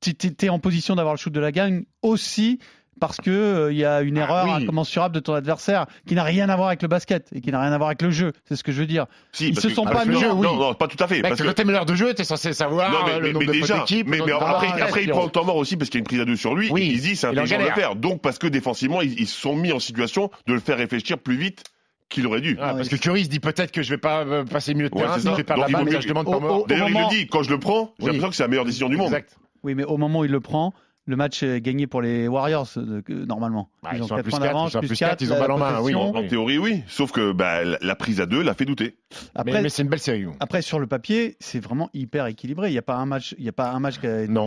tu 0.00 0.14
es 0.42 0.48
en 0.48 0.58
position 0.58 0.94
d'avoir 0.96 1.14
le 1.14 1.18
shoot 1.18 1.32
de 1.32 1.40
la 1.40 1.52
gagne 1.52 1.84
aussi 2.02 2.58
parce 2.98 3.18
que 3.18 3.30
euh, 3.30 3.72
il 3.72 3.78
y 3.78 3.84
a 3.84 4.02
une 4.02 4.18
Ah, 4.18 4.22
erreur 4.22 4.44
oui. 4.46 4.62
incommensurable 4.64 5.14
de 5.14 5.20
ton 5.20 5.32
adversaire 5.34 5.86
qui 6.06 6.14
n'a 6.14 6.24
rien 6.24 6.48
à 6.48 6.56
voir 6.56 6.68
avec 6.68 6.82
le 6.82 6.88
basket 6.88 7.28
et 7.34 7.40
qui 7.40 7.50
n'a 7.50 7.60
rien 7.60 7.72
à 7.72 7.76
voir 7.78 7.88
avec 7.88 8.02
le 8.02 8.10
jeu. 8.10 8.32
C'est 8.46 8.56
ce 8.56 8.64
que 8.64 8.72
je 8.72 8.80
veux 8.80 8.86
dire. 8.86 9.06
Si, 9.32 9.48
Ils 9.48 9.60
se 9.60 9.68
que- 9.68 9.72
sont 9.74 9.84
parce 9.84 10.04
pas 10.04 10.04
mis- 10.04 10.20
non, 10.20 10.32
oui. 10.34 10.46
non, 10.46 10.56
non, 10.56 10.74
pas 10.74 10.86
tout 10.88 11.02
à 11.02 11.06
fait. 11.06 11.16
Mec, 11.16 11.28
parce 11.30 11.40
quand 11.40 11.48
que 11.48 11.52
t'es 11.52 11.64
meneur 11.64 11.86
de 11.86 11.94
jeu, 11.94 12.12
t'es 12.14 12.24
censé 12.24 12.52
savoir 12.52 12.90
Non, 12.90 12.98
mais, 13.06 13.12
euh, 13.12 13.14
le 13.16 13.20
mais- 13.28 13.32
nombre 13.32 13.40
mais 13.40 13.46
de 13.46 13.52
fautes 13.66 13.88
déjà, 13.88 14.04
mais, 14.06 14.18
le 14.18 14.24
mais 14.26 14.32
après, 14.32 14.82
après 14.82 15.04
il 15.04 15.10
prend 15.10 15.24
le 15.24 15.30
temps 15.30 15.44
mort 15.44 15.56
aussi 15.56 15.76
parce 15.76 15.88
qu'il 15.90 15.98
y 15.98 16.00
a 16.00 16.02
une 16.02 16.06
prise 16.06 16.20
à 16.20 16.24
deux 16.24 16.36
sur 16.36 16.54
lui. 16.54 16.68
Oui, 16.70 16.88
il 16.92 16.98
se 16.98 17.02
dit 17.06 17.16
c'est 17.16 17.26
intelligent 17.28 17.58
de 17.58 17.64
le 17.64 17.70
faire. 17.72 17.96
Donc 17.96 18.20
parce 18.22 18.38
que 18.38 18.46
défensivement, 18.46 19.00
ils, 19.02 19.18
ils 19.20 19.26
se 19.26 19.40
sont 19.40 19.54
mis 19.56 19.72
en 19.72 19.78
situation 19.80 20.30
de 20.46 20.54
le 20.54 20.60
faire 20.60 20.76
réfléchir 20.78 21.18
plus 21.18 21.36
vite 21.36 21.64
qu'il 22.10 22.26
aurait 22.26 22.40
dû. 22.40 22.58
Ah, 22.60 22.74
parce 22.74 22.88
que 22.88 22.96
Curry 22.96 23.24
se 23.24 23.28
dit 23.30 23.38
peut-être 23.38 23.70
que 23.70 23.82
je 23.82 23.90
vais 23.90 23.96
pas 23.98 24.24
euh, 24.24 24.44
passer 24.44 24.74
milieu 24.74 24.88
de 24.90 24.94
Ouais, 24.96 25.02
terrain, 25.02 25.14
c'est 25.14 25.20
si 25.20 25.26
ça. 25.26 25.32
je 25.32 25.36
vais 25.36 25.44
perdre 25.44 25.62
la 25.62 25.68
balle, 25.68 26.02
je 26.02 26.08
demande 26.08 26.26
mieux- 26.26 26.32
pas 26.32 26.40
mort. 26.40 26.66
D'ailleurs, 26.66 26.88
il 26.88 26.92
moment- 26.94 27.08
le 27.08 27.16
dit, 27.16 27.26
quand 27.28 27.44
je 27.44 27.50
le 27.50 27.58
prends, 27.60 27.94
j'ai 28.00 28.06
l'impression 28.06 28.28
que 28.30 28.34
c'est 28.34 28.42
la 28.42 28.48
meilleure 28.48 28.64
décision 28.64 28.88
du 28.88 28.96
monde. 28.96 29.06
Exact. 29.06 29.36
Oui, 29.62 29.74
mais 29.76 29.84
au 29.84 29.96
moment 29.96 30.20
où 30.20 30.24
il 30.24 30.30
le 30.32 30.40
prend, 30.40 30.74
le 31.06 31.16
match 31.16 31.42
est 31.42 31.60
gagné 31.60 31.86
pour 31.86 32.02
les 32.02 32.28
Warriors, 32.28 32.68
euh, 32.76 33.02
normalement. 33.08 33.68
Bah, 33.82 33.90
ils, 33.94 34.02
ont 34.02 34.06
4 34.06 34.28
points 34.28 34.38
d'avance, 34.38 34.76
plus 34.76 34.88
4, 34.88 35.10
4, 35.10 35.22
ils 35.22 35.32
ont 35.32 35.38
balle 35.38 35.50
en 35.50 35.58
main. 35.58 35.80
Oui, 35.80 35.94
en, 35.94 36.26
théorie, 36.26 36.58
oui. 36.58 36.82
Sauf 36.86 37.10
que 37.10 37.32
bah, 37.32 37.64
la 37.64 37.96
prise 37.96 38.20
à 38.20 38.26
2 38.26 38.42
l'a 38.42 38.54
fait 38.54 38.66
douter. 38.66 38.96
Mais, 39.44 39.68
c'est 39.68 39.82
une 39.82 39.88
belle 39.88 39.98
série. 39.98 40.26
Après, 40.40 40.62
sur 40.62 40.78
le 40.78 40.86
papier, 40.86 41.36
c'est 41.40 41.58
vraiment 41.58 41.90
hyper 41.94 42.26
équilibré. 42.26 42.68
Il 42.68 42.72
n'y 42.72 42.78
a, 42.78 42.82
pas 42.82 42.96
un 42.96 43.06
match, 43.06 43.34
il 43.38 43.44
y 43.44 43.48
a 43.48 43.52
pas 43.52 43.72
un 43.72 43.80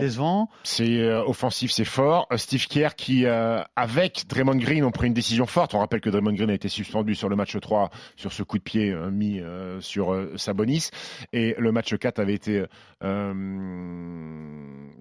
décevant. 0.00 0.48
C'est 0.62 1.00
euh, 1.00 1.22
offensif, 1.24 1.70
c'est 1.70 1.84
fort. 1.84 2.26
Euh, 2.32 2.36
Steve 2.36 2.66
Kerr 2.66 2.94
qui, 2.96 3.26
avec 3.26 4.24
Draymond 4.28 4.56
Green, 4.56 4.84
ont 4.84 4.90
pris 4.90 5.08
une 5.08 5.14
décision 5.14 5.46
forte. 5.46 5.74
On 5.74 5.80
rappelle 5.80 6.00
que 6.00 6.10
Draymond 6.10 6.34
Green 6.34 6.50
a 6.50 6.54
été 6.54 6.68
suspendu 6.68 7.14
sur 7.14 7.28
le 7.28 7.36
match 7.36 7.58
3 7.58 7.90
sur 8.16 8.32
ce 8.32 8.42
coup 8.42 8.58
de 8.58 8.62
pied 8.62 8.94
mis 9.12 9.40
sur 9.80 10.16
Sabonis. 10.36 10.90
Et 11.32 11.56
le 11.58 11.72
match 11.72 11.94
4 11.94 12.20
avait 12.20 12.34
été... 12.34 12.64
non, 13.02 13.34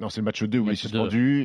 c'est 0.10 0.22
le 0.22 0.26
match 0.26 0.44
2 0.44 0.60
où 0.60 0.66
il 0.68 0.74
est 0.74 0.76
suspendu 0.76 1.43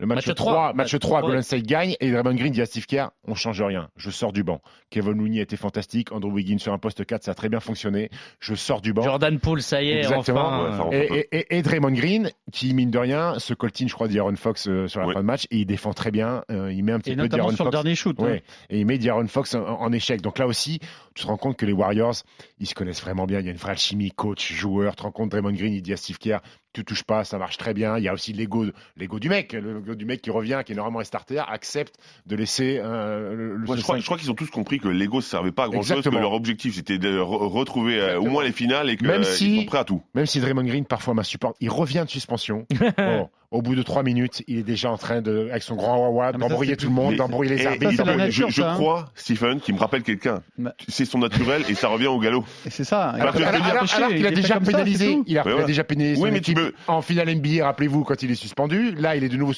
le 0.00 0.06
match, 0.06 0.34
3, 0.34 0.72
match 0.72 0.98
3, 0.98 1.20
Golden 1.20 1.42
State 1.42 1.64
gagne 1.64 1.94
et 2.00 2.10
Draymond 2.10 2.34
Green 2.34 2.52
dit 2.52 2.62
à 2.62 2.66
Steve 2.66 2.86
Kerr 2.86 3.10
on 3.28 3.34
change 3.34 3.60
rien, 3.60 3.90
je 3.96 4.10
sors 4.10 4.32
du 4.32 4.42
banc. 4.42 4.62
Kevin 4.88 5.12
Looney 5.12 5.40
a 5.40 5.42
été 5.42 5.58
fantastique, 5.58 6.10
Andrew 6.10 6.32
Wiggins 6.32 6.58
sur 6.58 6.72
un 6.72 6.78
poste 6.78 7.04
4, 7.04 7.22
ça 7.22 7.32
a 7.32 7.34
très 7.34 7.50
bien 7.50 7.60
fonctionné, 7.60 8.08
je 8.40 8.54
sors 8.54 8.80
du 8.80 8.94
banc. 8.94 9.02
Jordan 9.02 9.38
Poole, 9.38 9.60
ça 9.60 9.82
y 9.82 9.90
est, 9.90 9.98
Exactement. 9.98 10.66
Enfin, 10.68 10.88
et, 10.92 11.62
Draymond 11.62 11.92
Green, 11.92 12.30
qui 12.50 12.72
mine 12.72 12.90
de 12.90 12.98
rien, 12.98 13.38
se 13.38 13.52
coltine, 13.52 13.90
je 13.90 13.94
crois, 13.94 14.08
d'Aaron 14.08 14.36
Fox 14.36 14.68
euh, 14.68 14.88
sur 14.88 15.00
la 15.00 15.12
fin 15.12 15.20
de 15.20 15.26
match 15.26 15.44
et 15.50 15.58
il 15.58 15.66
défend 15.66 15.92
très 15.92 16.10
bien, 16.10 16.44
euh, 16.50 16.72
il 16.72 16.82
met 16.82 16.92
un 16.92 16.98
petit 16.98 17.14
peu 17.14 17.28
d'Aaron 17.28 17.54
Fox. 17.54 17.70
dernier 17.70 17.94
shoot. 17.94 18.18
Hein. 18.20 18.38
Et 18.70 18.80
il 18.80 18.86
met 18.86 18.96
d'Aaron 18.96 19.26
Fox 19.26 19.54
en, 19.54 19.92
échec. 19.92 20.22
Donc 20.22 20.38
là 20.38 20.46
aussi, 20.46 20.80
tu 21.14 21.24
te 21.24 21.26
rends 21.26 21.36
compte 21.36 21.58
que 21.58 21.66
les 21.66 21.74
Warriors, 21.74 22.14
ils 22.58 22.66
se 22.66 22.74
connaissent 22.74 23.02
vraiment 23.02 23.26
bien, 23.26 23.40
il 23.40 23.44
y 23.44 23.48
a 23.48 23.52
une 23.52 23.58
vraie 23.58 23.72
alchimie, 23.72 24.12
coach, 24.12 24.50
joueur, 24.50 24.92
tu 24.92 24.96
te 24.96 25.02
rends 25.02 25.12
compte, 25.12 25.30
Draymond 25.30 25.52
Green, 25.52 25.74
il 25.74 25.82
dit 25.82 25.92
à 25.92 25.98
Steve 25.98 26.16
Kerr 26.16 26.40
tu 26.72 26.84
touches 26.84 27.02
pas, 27.02 27.24
ça 27.24 27.38
marche 27.38 27.56
très 27.58 27.74
bien. 27.74 27.98
Il 27.98 28.04
y 28.04 28.08
a 28.08 28.12
aussi 28.14 28.32
l'ego, 28.32 28.64
l'ego 28.96 29.18
du 29.18 29.28
mec, 29.28 29.52
l'ego 29.52 29.94
du 29.94 30.04
mec 30.04 30.22
qui 30.22 30.30
revient, 30.30 30.62
qui 30.64 30.72
est 30.72 30.74
normalement 30.76 31.00
un 31.00 31.04
starter, 31.04 31.42
accepte 31.48 31.96
de 32.26 32.36
laisser 32.36 32.78
euh, 32.82 33.34
le, 33.34 33.56
le- 33.56 33.68
Ouais, 33.68 33.76
je, 33.76 33.82
crois, 33.82 33.98
je 33.98 34.04
crois 34.04 34.16
qu'ils 34.18 34.30
ont 34.30 34.34
tous 34.34 34.50
compris 34.50 34.78
que 34.78 34.88
l'ego 34.88 35.16
ne 35.16 35.22
servait 35.22 35.52
pas 35.52 35.64
à 35.64 35.68
grand 35.68 35.82
chose, 35.82 36.02
que 36.04 36.08
leur 36.10 36.32
objectif 36.32 36.74
c'était 36.76 36.98
de 36.98 37.18
re- 37.18 37.48
retrouver 37.48 38.00
euh, 38.00 38.20
au 38.20 38.26
moins 38.26 38.44
les 38.44 38.52
finales 38.52 38.88
et 38.90 38.96
Même 39.02 39.22
qu'ils 39.22 39.24
si- 39.32 39.60
sont 39.60 39.66
prêts 39.66 39.78
à 39.78 39.84
tout. 39.84 40.02
Même 40.14 40.26
si 40.26 40.40
Draymond 40.40 40.64
Green 40.64 40.84
parfois 40.84 41.14
m'insupporte, 41.14 41.56
il 41.60 41.70
revient 41.70 42.02
de 42.06 42.10
suspension. 42.10 42.66
Bon, 42.98 43.28
au 43.50 43.62
bout 43.62 43.74
de 43.74 43.82
trois 43.82 44.02
minutes, 44.04 44.42
il 44.46 44.58
est 44.58 44.62
déjà 44.62 44.90
en 44.92 44.96
train 44.96 45.20
de, 45.22 45.48
avec 45.50 45.62
son 45.64 45.74
grand 45.74 45.98
wawa, 45.98 46.30
d'embrouiller 46.32 46.76
tout 46.76 46.86
le 46.86 46.92
monde, 46.92 47.16
d'embrouiller 47.16 47.56
les 47.56 47.66
arbitres. 47.66 48.04
la 48.04 48.12
je- 48.12 48.18
nature, 48.18 48.48
je, 48.48 48.54
je 48.54 48.62
ça, 48.62 48.72
hein. 48.72 48.74
crois, 48.76 49.10
Stephen, 49.16 49.58
qui 49.60 49.72
me 49.72 49.78
rappelle 49.78 50.02
quelqu'un. 50.04 50.40
Bah. 50.56 50.72
C'est 50.88 51.04
son 51.04 51.18
naturel 51.18 51.64
et 51.68 51.74
ça 51.74 51.88
revient 51.88 52.06
au 52.06 52.20
galop. 52.20 52.44
Et 52.64 52.70
c'est 52.70 52.84
ça. 52.84 53.10
Alors 53.10 53.34
a 53.34 53.38
Alors, 53.38 53.48
alors- 53.66 53.94
alors 53.94 54.08
qu'il 54.10 54.22
déjà 54.34 54.54
ça, 54.54 54.60
pénalisé, 54.60 55.18
il 55.26 55.36
a, 55.38 55.64
déjà 55.64 55.82
pénalisé 55.84 56.22
Oui, 56.22 56.30
mais 56.30 56.40
tu 56.40 56.54
peux- 56.54 56.72
en 56.86 57.02
finale 57.02 57.28
NBA, 57.28 57.64
rappelez-vous, 57.64 58.04
quand 58.04 58.22
il 58.22 58.30
est 58.30 58.34
suspendu. 58.36 58.92
Là, 58.92 59.16
il 59.16 59.24
est 59.24 59.28
de 59.28 59.36
nouveau. 59.36 59.52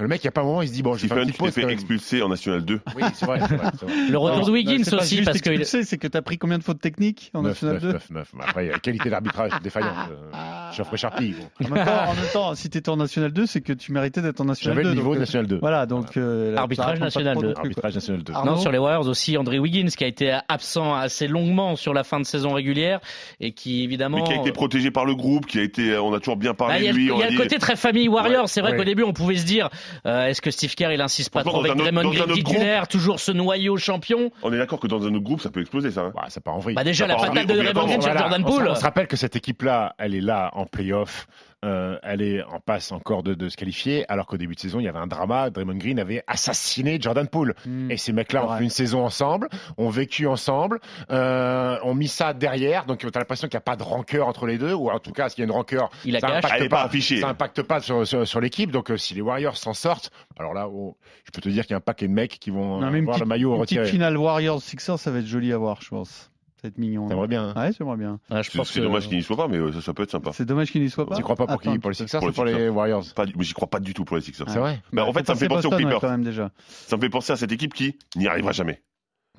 Le 0.00 0.08
mec, 0.08 0.24
il 0.24 0.26
n'y 0.26 0.28
a 0.28 0.32
pas 0.32 0.40
un 0.40 0.44
moment, 0.44 0.60
il 0.60 0.66
se 0.66 0.72
dit 0.72 0.82
bon, 0.82 0.94
je 0.96 1.06
vais 1.06 1.14
faire 1.14 1.24
tu 1.24 1.52
fait 1.52 1.70
expulser 1.72 2.20
en 2.20 2.28
National 2.28 2.64
2. 2.64 2.80
Oui, 2.96 3.02
c'est 3.14 3.26
vrai. 3.26 3.38
c'est 3.48 3.54
vrai, 3.54 3.70
vrai. 3.70 4.10
Le 4.10 4.18
retour 4.18 4.40
Non, 4.40 4.46
de 4.46 4.50
Wiggins 4.50 4.82
aussi, 4.92 5.22
parce 5.22 5.40
que. 5.40 5.50
expulsé, 5.50 5.84
c'est 5.84 5.98
que 5.98 6.08
tu 6.08 6.16
as 6.18 6.22
pris 6.22 6.36
combien 6.36 6.58
de 6.58 6.64
fautes 6.64 6.80
techniques 6.80 7.30
en 7.32 7.42
National 7.42 7.74
neuf, 7.76 7.82
2 7.84 7.92
neuf, 7.92 8.10
neuf. 8.10 8.28
Mais 8.34 8.42
Après, 8.42 8.64
il 8.66 8.70
y 8.70 8.72
a 8.72 8.78
qualité 8.80 9.08
d'arbitrage 9.08 9.52
défaillant. 9.62 9.94
Euh, 10.10 10.72
Geoffrey 10.72 10.96
Charpie. 10.96 11.36
bon. 11.60 11.66
en 11.66 11.70
même, 11.76 11.84
temps, 11.86 11.92
en 12.08 12.14
même 12.14 12.24
temps, 12.32 12.54
si 12.56 12.70
tu 12.70 12.78
étais 12.78 12.88
en 12.88 12.96
National 12.96 13.32
2, 13.32 13.46
c'est 13.46 13.60
que 13.60 13.72
tu 13.72 13.92
méritais 13.92 14.20
d'être 14.20 14.40
en 14.40 14.46
National 14.46 14.74
J'avais 14.74 14.82
2. 14.82 14.88
le 14.90 14.94
niveau 14.96 15.10
donc, 15.10 15.14
de 15.14 15.18
euh, 15.18 15.20
National 15.20 15.46
2. 15.46 15.58
Voilà, 15.60 15.86
donc. 15.86 16.16
euh, 16.16 16.52
là, 16.52 16.62
Arbitrage 16.62 16.98
National 16.98 17.34
trop 17.34 17.42
2. 17.42 17.46
non 17.50 17.54
plus, 17.54 17.60
quoi. 17.60 17.62
Arbitrage 17.62 17.94
National 17.94 18.22
2. 18.24 18.32
Arnaud 18.32 18.50
Non, 18.50 18.56
sur 18.58 18.72
les 18.72 18.78
Warriors 18.78 19.06
aussi, 19.06 19.38
André 19.38 19.60
Wiggins 19.60 19.86
qui 19.96 20.02
a 20.02 20.08
été 20.08 20.36
absent 20.48 20.92
assez 20.92 21.28
longuement 21.28 21.76
sur 21.76 21.94
la 21.94 22.02
fin 22.02 22.18
de 22.18 22.26
saison 22.26 22.52
régulière 22.52 22.98
et 23.38 23.52
qui 23.52 23.84
évidemment. 23.84 24.16
Mais 24.16 24.24
qui 24.24 24.32
a 24.32 24.40
été 24.40 24.50
protégé 24.50 24.90
par 24.90 25.04
le 25.04 25.14
groupe, 25.14 25.46
qui 25.46 25.60
a 25.60 25.62
été, 25.62 25.96
on 25.98 26.12
a 26.14 26.18
toujours 26.18 26.36
bien 26.36 26.50
Bah, 26.50 26.56
parlé 26.66 26.78
il 26.80 26.84
y 26.86 26.88
a, 26.88 26.92
de 26.92 26.96
lui. 26.96 27.06
le- 27.06 27.12
on 27.12 27.16
il 27.18 27.20
y 27.20 27.22
a 27.22 27.30
le 27.30 27.36
côté 27.38 27.58
très 27.58 27.76
famille 27.76 28.08
Warriors. 28.08 28.48
C'est 28.48 28.60
vrai 28.60 28.76
qu'au 28.76 28.82
début, 28.82 29.04
on 29.04 29.12
pouvait 29.12 29.36
se 29.36 29.46
dire 29.46 29.70
euh, 30.06 30.26
est-ce 30.26 30.40
que 30.42 30.50
Steve 30.50 30.74
Kerr 30.74 30.92
il 30.92 31.00
insiste 31.00 31.30
pas 31.32 31.42
trop 31.44 31.60
avec 31.60 31.76
Draymond 31.76 32.10
Green 32.10 32.22
groupe- 32.24 32.32
titulaire, 32.34 32.88
toujours 32.88 33.20
ce 33.20 33.32
noyau 33.32 33.76
champion 33.76 34.30
On 34.42 34.52
est 34.52 34.58
d'accord 34.58 34.80
que 34.80 34.86
dans 34.86 35.02
un 35.06 35.14
autre 35.14 35.24
groupe, 35.24 35.40
ça 35.40 35.50
peut 35.50 35.60
exploser 35.60 35.90
ça. 35.90 36.02
hein. 36.02 36.12
Bah, 36.14 36.24
ça 36.28 36.40
part 36.40 36.54
en 36.54 36.58
vrille. 36.58 36.74
Bah 36.76 36.84
déjà 36.84 37.06
Ça 37.06 37.08
la 37.08 37.16
patate 37.16 37.46
de 37.46 37.54
Draymond 37.54 37.86
Green 37.86 38.00
sur 38.02 38.10
Voilà, 38.12 38.20
Jordan 38.20 38.44
Poole. 38.44 38.68
On 38.68 38.74
se 38.74 38.82
rappelle 38.82 39.06
que 39.06 39.16
cette 39.16 39.36
équipe-là, 39.36 39.94
elle 39.98 40.14
est 40.14 40.20
là 40.20 40.50
en 40.54 40.66
playoff. 40.66 41.26
Euh, 41.64 41.98
elle 42.02 42.20
est 42.22 42.42
en 42.44 42.60
passe 42.60 42.92
encore 42.92 43.22
de, 43.22 43.32
de 43.34 43.48
se 43.48 43.56
qualifier, 43.56 44.04
alors 44.10 44.26
qu'au 44.26 44.36
début 44.36 44.54
de 44.54 44.60
saison, 44.60 44.80
il 44.80 44.84
y 44.84 44.88
avait 44.88 44.98
un 44.98 45.06
drama. 45.06 45.48
Draymond 45.50 45.76
Green 45.76 45.98
avait 45.98 46.22
assassiné 46.26 46.98
Jordan 47.00 47.26
Poole. 47.26 47.54
Hmm. 47.66 47.90
Et 47.90 47.96
ces 47.96 48.12
mecs-là 48.12 48.44
ont 48.44 48.50
Ouais. 48.50 48.58
fait 48.58 48.64
une 48.64 48.70
saison 48.70 49.04
ensemble, 49.04 49.48
ont 49.78 49.88
vécu 49.88 50.26
ensemble, 50.26 50.78
euh, 51.10 51.78
ont 51.82 51.94
mis 51.94 52.08
ça 52.08 52.34
derrière. 52.34 52.84
Donc, 52.86 52.98
tu 52.98 53.06
as 53.06 53.18
l'impression 53.18 53.48
qu'il 53.48 53.56
n'y 53.56 53.62
a 53.62 53.62
pas 53.62 53.76
de 53.76 53.82
rancœur 53.82 54.28
entre 54.28 54.46
les 54.46 54.58
deux, 54.58 54.74
ou 54.74 54.90
en 54.90 54.98
tout 54.98 55.12
cas, 55.12 55.28
s'il 55.28 55.38
y 55.40 55.42
a 55.42 55.46
une 55.46 55.50
rancœur, 55.52 55.88
Il 56.04 56.12
ça 56.14 56.20
cache. 56.20 56.30
impacte 56.38 56.54
Elle 56.58 56.62
est 56.64 56.68
pas. 56.68 56.90
Ça 57.20 57.28
impacte 57.28 57.62
pas 57.62 57.80
sur, 57.80 58.06
sur, 58.06 58.26
sur 58.28 58.40
l'équipe. 58.40 58.70
Donc, 58.70 58.90
euh, 58.90 58.96
si 58.96 59.14
les 59.14 59.20
Warriors 59.22 59.56
s'en 59.56 59.72
sortent, 59.74 60.10
alors 60.38 60.52
là, 60.54 60.68
oh, 60.68 60.96
je 61.24 61.30
peux 61.30 61.40
te 61.40 61.48
dire 61.48 61.62
qu'il 61.64 61.70
y 61.72 61.74
a 61.74 61.78
un 61.78 61.80
paquet 61.80 62.08
de 62.08 62.12
mecs 62.12 62.38
qui 62.38 62.50
vont 62.50 62.80
Non, 62.80 62.90
mais 62.90 62.98
une 62.98 63.04
voir 63.04 63.14
petite, 63.16 63.24
le 63.24 63.28
maillot 63.28 63.54
une 63.56 63.60
petite 63.62 63.78
retiré. 63.78 63.90
finale 63.90 64.16
Warriors 64.16 64.60
Sixers, 64.62 64.98
ça 64.98 65.10
va 65.10 65.20
être 65.20 65.26
joli 65.26 65.52
à 65.52 65.56
voir, 65.58 65.80
je 65.80 65.88
pense. 65.88 66.30
Ça 66.64 66.68
va 66.68 66.72
être 66.72 66.78
mignon. 66.78 67.08
T'aimerais 67.08 67.28
bien. 67.28 67.52
hein. 67.54 67.60
Ouais, 67.60 67.72
j'aimerais 67.76 67.98
bien. 67.98 68.18
Ouais, 68.30 68.42
je 68.42 68.50
C'est 68.50 68.56
pense 68.56 68.70
c'est 68.72 68.80
que- 68.80 68.84
dommage 68.86 69.06
qu'il 69.06 69.18
n'y 69.18 69.22
soit 69.22 69.36
pas, 69.36 69.48
mais 69.48 69.58
euh, 69.58 69.70
ça, 69.70 69.82
ça 69.82 69.92
peut 69.92 70.02
être 70.02 70.10
sympa. 70.10 70.30
C'est 70.32 70.46
dommage 70.46 70.70
qu'il 70.72 70.80
n'y 70.82 70.88
soit 70.88 71.06
pas. 71.06 71.14
Tu 71.16 71.22
crois 71.22 71.36
pas 71.36 71.46
pour 71.46 71.60
qui 71.60 71.68
Attends, 71.68 71.78
Pour 71.78 71.90
les 71.90 71.94
Sixers 71.96 72.20
pour 72.20 72.26
ou 72.26 72.30
les 72.30 72.34
pour 72.34 72.44
les 72.46 72.52
Sixers. 72.52 72.74
Warriors 72.74 73.04
Pas 73.14 73.26
du- 73.26 73.34
mais 73.36 73.44
j'y 73.44 73.52
crois 73.52 73.68
pas 73.68 73.80
du 73.80 73.92
tout 73.92 74.04
pour 74.06 74.16
les 74.16 74.22
Sixers. 74.22 74.46
C'est 74.48 74.58
vrai 74.58 74.80
Bah, 74.94 75.04
en 75.04 75.12
fait, 75.12 75.26
ça 75.26 75.34
me 75.34 75.38
fait 75.38 75.46
penser 75.48 75.66
aux 75.66 75.70
Boston, 75.70 75.84
ouais, 75.86 75.90
Clippers. 75.92 76.00
quand 76.00 76.10
même 76.10 76.24
déjà. 76.24 76.50
Ça 76.86 76.96
me 76.96 77.02
fait 77.02 77.10
penser 77.10 77.32
à 77.34 77.36
cette 77.36 77.52
équipe 77.52 77.74
qui 77.74 77.96
n'y 78.16 78.26
arrivera 78.28 78.52
jamais. 78.52 78.80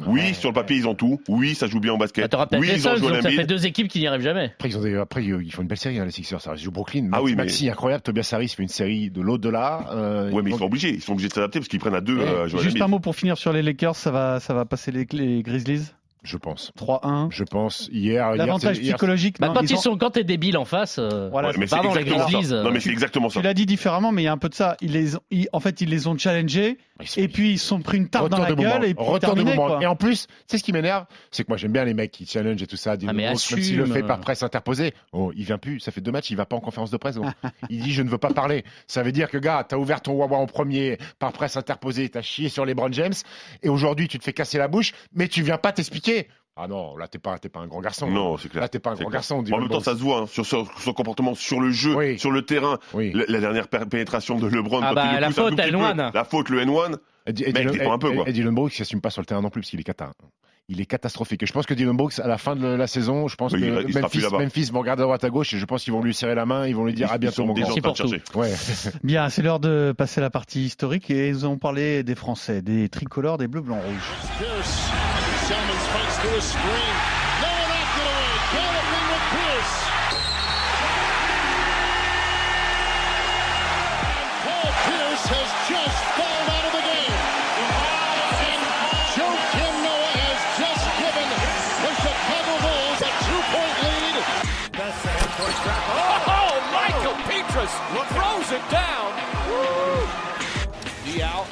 Oui, 0.05 0.33
sur 0.33 0.49
le 0.49 0.53
papier, 0.53 0.75
ils 0.75 0.87
ont 0.89 0.93
tout. 0.93 1.21
Oui, 1.29 1.55
ça 1.55 1.67
joue 1.67 1.79
bien 1.79 1.93
au 1.93 1.97
Bah, 1.97 2.03
basket. 2.03 2.29
T'auras 2.29 2.47
peut-être 2.47 2.59
oui, 2.61 2.67
les 2.67 2.73
ils 2.75 2.85
ont 2.85 2.91
Suns, 2.91 2.97
joué 2.97 3.11
donc 3.13 3.21
ça 3.21 3.29
fait 3.31 3.45
deux 3.45 3.65
équipes 3.65 3.87
qui 3.87 3.99
n'y 3.99 4.07
arrivent 4.07 4.23
jamais. 4.23 4.51
Après, 4.53 4.67
ils, 4.67 4.77
ont 4.77 4.81
des- 4.81 4.97
après, 4.97 5.23
ils 5.23 5.51
font 5.53 5.61
une 5.61 5.69
belle 5.69 5.77
série, 5.77 5.97
hein, 5.99 6.03
les 6.03 6.11
Sixers. 6.11 6.41
Ça 6.41 6.53
joue 6.55 6.69
Brooklyn. 6.69 7.07
Ah 7.13 7.23
oui, 7.23 7.31
mais- 7.31 7.43
Maxi, 7.43 7.69
incroyable. 7.69 8.03
Tobias 8.03 8.29
Harris 8.33 8.49
fait 8.49 8.61
une 8.63 8.67
série 8.67 9.09
de 9.09 9.21
l'au-delà. 9.21 9.87
Euh, 9.93 10.31
Ouais, 10.31 10.41
mais 10.43 10.51
ils 10.51 10.57
sont 10.57 10.65
obligés. 10.65 10.93
Ils 10.95 11.01
sont 11.01 11.13
obligés 11.13 11.29
de 11.29 11.33
s'adapter 11.33 11.59
parce 11.59 11.69
qu'ils 11.69 11.79
prennent 11.79 11.95
à 11.95 12.01
deux 12.01 12.17
Ouais. 12.17 12.23
euh, 12.27 12.47
Joel 12.49 12.63
Juste 12.63 12.75
Embiid. 12.75 12.83
un 12.83 12.87
mot 12.89 12.99
pour 12.99 13.15
finir 13.15 13.37
sur 13.37 13.53
les 13.53 13.61
Lakers, 13.61 13.95
ça 13.95 14.11
va, 14.11 14.41
ça 14.41 14.53
va 14.53 14.65
passer 14.65 14.91
les, 14.91 15.07
les 15.13 15.41
Grizzlies? 15.43 15.93
Je 16.25 16.35
pense. 16.37 16.71
3-1. 16.77 17.27
Je 17.29 17.43
pense. 17.45 17.87
Hier, 17.93 18.35
L'avantage 18.35 18.79
hier, 18.79 18.95
psychologique. 18.95 19.37
Bah, 19.39 19.47
non, 19.47 19.53
quand 19.53 19.61
ils 19.61 19.71
ils 19.71 19.75
ont- 19.75 19.81
sont, 19.81 19.97
quand 19.97 20.09
t'es 20.11 20.23
débile 20.25 20.57
en 20.57 20.65
face, 20.65 20.97
euh, 20.99 21.29
Voilà, 21.31 21.49
Ouais, 21.49 21.55
mais 21.57 21.67
pardon, 21.67 21.93
les 21.93 22.01
exactement 22.01 22.25
Grizzlies, 22.27 22.49
ça. 22.49 22.55
euh, 22.55 22.63
Non, 22.63 22.71
mais 22.71 22.79
c'est 22.81 22.89
exactement 22.89 23.29
ça. 23.29 23.39
Tu 23.39 23.43
l'as 23.45 23.53
dit 23.53 23.65
différemment, 23.65 24.11
mais 24.11 24.23
il 24.23 24.25
y 24.25 24.27
a 24.27 24.31
un 24.33 24.37
peu 24.37 24.49
de 24.49 24.55
ça. 24.55 24.75
Ils 24.81 24.91
les 24.91 25.15
ont- 25.15 25.21
ils- 25.31 25.47
en 25.53 25.59
fait, 25.61 25.79
ils 25.81 25.89
les 25.89 26.07
ont 26.07 26.17
challengés 26.17 26.77
et 27.17 27.27
puis 27.27 27.51
ils 27.51 27.59
se 27.59 27.67
sont 27.67 27.81
pris 27.81 27.97
une 27.97 28.07
tarte 28.07 28.29
dans 28.29 28.37
la 28.37 28.53
gueule 28.53 28.57
moment. 28.57 28.83
et 28.83 28.93
puis 28.93 29.03
Retour 29.03 29.15
de 29.15 29.19
terminé, 29.35 29.55
moment. 29.55 29.67
quoi. 29.67 29.83
Et 29.83 29.85
en 29.85 29.95
plus, 29.95 30.27
tu 30.27 30.33
sais 30.47 30.57
ce 30.57 30.63
qui 30.63 30.71
m'énerve? 30.71 31.05
C'est 31.31 31.43
que 31.43 31.49
moi 31.49 31.57
j'aime 31.57 31.71
bien 31.73 31.83
les 31.83 31.93
mecs 31.93 32.11
qui 32.11 32.25
challenge 32.25 32.61
et 32.61 32.67
tout 32.67 32.77
ça. 32.77 32.93
Ah, 32.93 33.13
mais 33.13 33.27
Brooks, 33.27 33.51
même 33.51 33.61
s'il 33.63 33.77
le 33.77 33.85
fait 33.85 34.03
par 34.03 34.19
presse 34.21 34.43
interposée. 34.43 34.93
Oh, 35.11 35.31
il 35.35 35.43
vient 35.43 35.57
plus. 35.57 35.79
Ça 35.79 35.91
fait 35.91 36.01
deux 36.01 36.11
matchs, 36.11 36.29
il 36.31 36.37
va 36.37 36.45
pas 36.45 36.55
en 36.55 36.61
conférence 36.61 36.91
de 36.91 36.97
presse. 36.97 37.15
donc. 37.15 37.33
il 37.69 37.81
dit 37.81 37.91
je 37.91 38.01
ne 38.01 38.09
veux 38.09 38.17
pas 38.17 38.31
parler. 38.33 38.63
Ça 38.87 39.03
veut 39.03 39.11
dire 39.11 39.29
que 39.29 39.37
gars, 39.37 39.65
t'as 39.67 39.77
ouvert 39.77 40.01
ton 40.01 40.13
Wawa 40.13 40.37
en 40.37 40.45
premier 40.47 40.97
par 41.19 41.33
presse 41.33 41.57
interposée, 41.57 42.07
t'as 42.09 42.21
chié 42.21 42.49
sur 42.49 42.65
les 42.65 42.73
Brown 42.73 42.93
James 42.93 43.13
et 43.61 43.69
aujourd'hui 43.69 44.07
tu 44.07 44.17
te 44.19 44.23
fais 44.23 44.33
casser 44.33 44.57
la 44.57 44.67
bouche, 44.67 44.93
mais 45.13 45.27
tu 45.27 45.41
viens 45.41 45.57
pas 45.57 45.71
t'expliquer. 45.71 46.27
Ah 46.57 46.67
non, 46.67 46.95
là 46.95 47.07
t'es 47.09 47.19
pas, 47.19 47.37
t'es 47.37 47.49
pas 47.49 47.59
un 47.59 47.67
grand 47.67 47.81
garçon. 47.81 48.09
Non, 48.09 48.37
c'est 48.37 48.47
clair. 48.49 48.61
Là 48.61 48.69
t'es 48.69 48.79
pas 48.79 48.91
un 48.91 48.93
grand 48.93 49.03
clair. 49.05 49.11
garçon. 49.19 49.35
En 49.35 49.43
Dylan 49.43 49.59
même 49.59 49.69
temps, 49.69 49.81
ça 49.81 49.91
se 49.93 49.99
voit 50.01 50.19
hein, 50.21 50.25
sur, 50.27 50.45
son 50.45 50.93
comportement 50.93 51.35
sur 51.35 51.59
le 51.59 51.71
jeu, 51.71 51.95
Oui. 51.95 52.17
sur 52.17 52.31
le 52.31 52.43
terrain. 52.43 52.79
Oui. 52.93 53.11
La, 53.13 53.25
la 53.27 53.39
dernière 53.41 53.67
pénétration 53.67 54.37
de 54.39 54.47
LeBron, 54.47 54.79
Ah 54.81 54.93
bah, 54.93 55.19
la 55.19 55.31
faute, 55.31 55.49
tout 55.49 55.55
petit 55.57 55.69
N1. 55.71 56.11
peu, 56.11 56.17
La 56.17 56.23
faute, 56.23 56.49
le 56.49 56.61
N1. 56.63 56.97
Et, 57.27 57.33
Dy- 57.33 57.43
et 57.43 57.47
Mec, 57.47 57.55
Dylan, 57.67 57.71
défends 57.77 57.93
un 57.93 57.97
peu, 57.99 58.11
et- 58.11 58.15
quoi. 58.15 58.29
et 58.29 58.31
Dylan 58.31 58.53
Brooks, 58.55 58.73
il 58.73 58.77
s'assume 58.77 59.01
pas 59.01 59.09
sur 59.09 59.21
le 59.21 59.25
terrain 59.25 59.41
non 59.41 59.49
plus 59.49 59.61
parce 59.61 59.69
qu'il 59.71 59.79
est 59.81 59.83
cata. 59.83 60.11
Il 60.69 60.79
est 60.81 60.85
catastrophique. 60.85 61.43
Et 61.43 61.45
je 61.45 61.51
pense 61.53 61.65
que 61.65 61.73
Dylan 61.73 61.95
Brooks, 61.97 62.19
à 62.19 62.27
la 62.27 62.37
fin 62.37 62.55
de 62.55 62.65
la 62.65 62.87
saison, 62.87 63.27
je 63.27 63.35
pense 63.35 63.51
Oui, 63.51 63.59
que 63.59 63.65
il- 63.89 63.99
Memphis. 64.01 64.23
Memphis 64.31 64.71
vont 64.71 64.79
regarder 64.79 65.01
à 65.03 65.05
droite 65.05 65.23
à 65.25 65.29
gauche 65.29 65.53
et 65.53 65.57
je 65.57 65.65
pense 65.65 65.83
qu'ils 65.83 65.91
vont 65.93 66.01
lui 66.01 66.13
serrer 66.13 66.35
la 66.35 66.45
main, 66.45 66.65
ils 66.67 66.75
vont 66.75 66.85
lui 66.85 66.93
dire 66.93 67.11
à 67.11 67.17
bientôt 67.17 67.45
mon 67.45 67.53
déjà 67.53 67.67
grand. 67.67 67.77
en 67.77 67.81
train 67.81 67.91
de 67.91 67.97
pour 67.97 68.05
tout. 68.33 68.41
chercher. 68.41 68.89
Ouais. 68.89 68.91
Bien, 69.03 69.27
c'est 69.29 69.41
l'heure 69.41 69.59
de 69.59 69.93
passer 69.95 70.21
à 70.21 70.23
la 70.23 70.29
partie 70.29 70.63
historique 70.63 71.11
et 71.11 71.27
ils 71.27 71.45
ont 71.45 71.57
parlé 71.57 72.03
des 72.03 72.15
Français, 72.15 72.61
des 72.61 72.87
tricolores, 72.87 73.37
des 73.37 73.47
bleus, 73.49 73.61
blancs, 73.61 73.81
rouges. 73.83 75.14
Shellman 75.47 75.77
fights 75.93 76.17
through 76.17 76.37
a 76.37 76.41
screen. 76.41 77.24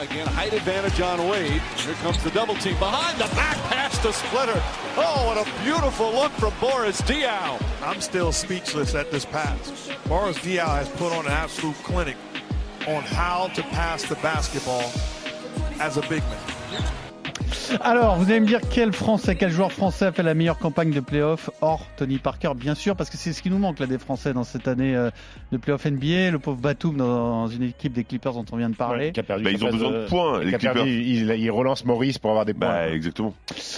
Again, 0.04 0.28
height 0.28 0.54
advantage 0.54 1.00
on 1.02 1.28
Wade. 1.28 1.62
Here 1.78 1.94
comes 1.96 2.22
the 2.24 2.32
double 2.32 2.56
team 2.56 2.78
behind 2.78 3.18
the 3.18 3.34
back 3.36 3.58
pass 3.70 3.98
to 4.00 4.12
Splitter. 4.12 4.62
Oh, 4.98 5.26
what 5.28 5.38
a 5.38 5.64
beautiful 5.64 6.12
look 6.12 6.32
from 6.34 6.54
Boris 6.60 7.02
Diaw. 7.02 7.62
I'm 7.82 8.02
still 8.02 8.32
speechless 8.32 8.96
at 8.96 9.12
this 9.12 9.26
pass. 9.26 9.90
Boris 10.08 10.38
Diaw 10.40 10.68
has 10.68 10.90
put 10.90 11.14
on 11.14 11.26
an 11.26 11.32
absolute 11.32 11.76
clinic 11.84 12.18
on 12.88 13.04
how 13.04 13.48
to 13.50 13.62
pass 13.64 14.04
the 14.04 14.16
basketball 14.16 14.92
as 15.80 15.98
a 15.98 16.02
big 16.02 16.22
man. 16.24 16.94
Alors, 17.82 18.18
vous 18.18 18.30
allez 18.30 18.40
me 18.40 18.46
dire 18.46 18.60
quel 18.70 18.94
Français, 18.94 19.36
quel 19.36 19.52
joueur 19.52 19.72
français 19.72 20.06
a 20.06 20.12
fait 20.12 20.24
la 20.24 20.34
meilleure 20.34 20.60
campagne 20.60 20.92
de 20.92 21.00
playoff 21.00 21.50
hors 21.62 21.86
Tony 21.98 22.18
Parker, 22.18 22.52
bien 22.56 22.76
sûr, 22.76 22.96
parce 22.96 23.10
que 23.10 23.18
c'est 23.18 23.34
ce 23.34 23.42
qui 23.42 23.50
nous 23.50 23.58
manque 23.58 23.80
là 23.80 23.88
des 23.88 23.98
Français 23.98 24.34
dans 24.34 24.44
cette 24.44 24.68
année 24.68 24.96
euh, 24.96 25.10
de 25.52 25.58
playoff 25.58 25.86
NBA. 25.86 26.32
Le 26.32 26.40
pauvre 26.40 26.60
Batum 26.60 26.98
dans 26.98 27.48
une 27.48 27.64
équipe 27.64 27.94
des 27.94 28.04
Clippers 28.04 28.34
dont 28.34 28.46
on 28.52 28.58
vient 28.58 28.70
de 28.70 28.76
parler. 28.76 29.12
Qui 29.12 29.20
a 29.20 29.24
perdu 29.24 29.44
Bah, 29.44 29.52
ils 29.52 29.64
ont 29.64 29.72
besoin 29.72 29.92
de 29.92 30.06
points, 30.06 30.40
les 30.40 30.52
Clippers. 30.52 30.74
perdu, 30.74 30.90
il, 30.90 31.30
il 31.30 31.52
relance 31.52 31.86
Maurice 31.86 32.20
pour 32.20 32.30
avoir 32.30 32.46
des 32.46 32.54
points. 32.54 32.68
Bah, 32.68 32.90
exactement. 32.90 33.34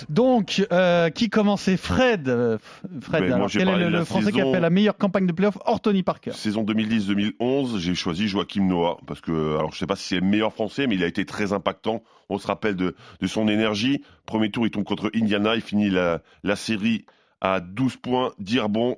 Donc, 0.09 0.65
euh, 0.71 1.09
qui 1.09 1.29
commençait 1.29 1.77
Fred 1.77 2.27
euh, 2.27 2.57
Fred, 3.01 3.35
moi, 3.35 3.47
j'ai 3.47 3.59
quel 3.59 3.69
est 3.69 3.89
le, 3.89 4.05
Français 4.05 4.31
qui 4.31 4.41
a 4.41 4.51
fait 4.51 4.59
la 4.59 4.69
meilleure 4.69 4.97
campagne 4.97 5.25
de 5.25 5.31
playoff 5.31 5.57
hors 5.65 5.79
Tony 5.79 6.03
Parker 6.03 6.31
Saison 6.31 6.63
2010-2011, 6.63 7.79
j'ai 7.79 7.95
choisi 7.95 8.27
Joachim 8.27 8.67
Noah 8.67 8.97
parce 9.07 9.21
que, 9.21 9.57
alors 9.57 9.71
je 9.71 9.79
sais 9.79 9.87
pas 9.87 9.95
si 9.95 10.07
c'est 10.07 10.15
le 10.15 10.21
meilleur 10.21 10.53
français, 10.53 10.87
mais 10.87 10.95
il 10.95 11.03
a 11.03 11.07
été 11.07 11.25
très 11.25 11.53
impactant. 11.53 12.03
On 12.29 12.39
se 12.39 12.47
rappelle 12.47 12.75
de, 12.75 12.95
de 13.21 13.27
son 13.27 13.44
énergie. 13.47 14.03
Premier 14.25 14.51
tour, 14.51 14.65
il 14.65 14.71
tombe 14.71 14.83
contre 14.83 15.11
Indiana, 15.13 15.55
il 15.55 15.61
finit 15.61 15.89
la, 15.89 16.21
série 16.55 17.05
à 17.41 17.59
12 17.59 17.97
points, 17.97 18.31
10 18.39 18.59
rebonds, 18.59 18.97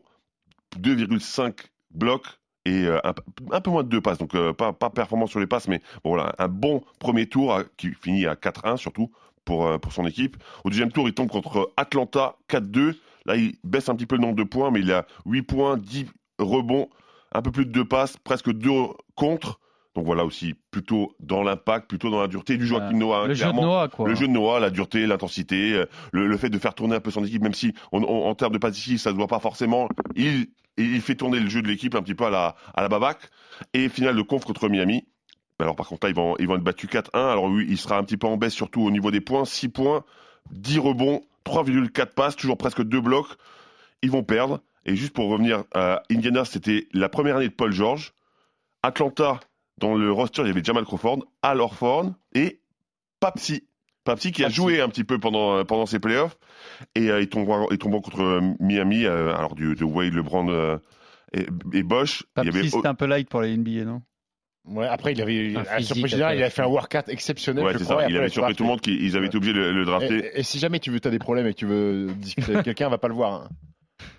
2,5 0.79 1.53
blocs 1.91 2.39
et 2.65 2.85
euh, 2.85 2.99
un, 3.51 3.61
peu 3.61 3.71
moins 3.71 3.83
de 3.83 3.89
deux 3.89 4.01
passes. 4.01 4.17
Donc 4.17 4.35
euh, 4.35 4.53
pas, 4.53 4.73
pas 4.73 4.89
performant 4.89 5.27
sur 5.27 5.39
les 5.39 5.47
passes, 5.47 5.67
mais 5.67 5.81
voilà, 6.03 6.35
un 6.37 6.47
bon 6.47 6.83
premier 6.99 7.27
tour 7.27 7.61
qui 7.77 7.93
finit 7.93 8.25
à 8.25 8.35
4-1 8.35 8.77
surtout 8.77 9.11
pour, 9.47 9.65
euh, 9.65 9.77
pour 9.77 9.93
son 9.93 10.05
équipe. 10.05 10.37
Au 10.63 10.69
deuxième 10.69 10.91
tour, 10.91 11.07
il 11.07 11.13
tombe 11.13 11.29
contre 11.29 11.71
Atlanta 11.77 12.35
4-2. 12.49 12.95
Là, 13.25 13.35
il 13.37 13.55
baisse 13.63 13.89
un 13.89 13.95
petit 13.95 14.05
peu 14.05 14.15
le 14.15 14.21
nombre 14.21 14.35
de 14.35 14.43
points, 14.43 14.69
mais 14.69 14.81
il 14.81 14.91
a 14.91 15.07
8 15.25 15.41
points, 15.43 15.77
10 15.77 16.05
rebonds, 16.37 16.89
un 17.31 17.41
peu 17.41 17.51
plus 17.51 17.65
de 17.65 17.71
deux 17.71 17.85
passes, 17.85 18.17
presque 18.17 18.51
deux 18.51 18.73
contre. 19.15 19.59
Donc 19.97 20.05
voilà 20.05 20.23
aussi, 20.25 20.53
plutôt 20.69 21.15
dans 21.19 21.41
l'impact, 21.41 21.87
plutôt 21.89 22.11
dans 22.11 22.21
la 22.21 22.27
dureté 22.27 22.55
du 22.55 22.67
Joachim 22.67 22.95
Noah. 22.99 23.25
Le 23.25 23.33
jeu 23.33 23.45
de. 23.51 23.57
Noah, 23.65 23.87
quoi. 23.87 24.07
Le 24.07 24.13
jeu 24.13 24.27
de 24.27 24.31
Noah, 24.31 24.59
la 24.59 24.69
dureté, 24.69 25.07
l'intensité, 25.07 25.73
euh, 25.73 25.85
le, 26.11 26.27
le 26.27 26.37
fait 26.37 26.51
de 26.51 26.59
faire 26.59 26.75
tourner 26.75 26.95
un 26.97 26.99
peu 26.99 27.09
son 27.09 27.23
équipe, 27.25 27.41
même 27.41 27.55
si 27.55 27.73
on- 27.91 28.03
on- 28.03 28.27
en 28.29 28.35
termes 28.35 28.53
de 28.53 28.59
passifs, 28.59 29.01
ça 29.01 29.09
ne 29.09 29.15
se 29.15 29.17
voit 29.17 29.25
pas 29.27 29.39
forcément. 29.39 29.89
Il, 30.15 30.49
il 30.77 31.01
fait 31.01 31.15
tourner 31.15 31.39
le 31.39 31.49
jeu 31.49 31.63
de 31.63 31.67
l'équipe 31.67 31.95
un 31.95 32.03
petit 32.03 32.13
peu 32.13 32.25
à 32.25 32.29
la, 32.29 32.55
à 32.75 32.83
la 32.83 32.89
babac. 32.89 33.17
Et 33.73 33.89
finale 33.89 34.15
de 34.15 34.21
conf 34.21 34.45
contre 34.45 34.69
Miami. 34.69 35.07
Alors 35.59 35.75
par 35.75 35.87
contre 35.87 36.05
là, 36.05 36.11
ils 36.11 36.15
vont, 36.15 36.35
ils 36.37 36.47
vont 36.47 36.57
être 36.57 36.63
battus 36.63 36.87
4-1. 36.91 37.31
Alors 37.31 37.45
oui, 37.45 37.65
il 37.67 37.79
sera 37.79 37.97
un 37.97 38.03
petit 38.03 38.17
peu 38.17 38.27
en 38.27 38.37
baisse, 38.37 38.53
surtout 38.53 38.83
au 38.83 38.91
niveau 38.91 39.09
des 39.09 39.19
points. 39.21 39.45
6 39.45 39.69
points, 39.69 40.03
10 40.51 40.77
rebonds, 40.77 41.21
3,4 41.43 42.13
passes, 42.13 42.35
toujours 42.35 42.59
presque 42.59 42.83
2 42.83 43.01
blocs. 43.01 43.29
Ils 44.03 44.11
vont 44.11 44.21
perdre. 44.21 44.61
Et 44.85 44.95
juste 44.95 45.13
pour 45.13 45.27
revenir 45.27 45.63
à 45.73 46.03
Indiana, 46.11 46.45
c'était 46.45 46.87
la 46.93 47.09
première 47.09 47.37
année 47.37 47.47
de 47.49 47.53
Paul 47.55 47.71
George. 47.71 48.13
Atlanta, 48.83 49.39
dans 49.77 49.95
le 49.95 50.11
roster, 50.11 50.41
il 50.43 50.47
y 50.47 50.51
avait 50.51 50.63
Jamal 50.63 50.85
Crawford, 50.85 51.19
Al 51.41 51.61
Horford 51.61 52.11
et 52.33 52.61
Papsi. 53.19 53.63
Papsi 54.03 54.31
qui 54.31 54.43
a 54.43 54.45
Papsi. 54.45 54.55
joué 54.55 54.81
un 54.81 54.89
petit 54.89 55.03
peu 55.03 55.19
pendant, 55.19 55.63
pendant 55.65 55.85
ses 55.85 55.99
playoffs. 55.99 56.37
Et 56.95 57.09
euh, 57.11 57.21
ils, 57.21 57.27
tombent, 57.29 57.67
ils 57.71 57.77
tombent 57.77 58.01
contre 58.01 58.21
euh, 58.21 58.41
Miami, 58.59 59.05
euh, 59.05 59.35
alors 59.35 59.53
du, 59.55 59.75
de 59.75 59.83
Wade, 59.83 60.13
LeBron 60.13 60.47
euh, 60.49 60.77
et, 61.33 61.45
et 61.73 61.83
Bosch. 61.83 62.21
Il 62.21 62.25
Papsi, 62.33 62.49
avait, 62.49 62.69
c'était 62.69 62.87
un 62.87 62.95
peu 62.95 63.05
light 63.05 63.27
pour 63.29 63.41
les 63.41 63.55
NBA, 63.57 63.83
non? 63.85 64.01
Ouais, 64.69 64.85
après, 64.87 65.13
il 65.13 65.21
avait, 65.21 65.55
Un 65.55 65.61
à 65.61 65.63
la 65.63 65.77
physique, 65.77 65.93
surprise 65.95 66.11
générale, 66.11 66.33
après. 66.33 66.41
il 66.41 66.43
a 66.45 66.49
fait 66.49 66.61
un 66.61 66.67
workout 66.67 67.07
exceptionnel. 67.07 67.63
ouais, 67.63 67.73
je 67.73 67.77
c'est 67.79 67.83
crois, 67.85 68.01
ça. 68.01 68.07
et 68.09 68.11
Il 68.11 68.17
avait 68.17 68.27
surpris 68.29 68.53
tout 68.55 68.63
le 68.63 68.69
monde 68.69 68.81
qu'ils 68.81 69.15
avaient 69.15 69.27
été 69.27 69.37
obligés 69.37 69.53
de 69.53 69.59
le, 69.59 69.71
le 69.71 69.85
drafter. 69.85 70.17
Et, 70.35 70.39
et 70.39 70.43
si 70.43 70.59
jamais 70.59 70.79
tu 70.79 70.89
veux, 70.91 70.99
as 71.03 71.09
des 71.09 71.19
problèmes 71.19 71.47
et 71.47 71.53
que 71.53 71.59
tu 71.59 71.65
veux 71.65 72.07
discuter 72.15 72.51
avec 72.53 72.65
quelqu'un, 72.65 72.89
va 72.89 72.97
pas 72.97 73.07
le 73.07 73.13
voir. 73.13 73.33
hein. 73.43 73.49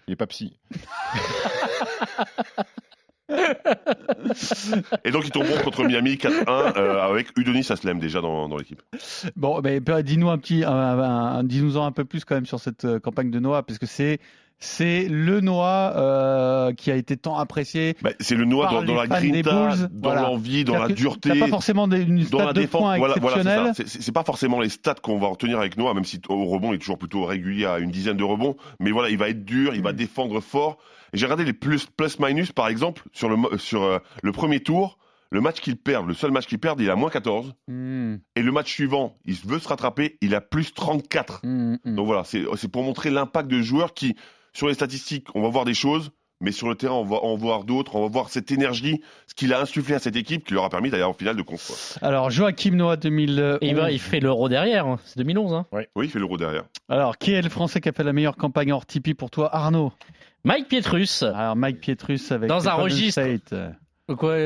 Il 0.06 0.12
est 0.12 0.16
pas 0.16 0.26
psy. 0.28 0.58
Et 5.04 5.10
donc 5.10 5.24
ils 5.26 5.30
tomberont 5.30 5.58
contre 5.62 5.84
Miami 5.84 6.14
4-1 6.14 6.76
euh, 6.76 7.00
avec 7.02 7.28
Udonis 7.36 7.66
Aslem 7.70 7.98
déjà 7.98 8.20
dans, 8.20 8.48
dans 8.48 8.56
l'équipe. 8.56 8.82
Bon, 9.36 9.60
ben, 9.60 9.82
dis-nous 10.02 10.30
un 10.30 10.38
petit, 10.38 10.64
un- 10.64 11.44
dis-nous-en 11.44 11.84
un 11.84 11.92
peu 11.92 12.04
plus 12.04 12.24
quand 12.24 12.34
même 12.34 12.46
sur 12.46 12.60
cette 12.60 12.84
euh, 12.84 12.98
campagne 13.00 13.30
de 13.30 13.38
Noah, 13.38 13.62
parce 13.62 13.78
que 13.78 13.86
c'est 13.86 14.18
c'est 14.60 15.06
le 15.08 15.40
Noah 15.40 15.94
euh, 15.96 16.72
qui 16.72 16.90
a 16.90 16.96
été 16.96 17.16
tant 17.16 17.36
apprécié. 17.36 17.96
Bah, 18.02 18.10
c'est 18.18 18.34
le 18.34 18.44
Par 18.48 18.82
dans, 18.82 18.94
la 18.94 19.06
grinta, 19.06 19.76
dans 19.76 19.88
voilà. 20.02 20.22
l'envie, 20.22 20.64
dans 20.64 20.78
la 20.78 20.88
dureté. 20.88 21.38
Pas 21.38 21.46
forcément 21.46 21.86
des- 21.86 22.02
une 22.02 22.24
dans 22.24 22.38
la 22.38 22.52
de 22.52 22.60
défense, 22.60 22.98
voilà, 22.98 23.14
voilà, 23.20 23.72
c'est 23.74 24.12
pas 24.12 24.24
forcément 24.24 24.60
les 24.60 24.68
stats 24.68 24.94
qu'on 24.94 25.18
va 25.18 25.28
retenir 25.28 25.58
avec 25.58 25.76
Noah, 25.76 25.94
même 25.94 26.04
si 26.04 26.20
au 26.28 26.46
rebond 26.46 26.72
il 26.72 26.76
est 26.76 26.78
toujours 26.78 26.98
plutôt 26.98 27.24
régulier 27.24 27.66
à 27.66 27.78
une 27.78 27.90
dizaine 27.90 28.16
de 28.16 28.24
rebonds. 28.24 28.56
Mais 28.80 28.90
voilà, 28.90 29.10
il 29.10 29.18
va 29.18 29.28
être 29.28 29.44
dur, 29.44 29.74
il 29.74 29.82
va 29.82 29.92
défendre 29.92 30.40
fort. 30.40 30.78
J'ai 31.12 31.24
regardé 31.26 31.44
les 31.44 31.52
plus 31.52 31.86
plus 31.86 32.18
minus 32.18 32.52
par 32.52 32.68
exemple 32.68 33.02
sur 33.12 33.28
le 33.28 33.58
sur 33.58 33.82
euh, 33.82 33.98
le 34.22 34.32
premier 34.32 34.60
tour, 34.60 34.98
le 35.30 35.40
match 35.40 35.60
qu'il 35.60 35.76
perd, 35.76 36.06
le 36.06 36.14
seul 36.14 36.32
match 36.32 36.46
qu'il 36.46 36.58
perd, 36.58 36.80
il 36.80 36.90
à 36.90 36.96
moins 36.96 37.10
14. 37.10 37.54
Hmm, 37.68 38.16
Et 38.36 38.42
le 38.42 38.52
match 38.52 38.70
suivant, 38.72 39.16
il 39.24 39.34
veut 39.46 39.58
se 39.58 39.68
rattraper, 39.68 40.18
il 40.20 40.34
a 40.34 40.40
plus 40.40 40.74
34. 40.74 41.40
hmm, 41.44 41.76
hmm. 41.84 41.94
Donc 41.94 42.06
voilà, 42.06 42.24
c'est 42.24 42.44
c'est 42.56 42.68
pour 42.70 42.82
montrer 42.82 43.10
l'impact 43.10 43.48
de 43.48 43.62
joueurs 43.62 43.94
qui, 43.94 44.16
sur 44.52 44.68
les 44.68 44.74
statistiques, 44.74 45.26
on 45.34 45.42
va 45.42 45.48
voir 45.48 45.64
des 45.64 45.74
choses, 45.74 46.10
mais 46.40 46.52
sur 46.52 46.68
le 46.68 46.76
terrain, 46.76 46.94
on 46.94 47.04
va 47.04 47.16
en 47.16 47.36
voir 47.36 47.64
d'autres, 47.64 47.96
on 47.96 48.02
va 48.02 48.08
voir 48.08 48.28
cette 48.28 48.52
énergie, 48.52 49.00
ce 49.26 49.34
qu'il 49.34 49.52
a 49.52 49.60
insufflé 49.60 49.94
à 49.94 49.98
cette 49.98 50.16
équipe, 50.16 50.44
qui 50.44 50.54
leur 50.54 50.64
a 50.64 50.70
permis 50.70 50.90
d'aller 50.90 51.02
en 51.02 51.12
finale 51.12 51.36
de 51.36 51.42
conf. 51.42 51.98
Alors 52.00 52.30
Joachim 52.30 52.76
Noah 52.76 52.96
2011. 52.96 53.58
Et 53.60 53.70
il, 53.70 53.98
fait 53.98 54.20
l'euro 54.20 54.48
derrière, 54.48 54.86
hein. 54.86 54.98
c'est 55.04 55.18
2011. 55.18 55.52
Hein. 55.52 55.66
Oui, 55.72 55.84
il 56.06 56.10
fait 56.10 56.18
l'euro 56.18 56.36
derrière. 56.36 56.64
Alors 56.88 57.18
qui 57.18 57.32
est 57.32 57.42
le 57.42 57.48
Français 57.48 57.80
qui 57.80 57.88
a 57.88 57.92
fait 57.92 58.04
la 58.04 58.12
meilleure 58.12 58.36
campagne 58.36 58.72
hors 58.72 58.86
Tipeee 58.86 59.14
pour 59.14 59.30
toi, 59.30 59.54
Arnaud? 59.54 59.92
Mike 60.44 60.68
Pietrus. 60.68 61.24
Alors 61.24 61.56
Mike 61.56 61.80
Pietrus 61.80 62.30
avec 62.30 62.48
Dans 62.48 62.68
un 62.68 62.74
registre. 62.74 63.20
State. 63.20 63.54
Quoi, 64.16 64.36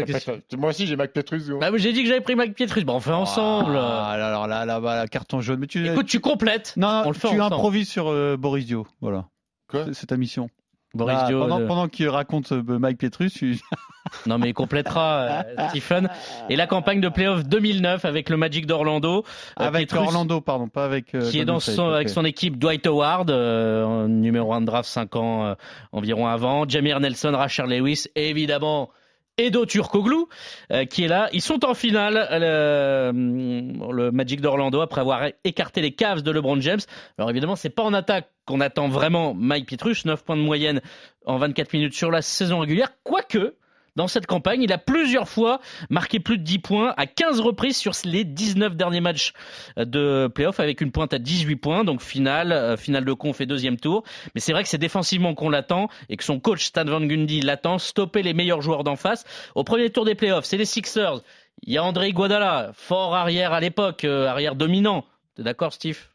Moi 0.59 0.71
aussi, 0.71 0.89
j'ai 0.89 0.97
Mac 0.97 1.13
Petrus. 1.13 1.49
gros. 1.49 1.61
bah, 1.61 1.71
j'ai 1.77 1.93
dit 1.93 2.03
que 2.03 2.09
j'avais 2.09 2.21
pris 2.21 2.35
Mike 2.35 2.55
Pietrus. 2.55 2.85
Bon, 2.85 2.95
on 2.95 3.01
fait 3.01 3.13
ensemble. 3.13 3.77
Ah, 3.77 4.09
alors 4.09 4.49
là, 4.49 4.65
là, 4.67 4.81
bah, 4.81 5.07
carton 5.07 5.41
jaune. 5.41 5.61
Mais 5.61 5.69
tu, 5.69 5.87
Écoute, 5.87 6.07
tu 6.07 6.19
complètes. 6.19 6.75
non, 6.77 7.03
on 7.05 7.09
le 7.09 7.15
fait 7.15 7.29
tu 7.29 7.35
ensemble. 7.39 7.55
improvises 7.55 7.89
sur 7.89 8.09
euh, 8.09 8.37
Boris 8.37 8.67
Dio. 8.67 8.89
Voilà. 9.01 9.27
Quoi 9.73 9.87
C'est- 9.93 10.07
ta 10.07 10.17
mission. 10.17 10.49
Boris 10.95 11.17
Là, 11.17 11.27
Dio, 11.27 11.41
pendant, 11.67 11.89
qu'il 11.89 12.07
raconte 12.11 12.53
euh, 12.53 12.63
Mike 12.79 12.99
Petrus, 12.99 13.33
tu- 13.33 13.59
Non 14.27 14.37
mais 14.37 14.51
il 14.51 14.53
complétera 14.53 15.23
euh, 15.23 15.69
Stephen. 15.71 16.11
Et 16.51 16.57
la 16.57 16.67
campagne 16.67 17.01
de 17.01 17.09
playoff 17.09 17.45
2009 17.45 18.05
avec 18.05 18.29
le 18.29 18.37
Magic 18.37 18.67
d'Orlando. 18.67 19.25
euh, 19.59 19.65
avec 19.65 19.89
Pietrus, 19.89 20.09
Orlando, 20.09 20.43
pardon, 20.43 20.69
pas 20.69 20.85
avec. 20.85 21.15
euh, 21.15 21.31
qui 21.31 21.39
est 21.39 21.47
dans 21.47 21.61
State, 21.61 21.77
son, 21.77 21.89
avec 21.89 22.11
son 22.11 22.27
équipe 22.27 22.59
Dwight 22.59 22.87
Howard, 22.87 23.31
euh, 23.31 24.07
numéro 24.07 24.53
1 24.53 24.61
de 24.61 24.67
draft 24.67 24.87
5 24.89 25.17
ans 25.17 25.47
euh, 25.47 25.55
environ 25.93 26.27
avant, 26.27 26.69
Jamir 26.69 27.01
Nelson, 27.01 27.33
Rachel 27.35 27.71
Lewis 27.71 28.05
et 28.15 28.29
évidemment 28.29 28.91
Edo 29.39 29.67
Turkoglu 29.67 30.25
euh, 30.71 30.85
qui 30.85 31.05
est 31.05 31.09
là. 31.09 31.29
Ils 31.33 31.43
sont 31.43 31.65
en 31.65 31.75
finale, 31.75 32.29
euh, 32.31 33.13
le, 33.13 34.11
Magic 34.11 34.41
d'Orlando, 34.41 34.81
après 34.81 35.01
avoir 35.01 35.29
écarté 35.45 35.81
les 35.81 35.93
Cavs 35.93 36.23
de 36.23 36.31
LeBron 36.31 36.61
James. 36.61 36.81
Alors 37.19 37.31
évidemment, 37.31 37.57
c'est 37.57 37.71
pas 37.71 37.83
en 37.83 37.95
attaque 37.95 38.31
qu'on 38.47 38.61
attend 38.61 38.89
vraiment 38.89 39.35
Mike 39.35 39.67
Pietrus, 39.67 40.05
9 40.05 40.25
points 40.25 40.37
de 40.37 40.43
moyenne 40.43 40.81
en 41.27 41.39
24 41.39 41.73
minutes 41.73 41.95
sur 41.95 42.11
la 42.11 42.23
saison 42.23 42.59
régulière, 42.59 42.93
quoique 43.05 43.55
dans 43.97 44.09
cette 44.09 44.27
campagne, 44.27 44.63
il 44.63 44.73
a 44.73 44.79
plusieurs 44.79 45.29
fois 45.29 45.61
marqué 45.91 46.19
plus 46.19 46.39
de 46.39 46.43
10 46.43 46.59
points 46.61 46.95
à 46.97 47.07
15 47.07 47.41
reprises 47.41 47.77
sur 47.77 47.93
les 48.05 48.25
19 48.25 48.75
derniers 48.75 49.01
matchs 49.01 49.33
de 49.77 50.29
playoff 50.35 50.61
avec 50.61 50.81
une 50.81 50.93
pointe 50.93 51.13
à 51.13 51.19
18 51.19 51.57
points, 51.57 51.85
donc 51.85 52.01
finale, 52.01 52.53
euh, 52.53 52.77
finale 52.77 53.05
de 53.05 53.13
conf 53.13 53.41
et 53.41 53.47
deuxième 53.47 53.77
tour. 53.77 54.03
Mais 54.35 54.41
c'est 54.41 54.53
vrai 54.53 54.63
que 54.63 54.69
c'est 54.69 54.79
défensivement 54.79 55.35
qu'on 55.35 55.51
l'attend 55.51 55.89
et 56.09 56.17
que 56.17 56.25
son 56.25 56.41
coach 56.41 56.65
Stan 56.65 56.85
Van 56.85 57.01
Gundy 57.01 57.41
l'attend, 57.41 57.79
stopper 57.79 58.23
les 58.23 58.35
meilleurs 58.35 58.63
joueurs 58.63 58.85
d'en 58.85 58.97
face. 58.97 59.25
Au 59.55 59.65
premier 59.65 59.91
tour 59.91 60.05
des 60.05 60.15
playoffs, 60.15 60.45
c'est 60.45 60.57
les 60.57 60.65
Sixers. 60.65 61.21
Il 61.63 61.73
y 61.73 61.79
a 61.79 61.85
André 61.85 62.09
Iguodala, 62.09 62.73
fort 62.75 63.15
arrière 63.15 63.53
à 63.53 63.61
l'époque, 63.61 64.05
euh, 64.05 64.27
arrière 64.27 64.57
dominant. 64.57 65.05
T'es 65.35 65.43
d'accord, 65.43 65.73
Steve? 65.73 66.12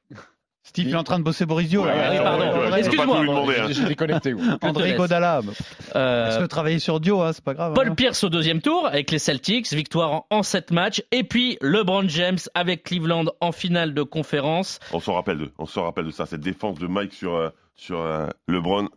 Steve, 0.68 0.90
il 0.90 0.94
est 0.94 0.98
en 0.98 1.04
train 1.04 1.18
de 1.18 1.24
bosser 1.24 1.46
Boris 1.46 1.70
Dio. 1.70 1.84
Ouais, 1.86 1.96
là. 1.96 2.12
oui, 2.12 2.18
pardon. 2.18 2.60
ouais, 2.60 2.70
ouais, 2.72 2.80
Excuse-moi. 2.80 3.24
je 3.26 3.62
hein. 3.62 3.68
J'ai 3.70 3.86
déconnecté. 3.86 4.36
André. 4.62 4.96
Godala. 4.96 5.40
Euh, 5.96 6.28
Est-ce 6.28 6.40
que 6.40 6.46
travailler 6.46 6.80
sur 6.80 7.00
Dio, 7.00 7.22
hein, 7.22 7.32
c'est 7.32 7.44
pas 7.44 7.54
grave. 7.54 7.74
Paul 7.74 7.88
hein. 7.88 7.96
Pierce 7.96 8.26
au 8.26 8.30
deuxième 8.30 8.62
tour 8.62 8.86
avec 8.86 9.10
les 9.10 9.18
Celtics, 9.20 9.72
victoire 9.72 10.12
en, 10.12 10.26
en 10.30 10.44
7 10.44 10.72
matchs. 10.72 11.02
Et 11.14 11.24
puis 11.24 11.58
LeBron 11.62 12.10
James 12.10 12.38
avec 12.54 12.84
Cleveland 12.84 13.26
en 13.40 13.54
finale 13.54 13.94
de 13.94 14.04
conférence. 14.04 14.80
On 14.92 15.00
s'en 15.00 15.14
rappelle 15.14 15.38
de, 15.38 15.52
on 15.58 15.66
s'en 15.66 15.84
rappelle 15.84 16.06
de 16.06 16.12
ça, 16.12 16.26
cette 16.26 16.42
défense 16.42 16.78
de 16.80 16.88
Mike 16.88 17.14
sur, 17.14 17.36
euh, 17.36 17.50
sur 17.76 18.02
euh, 18.02 18.28
LeBron. 18.50 18.90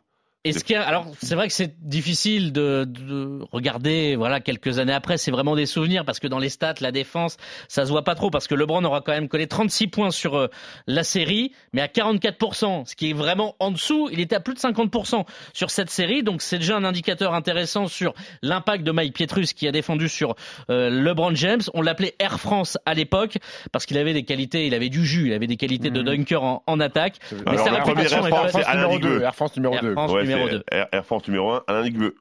Est-ce 0.42 0.64
qu'il 0.64 0.74
y 0.74 0.78
a- 0.78 0.82
alors 0.86 1.06
c'est 1.20 1.34
vrai 1.34 1.48
que 1.48 1.52
c'est 1.52 1.74
difficile 1.86 2.52
de, 2.52 2.86
de 2.88 3.40
regarder 3.52 4.16
voilà 4.16 4.40
quelques 4.40 4.78
années 4.78 4.94
après 4.94 5.18
c'est 5.18 5.30
vraiment 5.30 5.54
des 5.54 5.66
souvenirs 5.66 6.06
parce 6.06 6.18
que 6.18 6.28
dans 6.28 6.38
les 6.38 6.48
stats 6.48 6.76
la 6.80 6.92
défense 6.92 7.36
ça 7.68 7.84
se 7.84 7.90
voit 7.90 8.04
pas 8.04 8.14
trop 8.14 8.30
parce 8.30 8.46
que 8.46 8.54
LeBron 8.54 8.82
aura 8.84 9.02
quand 9.02 9.12
même 9.12 9.28
collé 9.28 9.46
36 9.46 9.88
points 9.88 10.10
sur 10.10 10.36
euh, 10.38 10.48
la 10.86 11.04
série 11.04 11.52
mais 11.74 11.82
à 11.82 11.88
44% 11.88 12.86
ce 12.86 12.96
qui 12.96 13.10
est 13.10 13.12
vraiment 13.12 13.54
en 13.58 13.70
dessous 13.70 14.08
il 14.12 14.18
était 14.20 14.34
à 14.36 14.40
plus 14.40 14.54
de 14.54 14.58
50% 14.60 15.24
sur 15.52 15.70
cette 15.70 15.90
série 15.90 16.22
donc 16.22 16.40
c'est 16.40 16.56
déjà 16.58 16.74
un 16.76 16.84
indicateur 16.84 17.34
intéressant 17.34 17.86
sur 17.86 18.14
l'impact 18.40 18.82
de 18.82 18.92
Mike 18.92 19.14
Pietrus 19.14 19.52
qui 19.52 19.68
a 19.68 19.72
défendu 19.72 20.08
sur 20.08 20.36
euh, 20.70 20.88
LeBron 20.88 21.34
James 21.34 21.60
on 21.74 21.82
l'appelait 21.82 22.14
Air 22.18 22.40
France 22.40 22.78
à 22.86 22.94
l'époque 22.94 23.36
parce 23.72 23.84
qu'il 23.84 23.98
avait 23.98 24.14
des 24.14 24.22
qualités 24.24 24.66
il 24.66 24.72
avait 24.74 24.88
du 24.88 25.04
jus 25.04 25.26
il 25.26 25.32
avait 25.34 25.46
des 25.46 25.56
qualités 25.58 25.90
de 25.90 26.00
dunker 26.00 26.42
en, 26.42 26.62
en 26.66 26.80
attaque 26.80 27.16
mais 27.30 27.50
Alors, 27.52 27.64
sa 27.66 27.70
réputation 27.72 28.18
Air 28.20 28.26
est 28.26 28.30
France, 28.30 28.50
c'est 28.54 28.64
Alain 28.64 28.82
numéro 28.88 28.94
Ligueux. 28.98 29.18
2. 29.18 29.22
Air 29.24 29.34
France 29.34 29.56
numéro 29.56 29.74
Air 29.74 29.82
2. 29.82 29.94
France 30.30 30.38
Ouais, 30.38 30.44
numéro 30.44 30.48
c'est 30.48 30.56
2 30.56 30.64
Air, 30.70 30.88
Air 30.92 31.06
Force 31.06 31.28
numéro 31.28 31.50
1, 31.52 31.64
Alain 31.66 31.82
Ligueux. 31.82 32.14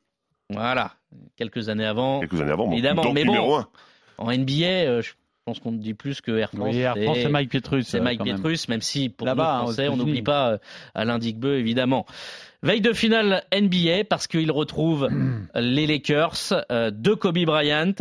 Voilà, 0.49 0.93
quelques 1.35 1.69
années 1.69 1.85
avant. 1.85 2.19
Quelques 2.21 2.41
années 2.41 2.51
avant, 2.51 2.67
bon, 2.67 2.73
Évidemment, 2.73 3.03
donc 3.03 3.13
mais 3.13 3.23
numéro 3.23 3.57
bon, 3.57 3.59
1. 3.59 3.67
En 4.17 4.37
NBA, 4.37 4.65
euh, 4.65 5.01
je 5.01 5.13
pense 5.45 5.59
qu'on 5.59 5.71
ne 5.71 5.77
dit 5.77 5.93
plus 5.93 6.21
que 6.21 6.31
Air 6.37 6.51
France. 6.51 6.69
Oui, 6.73 6.79
Air 6.79 6.95
France, 6.95 7.17
c'est 7.21 7.29
Mike 7.29 7.49
Pietrus. 7.49 7.87
C'est 7.87 7.99
euh, 7.99 8.03
Mike 8.03 8.19
même. 8.23 8.35
Pietrus, 8.35 8.67
même 8.67 8.81
si 8.81 9.09
pour 9.09 9.25
nous 9.25 9.29
Là-bas, 9.29 9.57
hein, 9.57 9.61
Français, 9.61 9.87
on 9.87 9.97
n'oublie 9.97 10.21
pas 10.21 10.51
euh, 10.51 10.57
Alain 10.93 11.17
Digbeu, 11.17 11.57
évidemment. 11.57 12.05
Veille 12.61 12.81
de 12.81 12.93
finale 12.93 13.43
NBA 13.53 14.03
parce 14.09 14.27
qu'il 14.27 14.51
retrouve 14.51 15.07
les 15.55 15.87
Lakers 15.87 16.65
euh, 16.71 16.91
de 16.91 17.13
Kobe 17.13 17.39
Bryant. 17.45 17.93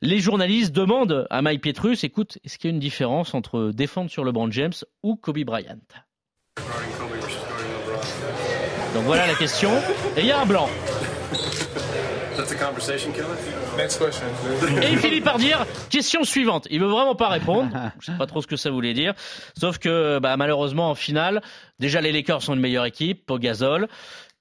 Les 0.00 0.20
journalistes 0.20 0.74
demandent 0.74 1.26
à 1.30 1.42
Mike 1.42 1.62
Pietrus, 1.62 2.02
écoute, 2.02 2.38
est-ce 2.44 2.58
qu'il 2.58 2.70
y 2.70 2.72
a 2.72 2.74
une 2.74 2.80
différence 2.80 3.34
entre 3.34 3.72
défendre 3.72 4.10
sur 4.10 4.24
LeBron 4.24 4.50
James 4.50 4.72
ou 5.02 5.16
Kobe 5.16 5.44
Bryant? 5.44 5.76
Donc 8.94 9.04
voilà 9.04 9.26
la 9.26 9.34
question. 9.34 9.70
Et 10.16 10.20
il 10.20 10.26
y 10.26 10.32
a 10.32 10.40
un 10.40 10.46
blanc. 10.46 10.68
Et 14.82 14.90
il 14.90 14.98
finit 14.98 15.20
par 15.20 15.38
dire 15.38 15.66
question 15.90 16.24
suivante. 16.24 16.66
Il 16.70 16.80
veut 16.80 16.88
vraiment 16.88 17.14
pas 17.14 17.28
répondre. 17.28 17.70
Je 18.00 18.06
sais 18.06 18.18
pas 18.18 18.26
trop 18.26 18.42
ce 18.42 18.46
que 18.46 18.56
ça 18.56 18.70
voulait 18.70 18.94
dire. 18.94 19.14
Sauf 19.58 19.78
que 19.78 20.18
bah, 20.18 20.36
malheureusement 20.36 20.90
en 20.90 20.94
finale, 20.94 21.40
déjà 21.78 22.00
les 22.00 22.12
Lakers 22.12 22.42
sont 22.42 22.54
une 22.54 22.60
meilleure 22.60 22.86
équipe, 22.86 23.26
Pogazol. 23.26 23.88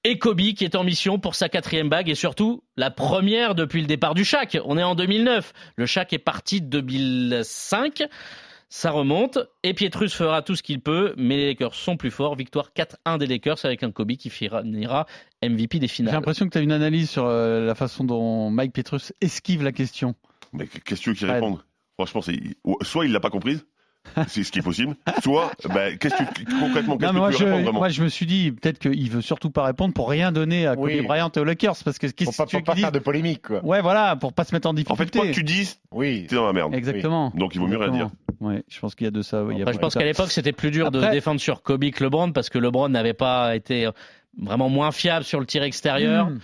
Et 0.06 0.18
Kobe 0.18 0.40
qui 0.40 0.64
est 0.64 0.76
en 0.76 0.84
mission 0.86 1.20
pour 1.20 1.36
sa 1.36 1.50
quatrième 1.50 1.90
bague 1.90 2.10
et 2.10 2.16
surtout 2.16 2.64
la 2.78 2.90
première 2.90 3.54
depuis 3.54 3.82
le 3.82 3.88
départ 3.88 4.14
du 4.14 4.24
Shaq. 4.24 4.58
On 4.64 4.78
est 4.78 4.84
en 4.84 4.96
2009. 4.96 5.54
Le 5.76 5.86
Shaq 5.86 6.14
est 6.14 6.20
parti 6.20 6.62
de 6.62 6.80
2005. 6.80 8.04
Ça 8.72 8.92
remonte 8.92 9.40
et 9.64 9.74
Pietrus 9.74 10.14
fera 10.14 10.44
tout 10.44 10.56
ce 10.56 10.62
qu'il 10.62 10.80
peut, 10.80 11.16
mais 11.18 11.38
les 11.38 11.48
Lakers 11.48 11.74
sont 11.74 11.98
plus 11.98 12.12
forts. 12.12 12.36
Victoire 12.36 12.70
4-1 12.76 13.18
des 13.18 13.26
Lakers 13.26 13.58
avec 13.66 13.82
un 13.82 13.92
Kobe 13.92 14.12
qui 14.12 14.30
finira 14.30 14.64
MVP 15.44 15.80
des 15.80 15.88
J'ai 15.88 15.94
finales. 15.96 16.14
l'impression 16.14 16.46
que 16.46 16.52
tu 16.52 16.60
as 16.60 16.62
une 16.62 16.72
analyse 16.72 17.10
sur 17.10 17.26
euh, 17.26 17.66
la 17.66 17.74
façon 17.74 18.04
dont 18.04 18.52
Mike 18.52 18.74
Pietrus 18.74 19.12
esquive 19.22 19.64
la 19.64 19.72
question. 19.72 20.14
Mais 20.54 20.68
qu'est-ce 20.68 21.00
que 21.00 21.04
tu 21.04 21.10
veux 21.10 21.16
qu'il 21.16 21.28
Ouais. 21.28 21.34
réponde 21.34 21.60
Franchement, 21.96 22.22
soit 22.82 23.06
il 23.06 23.12
l'a 23.12 23.20
pas 23.20 23.30
comprise, 23.32 23.66
c'est 24.28 24.44
ce 24.44 24.52
qui 24.52 24.60
est 24.60 24.64
possible, 24.64 24.96
soit 25.22 25.52
bah, 25.70 25.96
qu'est-ce 25.96 26.16
que 26.16 26.34
tu- 26.34 26.46
concrètement 26.46 26.98
qu'est-ce 26.98 27.12
moi, 27.14 27.32
que 27.32 27.36
tu 27.36 27.44
veux 27.44 27.50
répondre 27.50 27.60
je, 27.60 27.64
vraiment 27.64 27.80
moi, 27.80 27.90
je 27.90 28.04
me 28.04 28.08
suis 28.10 28.26
dit 28.26 28.52
peut-être 28.52 28.80
qu'il 28.80 29.10
veut 29.12 29.22
surtout 29.22 29.52
pas 29.52 29.64
répondre 29.64 29.94
pour 29.94 30.10
rien 30.10 30.32
donner 30.32 30.66
à 30.68 30.76
Kobe 30.76 30.86
Oui. 30.86 31.02
Bryant 31.02 31.30
et 31.36 31.40
aux 31.40 31.44
Lakers 31.44 31.76
parce 31.86 32.00
que 32.00 32.08
Faut 32.08 32.14
qu'est-ce 32.14 32.38
pas, 32.38 32.46
que 32.46 32.50
tu 32.50 32.56
faut 32.56 32.60
veux 32.60 32.64
pas 32.64 32.76
faire 32.76 32.92
de 32.92 33.00
polémique, 33.00 33.44
quoi. 33.48 33.64
Ouais, 33.64 33.82
voilà, 33.82 34.16
pour 34.16 34.34
pas 34.34 34.46
se 34.46 34.56
mettre 34.56 34.68
en 34.68 34.72
En 34.72 34.76
fait, 34.76 34.82
difficulté. 34.84 35.20
quoi 35.20 35.28
que 35.28 35.34
tu 35.34 35.44
dises, 35.44 35.80
Oui. 35.92 36.26
t'es 36.28 36.36
dans 36.36 36.46
la 36.48 36.54
merde. 36.54 36.74
Exactement. 36.74 37.32
Donc 37.36 37.54
il 37.56 37.60
vaut 37.60 37.68
mieux 37.68 37.78
rien 37.78 37.92
dire. 37.92 38.10
Ouais, 38.40 38.64
je 38.70 38.80
pense 38.80 38.96
qu'il 38.96 39.06
y 39.06 39.08
a 39.08 39.12
de 39.12 39.22
ça. 39.22 39.44
oui, 39.44 39.56
il 39.56 39.58
y 39.58 39.62
a 39.62 39.64
Après, 39.64 39.74
je 39.74 39.78
pas 39.80 39.82
pense 39.88 39.94
qu'à 39.96 40.06
l'époque, 40.06 40.32
c'était 40.32 40.54
plus 40.54 40.72
dur 40.72 40.92
de 40.92 41.02
défendre 41.12 41.40
sur 41.42 41.62
Kobe 41.62 41.90
que 41.92 42.04
LeBron 42.04 42.32
parce 42.32 42.50
que 42.50 42.58
LeBron 42.58 42.90
n'avait 42.90 43.14
pas 43.14 43.56
été 43.56 43.90
vraiment 44.42 44.70
moins 44.70 44.92
fiable 44.92 45.26
sur 45.26 45.40
le 45.40 45.46
tir 45.46 45.62
extérieur. 45.64 46.30
Hmm. 46.30 46.40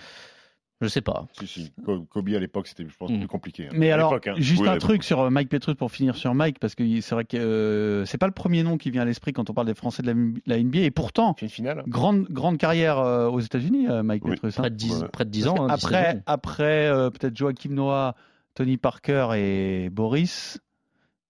Je 0.82 0.88
sais 0.88 1.00
pas. 1.00 1.26
Si, 1.32 1.46
si. 1.46 1.72
Kobe 2.10 2.28
à 2.28 2.38
l'époque, 2.38 2.66
c'était, 2.66 2.84
je 2.86 2.94
pense, 2.98 3.10
Mm. 3.10 3.18
plus 3.20 3.28
compliqué. 3.28 3.66
hein. 3.68 3.72
Mais 3.72 3.90
À 3.90 3.94
alors, 3.94 4.12
hein. 4.14 4.34
juste 4.36 4.60
Oui, 4.60 4.68
un 4.68 4.76
truc 4.76 5.04
sur 5.04 5.20
euh, 5.20 5.30
Mike 5.30 5.48
Pietrus 5.48 5.74
pour 5.74 5.90
finir 5.90 6.16
sur 6.16 6.34
Mike, 6.34 6.58
parce 6.58 6.74
que 6.74 7.00
c'est 7.00 7.14
vrai 7.14 7.24
que 7.24 7.38
euh, 7.38 8.04
c'est 8.04 8.18
pas 8.18 8.26
le 8.26 8.32
premier 8.34 8.62
nom 8.62 8.76
qui 8.76 8.90
vient 8.90 9.00
à 9.00 9.04
l'esprit 9.06 9.32
quand 9.32 9.48
on 9.48 9.54
parle 9.54 9.66
des 9.68 9.74
Français 9.74 10.02
de 10.02 10.08
la, 10.12 10.14
la 10.56 10.62
NBA, 10.62 10.80
et 10.80 10.90
pourtant, 10.90 11.32
Fait 11.34 11.46
une 11.46 11.50
finale. 11.50 11.82
grande, 11.88 12.26
grande 12.28 12.58
carrière 12.58 12.98
euh, 12.98 13.28
aux 13.28 13.40
États-Unis, 13.40 13.88
euh, 13.88 14.02
Mike 14.02 14.24
Oui. 14.26 14.32
Pietrus. 14.32 14.58
hein. 14.58 14.62
Près 14.62 14.70
de 14.70 14.76
10, 14.76 15.02
Ouais. 15.02 15.08
près 15.08 15.24
de 15.24 15.30
10 15.30 15.44
Parce 15.44 15.58
ans. 15.60 15.66
que 15.66 15.72
hein, 15.72 15.74
17 15.76 15.84
après, 15.86 16.22
après 16.26 16.86
euh, 16.88 17.08
peut-être 17.10 17.34
Joachim 17.36 17.70
Noah, 17.72 18.14
Tony 18.54 18.76
Parker 18.76 19.28
et 19.34 19.88
Boris. 19.90 20.58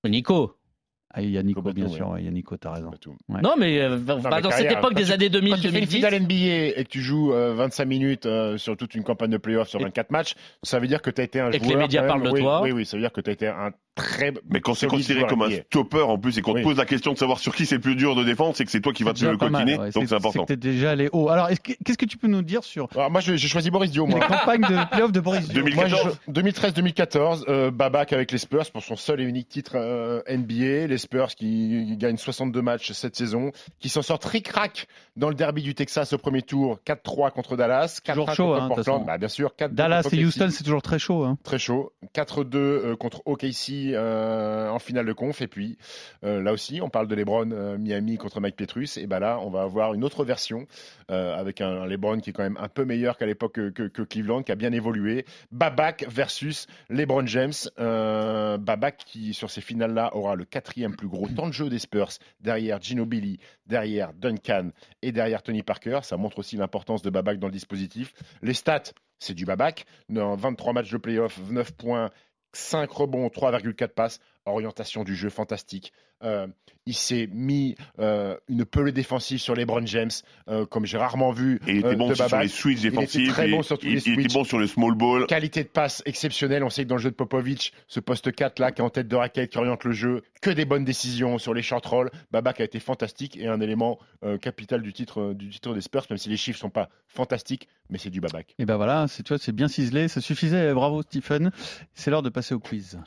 Nico. 0.05 0.57
Ah, 1.19 1.23
il 1.23 1.31
y 1.31 1.39
a 1.39 1.43
Nico, 1.43 1.63
bien 1.63 1.89
sûr, 1.89 2.11
ouais, 2.11 2.21
il 2.21 2.27
y 2.27 2.29
a 2.29 2.31
Nico, 2.31 2.59
t'as 2.59 2.73
raison. 2.73 2.91
Ouais. 3.31 3.41
Non, 3.43 3.55
mais 3.59 3.81
euh, 3.81 3.97
bah, 3.97 4.19
mais 4.23 4.43
dans 4.43 4.51
cette 4.51 4.71
époque 4.71 4.93
des 4.95 5.05
tu- 5.05 5.13
années 5.13 5.31
Quand 5.31 5.57
tu 5.57 5.69
fais 5.71 5.79
une 5.79 5.85
2000-2010, 5.87 5.89
finale 5.89 6.15
NBA 6.21 6.35
et 6.79 6.85
que 6.85 6.91
tu 6.91 7.01
joues 7.01 7.33
euh, 7.33 7.55
25 7.55 7.85
minutes 7.87 8.27
euh, 8.27 8.59
sur 8.59 8.77
toute 8.77 8.95
une 8.95 9.03
campagne 9.03 9.31
de 9.31 9.39
playoff 9.39 9.67
sur 9.69 9.81
Et- 9.81 9.85
24 9.85 10.11
matchs, 10.11 10.35
ça 10.63 10.79
veut 10.79 10.87
dire 10.89 11.01
que 11.01 11.09
tu 11.09 11.23
as 11.23 11.25
été 11.25 11.41
un 11.41 11.51
Et 11.51 11.59
que 11.59 11.65
joueur. 11.65 11.79
les 11.79 11.85
médias 11.85 12.03
quand 12.03 12.15
même- 12.17 12.23
parlent 12.23 12.29
de 12.33 12.35
oui, 12.35 12.41
toi. 12.43 12.61
Oui, 12.63 12.73
oui, 12.73 12.85
ça 12.85 12.99
veut 12.99 13.03
dire 13.03 13.13
que 13.13 13.23
tu 13.23 13.31
as 13.31 13.33
été 13.33 13.47
un 13.49 13.71
très. 13.97 14.33
Mais 14.49 14.61
quand 14.61 14.75
c'est 14.75 14.87
considéré 14.87 15.27
comme 15.27 15.43
un 15.43 15.51
stopper 15.51 16.03
en 16.03 16.19
plus 16.19 16.39
et 16.39 16.43
qu'on 16.43 16.53
Oui. 16.55 16.61
te 16.61 16.67
pose 16.67 16.77
la 16.77 16.85
question 16.85 17.13
de 17.13 17.19
savoir 17.19 17.39
sur 17.41 17.55
qui 17.57 17.67
c'est 17.67 17.75
le 17.77 17.81
plus 17.81 17.97
dur 17.97 18.15
de 18.15 18.23
défendre, 18.23 18.55
c'est 18.55 18.65
que 18.65 18.71
c'est 18.71 18.81
toi 18.81 18.93
qui 18.93 19.03
vas 19.03 19.13
te 19.13 19.25
le 19.25 19.37
coquiner, 19.37 19.77
ouais, 19.79 19.91
donc 19.91 20.05
c'est 20.09 20.15
important. 20.15 20.45
t'es 20.45 20.57
déjà 20.57 20.93
allé 20.93 21.09
haut. 21.13 21.29
Alors, 21.31 21.49
est-ce 21.49 21.61
que- 21.61 21.73
qu'est-ce 21.85 21.99
que 21.99 22.05
tu 22.07 22.17
peux 22.19 22.29
nous 22.29 22.43
dire 22.43 22.63
sur 22.63 22.89
Alors, 22.95 23.11
moi, 23.11 23.21
je- 23.21 23.35
j'ai 23.35 23.49
choisi 23.49 23.71
Boris 23.71 23.91
Dio, 23.91 24.07
les 24.07 24.15
moi. 24.15 24.27
campagnes 24.27 24.61
de 24.61 24.89
playoff 24.91 25.11
de 25.13 25.21
Boris 25.21 25.49
Dio 25.49 25.55
2014. 25.63 26.05
Moi, 26.05 26.13
je- 26.29 26.33
2013-2014, 26.33 27.45
euh, 27.49 27.71
Babac 27.71 28.13
avec 28.13 28.31
les 28.33 28.39
Spurs 28.39 28.71
pour 28.71 28.83
son 28.83 28.97
seul 28.97 29.21
et 29.21 29.25
unique 29.25 29.49
titre 29.49 29.73
euh, 29.77 30.21
NBA. 30.29 30.87
Les 30.87 30.99
Spurs 30.99 31.29
qui 31.35 31.97
gagnent 31.97 32.17
62 32.19 32.63
matchs 32.63 32.93
cette 32.93 33.17
saison, 33.17 33.51
qui 33.81 33.89
s'en 33.89 34.03
sortent 34.03 34.25
ric-rac 34.25 34.87
dans 35.17 35.29
le 35.29 35.35
derby 35.35 35.63
du 35.63 35.75
Texas 35.75 36.13
au 36.13 36.19
premier 36.19 36.43
tour, 36.43 36.79
4-3 36.85 37.31
contre 37.31 37.57
Dallas, 37.57 38.01
4-1 38.05 38.13
Toujours 38.15 38.35
chaud, 38.35 38.47
contre 38.53 38.63
hein, 38.63 38.69
Portland, 38.69 39.07
bah, 39.07 39.19
bien 39.19 39.29
sûr, 39.29 39.55
4 39.57 39.73
Dallas 39.75 40.07
et. 40.13 40.25
Houston, 40.25 40.49
c'est 40.51 40.65
toujours 40.65 40.83
très 40.83 40.99
chaud. 40.99 41.25
Hein. 41.25 41.39
Très 41.45 41.59
chaud. 41.59 41.93
4-2 42.13 42.59
euh, 42.59 42.97
contre 42.97 43.23
OKC 43.27 43.86
euh, 43.95 44.69
en 44.71 44.79
finale 44.79 45.07
de 45.07 45.13
conf. 45.13 45.41
Et 45.41 45.47
puis, 45.47 45.79
euh, 46.25 46.43
là 46.43 46.53
aussi, 46.53 46.81
on 46.81 46.89
parle 46.89 47.09
de 47.09 47.15
LeBron 47.15 47.51
euh, 47.53 47.79
Miami 47.79 48.17
contre 48.17 48.41
Mike 48.41 48.57
Pietrus. 48.57 48.97
Et 48.97 49.07
ben 49.07 49.19
là, 49.19 49.39
on 49.41 49.51
va 49.51 49.63
avoir 49.63 49.95
une 49.95 50.05
autre 50.05 50.25
version 50.25 50.67
avec 51.09 51.61
un, 51.61 51.87
LeBron 51.87 52.19
qui 52.19 52.31
est 52.31 52.33
quand 52.33 52.43
même 52.43 52.59
un 52.61 52.69
peu 52.69 52.85
meilleur 52.85 53.17
qu'à 53.17 53.27
l'époque 53.27 53.53
que, 53.53 54.03
Cleveland, 54.03 54.43
qui 54.43 54.51
a 54.51 54.57
bien 54.57 54.73
évolué. 54.73 55.25
Babac 55.53 56.05
versus 56.09 56.67
LeBron 56.89 57.27
James. 57.27 57.53
Babac 57.77 58.97
qui, 58.97 59.33
sur 59.33 59.51
ces 59.51 59.61
finales-là, 59.61 60.17
aura 60.17 60.35
le 60.35 60.45
quatrième 60.45 60.97
plus 60.97 61.07
gros 61.07 61.29
temps 61.29 61.47
de 61.47 61.53
jeu 61.53 61.69
des 61.69 61.79
Spurs, 61.79 62.11
derrière 62.41 62.81
Ginobili, 62.83 63.39
derrière 63.67 64.13
Duncan 64.15 64.71
et 65.03 65.13
derrière 65.13 65.45
Tony 65.45 65.63
Parker. 65.63 66.01
Ça 66.03 66.17
montre 66.17 66.41
aussi 66.41 66.57
l'importance 66.57 67.03
de 67.03 67.11
Babac 67.11 67.39
dans 67.39 67.49
le 67.49 67.53
dispositif. 67.53 68.13
Les 68.43 68.55
stats, 68.55 68.93
c'est 69.19 69.35
du 69.35 69.45
Babac. 69.45 69.87
Dans 70.09 70.37
23 70.37 70.73
matchs 70.73 70.91
de 70.91 70.99
playoff, 70.99 71.39
9 71.51 71.73
points, 71.73 72.11
5 72.57 72.89
rebonds, 72.99 73.37
3,4 73.37 73.95
passes, 73.95 74.21
orientation 74.47 75.05
du 75.05 75.15
jeu 75.17 75.31
fantastique. 75.31 75.93
Euh, 76.23 76.47
il 76.87 76.95
s'est 76.95 77.29
mis 77.31 77.75
euh, 77.99 78.37
une 78.49 78.65
pelée 78.65 78.93
défensive 78.93 79.39
sur 79.39 79.55
les 79.55 79.67
Brown 79.67 79.87
James, 79.87 80.11
euh, 80.49 80.65
comme 80.65 80.87
j'ai 80.87 80.97
rarement 80.97 81.31
vu. 81.33 81.61
Et 81.67 81.73
il 81.73 81.79
était 81.79 81.95
bon 81.97 82.09
de 82.09 82.15
sur 82.15 82.39
les 82.39 82.49
switches 82.49 82.81
Il 82.83 82.87
était 82.87 82.97
défensifs. 82.97 83.29
très 83.33 83.49
et- 83.49 83.51
bon 83.51 83.63
sur 83.63 83.77
tous 83.79 83.87
il, 83.87 83.95
les 83.97 84.03
il 84.07 84.13
était 84.13 84.23
switches. 84.23 84.33
bon 84.35 84.45
sur 84.45 84.59
le 84.59 84.67
small 84.67 84.95
ball. 84.95 85.27
Qualité 85.27 85.63
de 85.65 85.69
passe 85.69 86.03
exceptionnelle. 86.07 86.65
On 86.65 86.71
sait 86.71 86.85
que 86.85 86.89
dans 86.89 86.95
le 86.97 87.03
jeu 87.03 87.11
de 87.11 87.17
Popovic, 87.17 87.75
ce 87.89 88.01
poste 88.01 88.33
4 88.35 88.61
là 88.61 88.73
qui 88.73 88.81
est 88.81 88.85
en 88.85 88.89
tête 88.89 89.09
de 89.09 89.17
raquette, 89.17 89.51
qui 89.51 89.59
oriente 89.59 89.85
le 89.85 89.93
jeu, 89.93 90.23
que 90.41 90.49
des 90.51 90.65
bonnes 90.65 90.85
décisions 90.87 91.37
sur 91.39 91.53
les 91.53 91.63
short 91.63 91.85
rolls. 91.85 92.11
Babac 92.31 92.61
a 92.61 92.65
été 92.65 92.81
fantastique 92.81 93.37
et 93.37 93.49
un 93.49 93.61
élément 93.61 93.99
euh, 94.25 94.39
capital 94.39 94.81
du 94.81 94.93
titre, 94.95 95.35
du 95.35 95.51
titre 95.51 95.75
des 95.75 95.83
Spurs, 95.83 96.07
même 96.09 96.19
si 96.19 96.31
les 96.31 96.37
chiffres 96.39 96.59
sont 96.59 96.71
pas 96.71 96.89
fantastiques, 97.09 97.69
mais 97.91 97.99
c'est 97.99 98.11
du 98.11 98.21
Babac. 98.21 98.55
Et 98.59 98.65
ben 98.65 98.77
voilà, 98.77 99.07
c'est 99.09 99.23
tu 99.23 99.35
vois, 99.35 99.39
c'est 99.39 99.53
bien 99.53 99.69
ciselé, 99.69 100.09
ça 100.09 100.21
suffisait. 100.23 100.73
Bravo 100.73 101.03
Stephen. 101.03 101.51
C'est 101.95 102.11
l'heure 102.11 102.23
de 102.23 102.31
passer 102.31 102.55
au 102.55 102.59
quiz. 102.61 102.99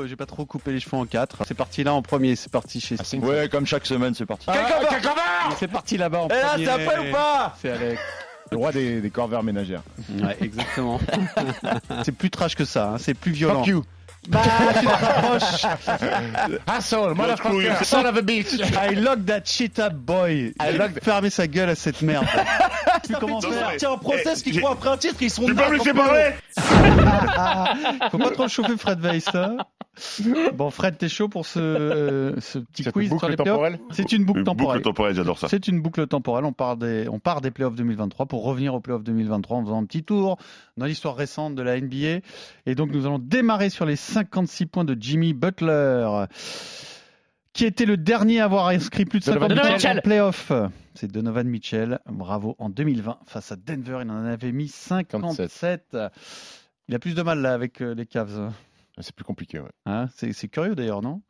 Oh, 0.00 0.06
j'ai 0.06 0.16
pas 0.16 0.26
trop 0.26 0.46
coupé 0.46 0.72
les 0.72 0.80
cheveux 0.80 0.96
en 0.96 1.04
quatre. 1.06 1.38
C'est 1.46 1.54
parti 1.54 1.84
là 1.84 1.92
en 1.94 2.02
premier, 2.02 2.36
c'est 2.36 2.50
parti 2.50 2.80
chez 2.80 2.96
Steve. 2.96 3.24
Ouais, 3.24 3.48
comme 3.50 3.66
chaque 3.66 3.86
semaine, 3.86 4.14
c'est 4.14 4.26
parti. 4.26 4.46
Et 4.50 5.54
C'est 5.58 5.68
parti 5.68 5.96
là-bas 5.96 6.20
en 6.22 6.28
Et 6.28 6.34
là, 6.34 6.48
premier. 6.50 6.64
c'est 6.64 6.70
après 6.70 7.08
ou 7.08 7.12
pas 7.12 7.56
C'est 7.60 7.70
Alex. 7.70 8.00
Le 8.50 8.56
roi 8.56 8.72
des, 8.72 9.00
des 9.00 9.10
corvères 9.10 9.42
ménagères. 9.42 9.82
Ouais, 10.20 10.36
exactement. 10.40 10.98
c'est 12.04 12.12
plus 12.12 12.30
trash 12.30 12.56
que 12.56 12.64
ça, 12.64 12.92
hein, 12.94 12.96
c'est 12.98 13.14
plus 13.14 13.30
violent. 13.32 13.60
Fuck 13.60 13.66
you. 13.68 13.84
Bah, 14.28 14.42
tu 14.78 14.86
te 14.86 14.90
rapproches. 14.90 15.66
Asshole, 16.66 17.14
motherfucker, 17.14 17.84
son 17.84 18.04
of 18.04 18.16
a 18.16 18.22
bitch. 18.22 18.52
I 18.60 18.94
lock 18.94 19.24
that 19.26 19.42
shit 19.46 19.78
up, 19.78 19.94
boy. 19.94 20.52
I 20.60 20.76
lock- 20.76 21.02
Fermez 21.02 21.30
sa 21.30 21.46
gueule 21.46 21.70
à 21.70 21.74
cette 21.74 22.02
merde. 22.02 22.26
tu 23.06 23.14
comment 23.14 23.40
faire 23.40 23.72
Tiens, 23.78 23.90
en 23.92 23.98
process 23.98 24.42
qui 24.42 24.52
j'ai- 24.52 24.60
croient 24.60 24.72
après 24.72 24.90
un 24.90 24.96
titre, 24.98 25.16
ils 25.22 25.30
sont 25.30 25.46
Tu 25.46 25.54
peux 25.54 25.68
me 25.68 25.72
laisser 25.78 25.94
parler 25.94 26.30
Faut 28.10 28.18
pas 28.18 28.30
trop 28.30 28.42
le 28.44 28.48
chauffer 28.48 28.76
Fred 28.76 29.00
Weiss 29.00 29.32
là. 29.32 29.56
Bon 30.54 30.70
Fred, 30.70 30.96
t'es 30.98 31.08
chaud 31.08 31.28
pour 31.28 31.44
ce, 31.46 31.58
euh, 31.58 32.40
ce 32.40 32.58
petit 32.58 32.84
Cette 32.84 32.92
quiz 32.94 33.08
sur 33.18 33.28
les 33.28 33.36
playoffs 33.36 33.78
C'est 33.90 34.12
une 34.12 34.24
boucle 34.24 34.44
temporelle. 34.44 34.78
Boucle 34.78 34.84
temporelle, 34.88 35.14
j'adore 35.14 35.38
ça. 35.38 35.48
C'est 35.48 35.66
une 35.68 35.80
boucle 35.80 36.06
temporelle. 36.06 36.44
On 36.44 36.52
part 36.52 36.76
des, 36.76 37.06
on 37.08 37.18
part 37.18 37.40
des 37.40 37.50
playoffs 37.50 37.74
2023 37.74 38.26
pour 38.26 38.44
revenir 38.44 38.74
aux 38.74 38.80
playoffs 38.80 39.02
2023 39.02 39.56
en 39.58 39.64
faisant 39.64 39.80
un 39.82 39.84
petit 39.84 40.02
tour 40.04 40.38
dans 40.76 40.86
l'histoire 40.86 41.16
récente 41.16 41.54
de 41.54 41.62
la 41.62 41.78
NBA. 41.80 42.20
Et 42.66 42.74
donc, 42.74 42.90
nous 42.92 43.04
allons 43.06 43.18
démarrer 43.18 43.68
sur 43.68 43.84
les 43.84 43.96
56 44.14 44.66
points 44.66 44.84
de 44.84 44.96
Jimmy 44.98 45.32
Butler, 45.34 46.24
qui 47.52 47.64
était 47.64 47.86
le 47.86 47.96
dernier 47.96 48.40
à 48.40 48.44
avoir 48.44 48.68
inscrit 48.68 49.04
plus 49.04 49.20
de 49.20 49.24
50 49.24 49.48
Donovan 49.48 49.78
points 49.78 49.90
en 49.96 50.00
playoffs. 50.00 50.52
C'est 50.94 51.10
Donovan 51.10 51.46
Mitchell. 51.48 51.98
Bravo. 52.06 52.56
En 52.58 52.68
2020, 52.70 53.20
face 53.26 53.52
à 53.52 53.56
Denver, 53.56 54.00
il 54.02 54.10
en 54.10 54.24
avait 54.24 54.52
mis 54.52 54.68
57. 54.68 55.96
Il 56.88 56.94
a 56.94 56.98
plus 56.98 57.14
de 57.14 57.22
mal 57.22 57.40
là 57.40 57.54
avec 57.54 57.80
euh, 57.80 57.94
les 57.94 58.06
Cavs. 58.06 58.52
C'est 59.00 59.14
plus 59.14 59.24
compliqué, 59.24 59.60
ouais. 59.60 59.70
Hein 59.86 60.08
c'est 60.16 60.32
c'est 60.32 60.48
curieux 60.48 60.74
d'ailleurs, 60.74 61.00
non? 61.02 61.22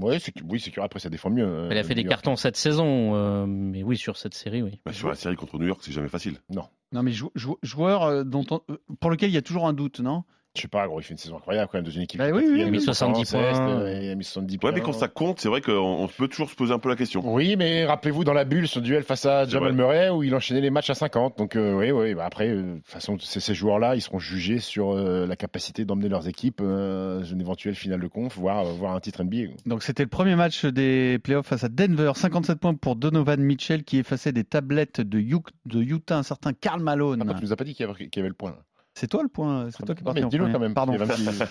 Ouais, 0.00 0.18
c'est, 0.18 0.34
oui, 0.42 0.58
c'est 0.58 0.72
que 0.72 0.80
après 0.80 0.98
ça 0.98 1.08
défend 1.08 1.30
mieux. 1.30 1.46
euh, 1.46 1.68
Il 1.70 1.78
a 1.78 1.84
fait 1.84 1.90
New 1.90 1.94
des 1.94 2.00
York. 2.02 2.10
cartons 2.10 2.34
cette 2.34 2.56
saison, 2.56 3.14
euh, 3.14 3.46
mais 3.46 3.84
oui, 3.84 3.96
sur 3.96 4.16
cette 4.16 4.34
série, 4.34 4.60
oui. 4.60 4.80
Bah, 4.84 4.92
sur 4.92 5.08
la 5.08 5.14
série 5.14 5.36
contre 5.36 5.56
New 5.58 5.66
York, 5.68 5.80
c'est 5.84 5.92
jamais 5.92 6.08
facile. 6.08 6.38
Non, 6.50 6.68
mais 7.04 7.12
jou- 7.12 7.30
jou- 7.36 7.58
joueur 7.62 8.24
dont 8.24 8.44
on- 8.50 8.60
pour 9.00 9.10
lequel 9.12 9.30
il 9.30 9.34
y 9.34 9.38
a 9.38 9.42
toujours 9.42 9.68
un 9.68 9.72
doute, 9.72 10.00
non? 10.00 10.24
Je 10.56 10.62
sais 10.62 10.68
pas, 10.68 10.86
gros, 10.86 11.00
il 11.00 11.02
fait 11.02 11.10
une 11.14 11.18
saison 11.18 11.36
incroyable 11.38 11.68
quand 11.72 11.78
même 11.78 11.84
dans 11.84 11.90
une 11.90 12.02
équipe. 12.02 12.20
Bah 12.20 12.28
oui, 12.32 12.44
il 12.54 12.62
a 12.62 12.70
mis 12.70 12.78
de 12.78 12.82
70 12.84 13.18
conférence 13.24 13.58
points. 13.58 13.86
Est, 13.86 14.04
Il 14.04 14.10
a 14.10 14.14
mis 14.14 14.22
70 14.22 14.52
Ouais, 14.54 14.58
points. 14.60 14.70
mais 14.70 14.80
quand 14.82 14.92
ça 14.92 15.08
compte, 15.08 15.40
c'est 15.40 15.48
vrai 15.48 15.60
qu'on 15.60 15.72
on 15.72 16.06
peut 16.06 16.28
toujours 16.28 16.48
se 16.48 16.54
poser 16.54 16.72
un 16.72 16.78
peu 16.78 16.88
la 16.88 16.94
question. 16.94 17.22
Oui, 17.24 17.56
mais 17.56 17.84
rappelez-vous 17.84 18.22
dans 18.22 18.32
la 18.32 18.44
bulle, 18.44 18.68
ce 18.68 18.78
duel 18.78 19.02
face 19.02 19.26
à 19.26 19.46
Jamal. 19.46 19.72
Murray 19.72 20.10
où 20.10 20.22
il 20.22 20.32
enchaînait 20.32 20.60
les 20.60 20.70
matchs 20.70 20.90
à 20.90 20.94
50. 20.94 21.36
Donc 21.38 21.56
euh, 21.56 21.74
oui, 21.76 21.90
oui. 21.90 22.14
Bah, 22.14 22.24
après, 22.24 22.50
euh, 22.50 22.62
de 22.62 22.76
toute 22.76 22.86
façon, 22.86 23.18
ces 23.18 23.52
joueurs-là, 23.52 23.96
ils 23.96 24.00
seront 24.00 24.20
jugés 24.20 24.60
sur 24.60 24.92
euh, 24.92 25.26
la 25.26 25.34
capacité 25.34 25.84
d'emmener 25.84 26.08
leurs 26.08 26.28
équipes 26.28 26.60
euh, 26.62 27.20
à 27.24 27.26
une 27.32 27.40
éventuelle 27.40 27.74
finale 27.74 27.98
de 28.00 28.06
conf, 28.06 28.36
voire, 28.38 28.64
euh, 28.64 28.72
voire 28.74 28.94
un 28.94 29.00
titre 29.00 29.24
NBA. 29.24 29.54
Donc 29.66 29.82
c'était 29.82 30.04
le 30.04 30.08
premier 30.08 30.36
match 30.36 30.64
des 30.66 31.18
playoffs 31.18 31.48
face 31.48 31.64
à 31.64 31.68
Denver. 31.68 32.12
57 32.14 32.60
points 32.60 32.74
pour 32.74 32.94
Donovan 32.94 33.40
Mitchell 33.40 33.82
qui 33.82 33.98
effaçait 33.98 34.30
des 34.30 34.44
tablettes 34.44 35.00
de, 35.00 35.18
Utah, 35.18 36.18
un 36.18 36.22
certain 36.22 36.52
Karl 36.52 36.80
Malone. 36.80 37.24
Ah, 37.28 37.34
tu 37.34 37.42
nous 37.44 37.52
as 37.52 37.56
pas 37.56 37.64
dit 37.64 37.74
qu'il 37.74 37.84
y 37.86 37.88
avait, 37.90 38.06
qu'il 38.06 38.16
y 38.16 38.20
avait 38.20 38.28
le 38.28 38.34
point. 38.34 38.50
là. 38.52 38.58
C'est 38.94 39.08
toi 39.08 39.22
le 39.24 39.28
point, 39.28 39.68
c'est 39.70 39.84
toi 39.84 39.94
qui 39.94 40.04
parti 40.04 40.24
dis-le 40.26 40.52
quand 40.52 40.60
même. 40.60 40.72
Pardon. 40.72 40.96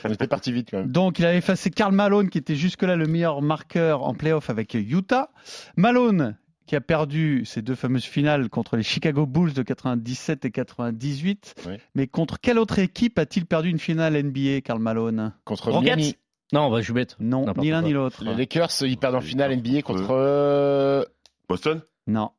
On 0.05 0.09
était 0.09 0.27
parti 0.27 0.51
vite 0.53 0.69
quand 0.71 0.77
même. 0.77 0.87
Donc 0.91 1.19
il 1.19 1.25
a 1.25 1.35
effacé 1.35 1.69
Karl 1.69 1.93
Malone 1.93 2.29
qui 2.29 2.37
était 2.37 2.55
jusque-là 2.55 2.95
le 2.95 3.05
meilleur 3.05 3.41
marqueur 3.41 4.03
en 4.03 4.13
playoff 4.13 4.49
avec 4.49 4.73
Utah. 4.73 5.29
Malone 5.75 6.37
qui 6.65 6.77
a 6.77 6.81
perdu 6.81 7.43
ses 7.45 7.61
deux 7.61 7.75
fameuses 7.75 8.05
finales 8.05 8.49
contre 8.49 8.77
les 8.77 8.83
Chicago 8.83 9.25
Bulls 9.25 9.53
de 9.53 9.61
97 9.61 10.45
et 10.45 10.51
98. 10.51 11.55
Oui. 11.67 11.73
Mais 11.95 12.07
contre 12.07 12.39
quelle 12.39 12.57
autre 12.57 12.79
équipe 12.79 13.19
a-t-il 13.19 13.45
perdu 13.45 13.69
une 13.69 13.79
finale 13.79 14.21
NBA, 14.21 14.61
Karl 14.61 14.79
Malone? 14.79 15.33
Contre 15.43 15.71
Rockets 15.71 15.97
Miami, 15.97 16.15
Non, 16.53 16.71
bah, 16.71 16.79
je 16.79 16.85
suis 16.85 16.93
bête. 16.93 17.17
Non, 17.19 17.45
ni 17.57 17.69
l'un 17.71 17.81
ni 17.81 17.91
l'autre. 17.91 18.23
les 18.23 18.33
Lakers, 18.35 18.69
ils 18.83 18.97
perdent 18.97 19.15
en 19.15 19.21
finale 19.21 19.55
NBA 19.57 19.81
contre 19.81 20.07
euh, 20.11 21.03
Boston? 21.49 21.81
Non, 22.07 22.31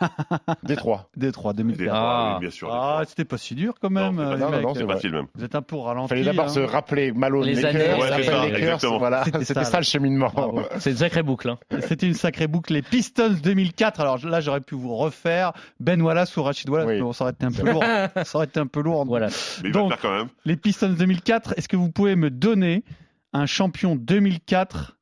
Détroit. 0.62 1.08
Détroit, 1.16 1.52
Des 1.52 1.62
2004. 1.62 1.90
Ah. 1.94 2.32
oui, 2.34 2.40
bien 2.40 2.50
sûr. 2.50 2.72
Ah, 2.72 3.02
c'était 3.06 3.24
pas 3.24 3.38
si 3.38 3.54
dur 3.54 3.74
quand 3.80 3.90
même. 3.90 4.16
Non, 4.16 4.36
c'est 4.36 4.42
euh, 4.54 4.60
non, 4.60 4.74
c'est 4.74 4.86
facile 4.86 5.12
même. 5.12 5.26
Vous 5.34 5.44
êtes 5.44 5.54
un 5.54 5.62
peu 5.62 5.76
ralenti. 5.76 6.06
Il 6.06 6.08
fallait 6.08 6.24
d'abord 6.24 6.46
hein. 6.46 6.48
se 6.48 6.60
rappeler 6.60 7.12
Malone 7.12 7.44
Les 7.44 7.54
Lakers, 7.54 7.70
années, 7.70 8.00
Ouais, 8.02 8.08
après 8.08 8.22
c'est 8.22 8.30
ça, 8.30 8.42
Lakers, 8.42 8.56
exactement. 8.58 8.98
voilà. 8.98 9.24
C'était 9.24 9.54
ça. 9.54 9.64
ça 9.64 9.78
le 9.78 9.84
cheminement. 9.84 10.32
C'est 10.78 10.90
une 10.90 10.96
sacrée 10.96 11.22
boucle. 11.22 11.48
Hein. 11.50 11.58
C'était 11.86 12.06
une 12.06 12.14
sacrée 12.14 12.46
boucle. 12.46 12.72
Les 12.72 12.82
Pistons 12.82 13.34
2004. 13.42 14.00
Alors 14.00 14.18
là, 14.26 14.40
j'aurais 14.40 14.60
pu 14.60 14.74
vous 14.74 14.94
refaire 14.96 15.52
Ben 15.78 16.00
Wallace 16.00 16.36
ou 16.36 16.42
Rachid 16.42 16.68
Wallace. 16.68 16.88
Oui. 16.88 16.94
mais 16.94 17.00
bon, 17.02 17.12
ça 17.12 17.24
aurait 17.24 17.32
été 17.32 17.46
un 17.46 17.52
peu 17.52 17.70
lourd. 17.70 17.84
ça 18.24 18.36
aurait 18.38 18.46
été 18.46 18.60
un 18.60 18.66
peu 18.66 18.80
lourd. 18.82 19.04
Voilà. 19.06 19.28
Mais 19.62 19.68
il 19.68 19.72
va 19.74 19.80
le 19.80 19.84
Donc- 19.84 19.88
faire 19.92 20.00
quand 20.00 20.16
même. 20.16 20.28
Les 20.44 20.56
Pistons 20.56 20.90
2004. 20.92 21.54
Est-ce 21.56 21.68
que 21.68 21.76
vous 21.76 21.90
pouvez 21.90 22.16
me 22.16 22.30
donner 22.30 22.84
un 23.32 23.46
champion 23.46 23.96
2004 23.96 24.98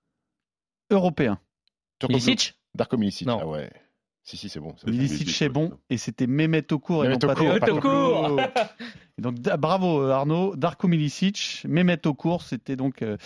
européen? 0.91 1.39
Milicic? 2.09 2.55
Darko 2.75 2.97
Milicic. 2.97 3.27
Non. 3.27 3.39
Ah 3.43 3.47
ouais. 3.47 3.71
Si, 4.29 4.37
si, 4.37 4.51
c'est 4.51 4.61
bon. 4.61 4.75
est 4.87 5.41
ouais. 5.43 5.49
bon 5.49 5.73
et 5.89 5.97
c'était 5.97 6.27
Mehmet 6.27 6.71
Okur 6.71 7.07
et 7.07 7.09
non 7.09 7.17
Mehmet 7.23 7.61
pas 7.61 8.61
donc 9.19 9.41
bravo 9.41 10.03
euh, 10.03 10.11
Arnaud, 10.11 10.55
Darko 10.55 10.87
Milicic, 10.87 11.65
Mehmet 11.67 12.07
Okur, 12.07 12.43
c'était 12.43 12.77
donc 12.77 13.01
euh, 13.01 13.17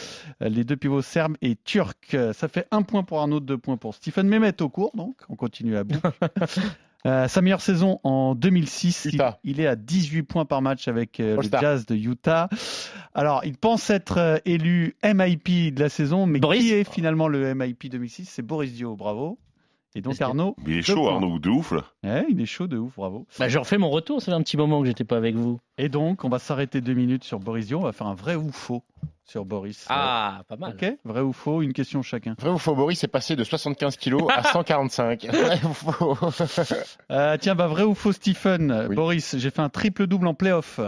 les 0.41 0.63
deux 0.63 0.77
pivots 0.77 1.03
serbes 1.03 1.37
et 1.43 1.57
turcs. 1.57 2.17
Ça 2.33 2.47
fait 2.47 2.69
un 2.71 2.83
point 2.83 3.03
pour 3.03 3.19
Arnaud, 3.19 3.41
deux 3.41 3.59
points 3.59 3.77
pour 3.77 3.95
Stephen 3.95 4.29
Mehmet 4.29 4.63
Okur. 4.63 4.93
Donc 4.95 5.17
on 5.29 5.35
continue 5.35 5.77
à 5.77 5.83
bout. 5.83 6.01
Euh, 7.05 7.27
sa 7.27 7.43
meilleure 7.43 7.61
saison 7.61 7.99
en 8.05 8.37
2006, 8.37 9.09
il, 9.43 9.61
est 9.61 9.67
à 9.67 9.75
18 9.75 10.23
points 10.23 10.45
par 10.45 10.63
match 10.63 10.87
avec 10.87 11.19
euh, 11.19 11.37
le. 11.37 11.59
Jazz 11.61 11.85
de 11.85 11.97
Utah. 11.97 12.49
Alors, 13.13 13.45
il 13.45 13.57
pense 13.57 13.91
être 13.91 14.19
euh, 14.19 14.37
élu 14.45 14.95
MIP 15.03 15.75
de 15.75 15.81
la 15.81 15.89
saison, 15.89 16.27
mais 16.27 16.39
Boris. 16.39 16.63
qui 16.63 16.73
est 16.73 16.89
finalement 16.89 17.27
le 17.27 17.55
MIP 17.55 17.91
2006 17.91 18.27
C'est 18.27 18.43
Boris 18.43 18.73
Dio, 18.73 18.95
bravo. 18.95 19.39
Et 19.95 20.01
donc 20.01 20.21
Arnaud, 20.23 20.57
Mais 20.65 20.73
il 20.73 20.79
est 20.79 20.83
chaud, 20.83 21.03
points. 21.03 21.15
Arnaud, 21.15 21.39
de 21.39 21.51
ouf 21.51 21.73
là. 21.73 21.85
ouais, 22.03 22.25
il 22.31 22.41
est 22.41 22.47
chaud 22.47 22.67
de 22.67 22.79
ouf, 22.79 22.95
bravo. 22.97 23.27
Bah, 23.39 23.49
je 23.49 23.59
refais 23.59 23.77
mon 23.77 23.91
retour, 23.91 24.23
ça 24.23 24.33
fait 24.33 24.37
un 24.37 24.43
petit 24.43 24.57
moment 24.57 24.81
que 24.81 24.87
j'étais 24.87 25.05
pas 25.05 25.17
avec 25.19 25.35
vous. 25.35 25.61
Et 25.77 25.89
donc, 25.91 26.25
on 26.25 26.29
va 26.31 26.39
s'arrêter 26.39 26.81
deux 26.81 26.95
minutes 26.95 27.25
sur 27.25 27.39
Boris. 27.41 27.71
On 27.73 27.81
va 27.81 27.93
faire 27.93 28.07
un 28.07 28.15
vrai 28.15 28.35
ou 28.35 28.51
faux 28.53 28.83
sur 29.25 29.45
Boris. 29.45 29.85
Ah, 29.91 30.43
pas 30.49 30.57
mal. 30.57 30.73
Ok, 30.73 30.97
vrai 31.05 31.21
ou 31.21 31.33
faux, 31.35 31.61
une 31.63 31.73
question 31.75 32.01
chacun. 32.03 32.35
Vrai 32.39 32.51
ou 32.51 32.59
faux, 32.59 32.75
Boris 32.75 33.05
est 33.05 33.09
passé 33.09 33.37
de 33.37 33.45
75 33.45 33.97
kilos 33.99 34.23
à 34.35 34.43
145. 34.53 35.27
Vrai 35.27 35.61
ou 35.65 35.75
faux 35.75 36.17
Euh, 37.11 37.37
tiens, 37.39 37.55
bah 37.55 37.67
vrai 37.67 37.83
ou 37.83 37.95
faux, 37.95 38.13
Stephen. 38.13 38.87
Oui. 38.89 38.95
Boris, 38.97 39.37
j'ai 39.37 39.51
fait 39.51 39.61
un 39.61 39.69
triple 39.69 40.07
double 40.07 40.27
en 40.27 40.35
playoff. 40.35 40.81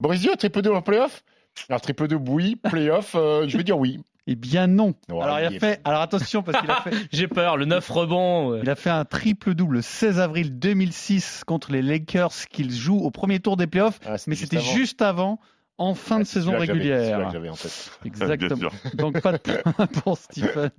Boris 0.00 0.20
Dio, 0.20 0.34
triple 0.36 0.60
2 0.62 0.70
en 0.72 0.82
playoff? 0.82 1.22
Alors, 1.68 1.80
triple 1.80 2.08
2, 2.08 2.16
oui. 2.16 2.56
Playoff, 2.56 3.14
euh, 3.14 3.46
je 3.48 3.56
vais 3.56 3.64
dire 3.64 3.78
oui. 3.78 4.00
Eh 4.28 4.36
bien 4.36 4.66
non. 4.68 4.94
Ouais, 5.10 5.20
alors 5.22 5.40
il 5.40 5.44
a 5.46 5.50
il 5.50 5.56
est- 5.56 5.58
fait. 5.58 5.80
Alors 5.84 6.00
attention 6.00 6.42
parce 6.42 6.60
qu'il 6.60 6.70
a 6.70 6.76
fait. 6.82 6.94
J'ai 7.12 7.26
peur, 7.28 7.56
le 7.56 7.64
9 7.64 7.88
rebond. 7.90 8.56
Il 8.62 8.70
a 8.70 8.76
fait 8.76 8.90
un 8.90 9.04
triple 9.04 9.54
double 9.54 9.76
le 9.76 9.82
16 9.82 10.20
avril 10.20 10.58
2006 10.58 11.42
contre 11.44 11.72
les 11.72 11.82
Lakers 11.82 12.32
qu'il 12.50 12.70
joue 12.72 12.98
au 12.98 13.10
premier 13.10 13.40
tour 13.40 13.56
des 13.56 13.66
playoffs, 13.66 13.98
Ah, 14.06 14.16
mais 14.28 14.36
c'était 14.36 14.60
juste 14.60 15.02
avant, 15.02 15.40
en 15.78 15.94
fin 15.94 16.16
Ah, 16.16 16.18
de 16.20 16.24
c'est 16.24 16.34
saison 16.34 16.56
régulière. 16.56 17.26
que 17.26 17.32
j'avais 17.32 17.48
en 17.48 17.56
tête. 17.56 17.90
Exactement. 18.04 18.70
Donc 18.94 19.20
pas 19.20 19.32
de 19.32 19.38
point 19.72 19.86
pour 19.88 20.16
Stephen. 20.18 20.70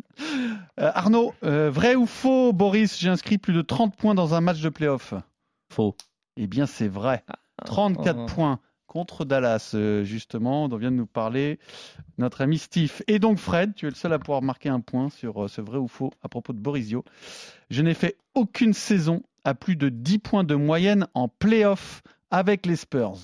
Euh, 0.79 0.91
Arnaud, 0.95 1.33
euh, 1.43 1.69
vrai 1.69 1.95
ou 1.95 2.05
faux, 2.05 2.53
Boris, 2.53 2.97
j'ai 2.97 3.09
inscrit 3.09 3.37
plus 3.37 3.53
de 3.53 3.61
30 3.61 3.95
points 3.97 4.15
dans 4.15 4.33
un 4.35 4.41
match 4.41 4.61
de 4.61 4.69
playoff. 4.69 5.13
Faux. 5.69 5.95
Eh 6.37 6.47
bien, 6.47 6.65
c'est 6.65 6.87
vrai. 6.87 7.23
34 7.65 8.19
Ah. 8.19 8.25
points 8.33 8.59
contre 8.93 9.25
Dallas, 9.25 9.71
euh, 9.73 10.03
justement, 10.03 10.69
dont 10.69 10.77
vient 10.77 10.91
de 10.91 10.95
nous 10.97 11.07
parler 11.07 11.57
notre 12.19 12.41
ami 12.41 12.59
Steve. 12.59 13.01
Et 13.07 13.17
donc, 13.17 13.39
Fred, 13.39 13.73
tu 13.73 13.87
es 13.87 13.89
le 13.89 13.95
seul 13.95 14.13
à 14.13 14.19
pouvoir 14.19 14.43
marquer 14.43 14.69
un 14.69 14.81
point 14.81 15.09
sur 15.09 15.45
euh, 15.45 15.47
ce 15.47 15.61
vrai 15.61 15.79
ou 15.79 15.87
faux 15.87 16.11
à 16.21 16.29
propos 16.29 16.53
de 16.53 16.59
Borisio. 16.59 17.03
Je 17.71 17.81
n'ai 17.81 17.95
fait 17.95 18.17
aucune 18.35 18.73
saison 18.73 19.23
à 19.43 19.55
plus 19.55 19.75
de 19.75 19.89
10 19.89 20.19
points 20.19 20.43
de 20.43 20.53
moyenne 20.53 21.07
en 21.15 21.27
playoff 21.27 22.03
avec 22.29 22.67
les 22.67 22.75
Spurs. 22.75 23.17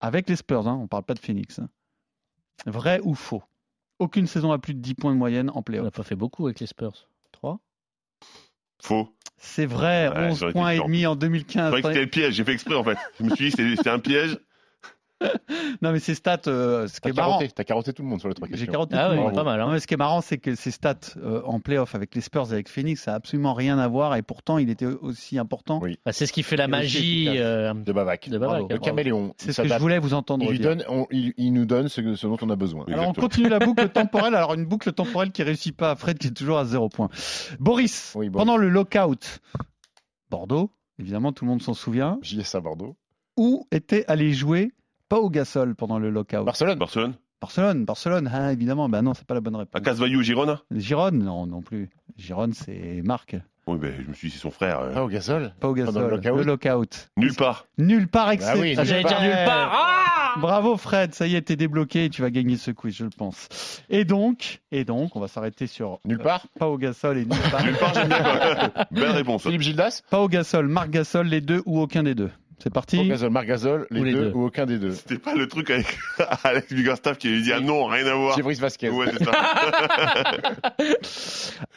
Avec 0.00 0.30
les 0.30 0.36
Spurs, 0.36 0.66
hein, 0.66 0.76
on 0.78 0.84
ne 0.84 0.88
parle 0.88 1.04
pas 1.04 1.12
de 1.14 1.18
Phoenix. 1.18 1.58
hein. 1.58 1.68
Vrai 2.64 3.00
ou 3.04 3.14
faux? 3.14 3.42
Aucune 3.98 4.26
saison 4.26 4.50
à 4.50 4.58
plus 4.58 4.72
de 4.72 4.80
10 4.80 4.94
points 4.94 5.12
de 5.12 5.18
moyenne 5.18 5.50
en 5.50 5.58
On 5.58 5.62
playoff. 5.62 5.84
n'a 5.84 5.90
pas 5.90 6.02
fait 6.04 6.16
beaucoup 6.16 6.46
avec 6.46 6.58
les 6.60 6.66
Spurs. 6.66 7.06
3 7.32 7.60
Faux. 8.82 9.14
C'est 9.36 9.66
vrai, 9.66 10.08
Ouais, 10.08 10.30
11 10.30 10.38
j'aurais 10.38 10.50
été 10.52 10.58
points 10.58 10.70
et 10.70 10.78
demi 10.78 11.06
en 11.06 11.12
Je 11.14 11.18
2015. 11.18 11.66
croyais 11.66 11.82
que 11.82 11.88
c'était 11.88 12.00
le 12.04 12.10
piège, 12.10 12.34
j'ai 12.34 12.44
fait 12.44 12.52
exprès 12.52 12.74
en 12.76 12.84
fait. 12.84 12.96
Je 13.18 13.24
me 13.24 13.34
suis 13.34 13.50
dit 13.50 13.76
c'était 13.76 13.90
un 13.90 13.98
piège. 13.98 14.38
Non, 15.82 15.92
mais 15.92 15.98
ces 15.98 16.14
stats, 16.14 16.40
euh, 16.46 16.86
ce 16.86 16.94
qui 16.94 17.00
T'as 17.02 17.08
est 17.10 17.12
marrant. 17.12 17.30
carotté, 17.38 17.52
t'as 17.54 17.64
carotté 17.64 17.92
tout 17.92 18.02
le 18.02 18.08
monde 18.08 18.20
sur 18.20 18.28
les 18.28 18.34
trois 18.34 18.48
J'ai 18.50 18.66
carotté 18.66 18.94
Ah 18.96 19.06
tout 19.06 19.12
le 19.12 19.18
ouais, 19.18 19.24
monde. 19.24 19.34
pas 19.34 19.44
mal. 19.44 19.58
Non, 19.60 19.66
Hein. 19.66 19.72
mais 19.72 19.80
ce 19.80 19.86
qui 19.86 19.94
est 19.94 19.98
marrant, 19.98 20.20
c'est 20.20 20.38
que 20.38 20.54
ces 20.54 20.70
stats 20.70 20.94
euh, 21.16 21.42
en 21.44 21.58
playoff 21.60 21.94
avec 21.94 22.14
les 22.14 22.20
Spurs 22.20 22.50
et 22.50 22.54
avec 22.54 22.68
Phoenix, 22.68 23.02
ça 23.02 23.10
n'a 23.12 23.16
absolument 23.16 23.54
rien 23.54 23.78
à 23.78 23.88
voir 23.88 24.14
et 24.16 24.22
pourtant 24.22 24.58
il 24.58 24.70
était 24.70 24.86
aussi 24.86 25.38
important. 25.38 25.80
Oui. 25.82 25.98
Bah, 26.04 26.12
c'est 26.12 26.26
ce 26.26 26.32
qui 26.32 26.42
fait 26.42 26.56
la 26.56 26.64
Et 26.64 26.68
magie. 26.68 27.26
euh, 27.28 27.74
De 27.74 27.92
Bavac. 27.92 28.28
De 28.28 28.38
Bavac, 28.38 28.58
Bravo. 28.60 28.68
Le 28.70 28.78
caméléon. 28.78 29.34
C'est 29.36 29.52
ce 29.52 29.62
que 29.62 29.68
je 29.68 29.74
voulais 29.78 29.98
vous 29.98 30.14
entendre 30.14 30.44
Il, 30.44 30.50
lui 30.52 30.58
dire. 30.58 30.76
donne, 30.76 30.84
on- 30.88 31.06
il, 31.10 31.34
il 31.36 31.52
nous 31.52 31.66
donne 31.66 31.88
ce, 31.88 32.14
ce 32.14 32.26
dont 32.26 32.36
on 32.40 32.50
a 32.50 32.56
besoin. 32.56 32.84
Alors 32.88 33.08
on 33.08 33.12
continue 33.12 33.48
la 33.48 33.58
boucle 33.58 33.88
temporelle. 33.90 34.34
Alors 34.34 34.54
une 34.54 34.64
boucle 34.66 34.92
temporelle 34.92 35.32
qui 35.32 35.42
réussit 35.42 35.76
pas 35.76 35.90
à 35.90 35.96
Fred 35.96 36.18
qui 36.18 36.28
est 36.28 36.30
toujours 36.30 36.58
à 36.58 36.64
zéro 36.64 36.88
point. 36.88 37.08
Boris, 37.60 38.12
Oui, 38.16 38.28
Boris. 38.30 38.44
pendant 38.46 38.56
le 38.56 38.68
lockout, 38.68 39.40
Bordeaux, 40.30 40.70
évidemment 40.98 41.32
tout 41.32 41.44
le 41.44 41.50
monde 41.50 41.62
s'en 41.62 41.74
souvient, 41.74 42.18
JS 42.22 42.54
à 42.54 42.60
Bordeaux. 42.60 42.96
où 43.36 43.66
était 43.72 44.04
allé 44.08 44.32
jouer 44.32 44.72
Pau 45.14 45.30
Gasol 45.30 45.76
pendant 45.76 46.00
le 46.00 46.10
lockout 46.10 46.44
Barcelone. 46.44 46.76
Barcelone. 46.76 47.14
Barcelone, 47.40 47.84
Barcelone, 47.84 48.28
ah, 48.34 48.52
évidemment. 48.52 48.88
Ben 48.88 49.00
non, 49.02 49.14
c'est 49.14 49.24
pas 49.24 49.34
la 49.34 49.40
bonne 49.40 49.54
À 49.54 49.58
réponse. 49.58 49.80
Casvayou, 49.80 50.22
Girona 50.22 50.60
Gironne, 50.74 51.18
non, 51.22 51.46
non 51.46 51.62
plus. 51.62 51.88
Gironne, 52.16 52.52
c'est 52.52 53.00
Marc. 53.04 53.36
Oui, 53.68 53.78
ben 53.78 53.94
je 54.02 54.08
me 54.08 54.12
suis 54.14 54.26
dit, 54.28 54.34
c'est 54.34 54.40
son 54.40 54.50
frère. 54.50 54.80
euh, 54.80 54.92
Ah, 54.96 55.04
au 55.04 55.08
gazole. 55.08 55.54
Pau 55.60 55.72
Pendant 55.72 55.92
Gasol, 55.92 56.02
le 56.02 56.10
lockout 56.16 56.36
le 56.36 56.42
lockout. 56.42 57.08
Nulle 57.16 57.34
part. 57.34 57.66
Nulle 57.78 58.08
part 58.08 58.30
excès. 58.32 58.50
Ah 58.54 58.58
oui, 58.58 58.74
Ah, 58.76 58.82
J'allais 58.82 59.04
dire 59.04 59.20
nulle 59.22 59.44
part. 59.44 59.70
Ah 59.72 60.40
Bravo 60.40 60.76
Fred, 60.76 61.14
ça 61.14 61.28
y 61.28 61.36
est, 61.36 61.42
t'es 61.42 61.54
débloqué 61.54 62.06
et 62.06 62.10
tu 62.10 62.20
vas 62.22 62.30
gagner 62.30 62.56
ce 62.56 62.72
quiz, 62.72 62.96
je 62.96 63.04
le 63.04 63.10
pense. 63.10 63.82
Et 63.88 64.04
donc, 64.04 64.62
et 64.72 64.84
donc, 64.84 65.14
on 65.14 65.20
va 65.20 65.28
s'arrêter 65.28 65.68
sur 65.68 66.00
Nulle 66.04 66.18
part. 66.18 66.44
pas 66.58 66.66
au 66.66 66.76
Gasol 66.76 67.18
et 67.18 67.24
nulle 67.24 67.38
part. 67.52 67.64
Nulle 67.64 67.76
part, 67.76 67.94
j'aime 67.94 68.08
bien. 68.08 68.70
Belle 68.90 69.10
réponse. 69.12 69.42
Philippe 69.44 69.60
Gildas. 69.62 70.02
pas 70.10 70.18
au 70.20 70.28
Gasol, 70.28 70.66
Marc 70.66 70.90
Gasol, 70.90 71.28
les 71.28 71.40
deux 71.40 71.62
ou 71.66 71.78
aucun 71.80 72.02
des 72.02 72.16
deux. 72.16 72.30
C'est 72.58 72.72
parti. 72.72 73.02
Marc 73.30 73.46
Gazol, 73.46 73.86
les, 73.90 74.00
Ou 74.00 74.04
les 74.04 74.12
deux, 74.12 74.20
deux. 74.26 74.32
ou 74.32 74.44
aucun 74.46 74.66
des 74.66 74.78
deux. 74.78 74.92
C'était 74.92 75.18
pas 75.18 75.34
le 75.34 75.46
truc 75.48 75.70
avec 75.70 75.98
Alex 76.44 76.72
Biggerstaff 76.72 77.18
qui 77.18 77.28
lui 77.28 77.42
dit 77.42 77.52
ah 77.52 77.60
non, 77.60 77.86
rien 77.86 78.06
à 78.06 78.14
voir. 78.14 78.38
Brice 78.38 78.60
Vasquez. 78.60 78.90
Ouais, 78.90 79.06
c'est 79.16 79.24
ça. 79.24 79.32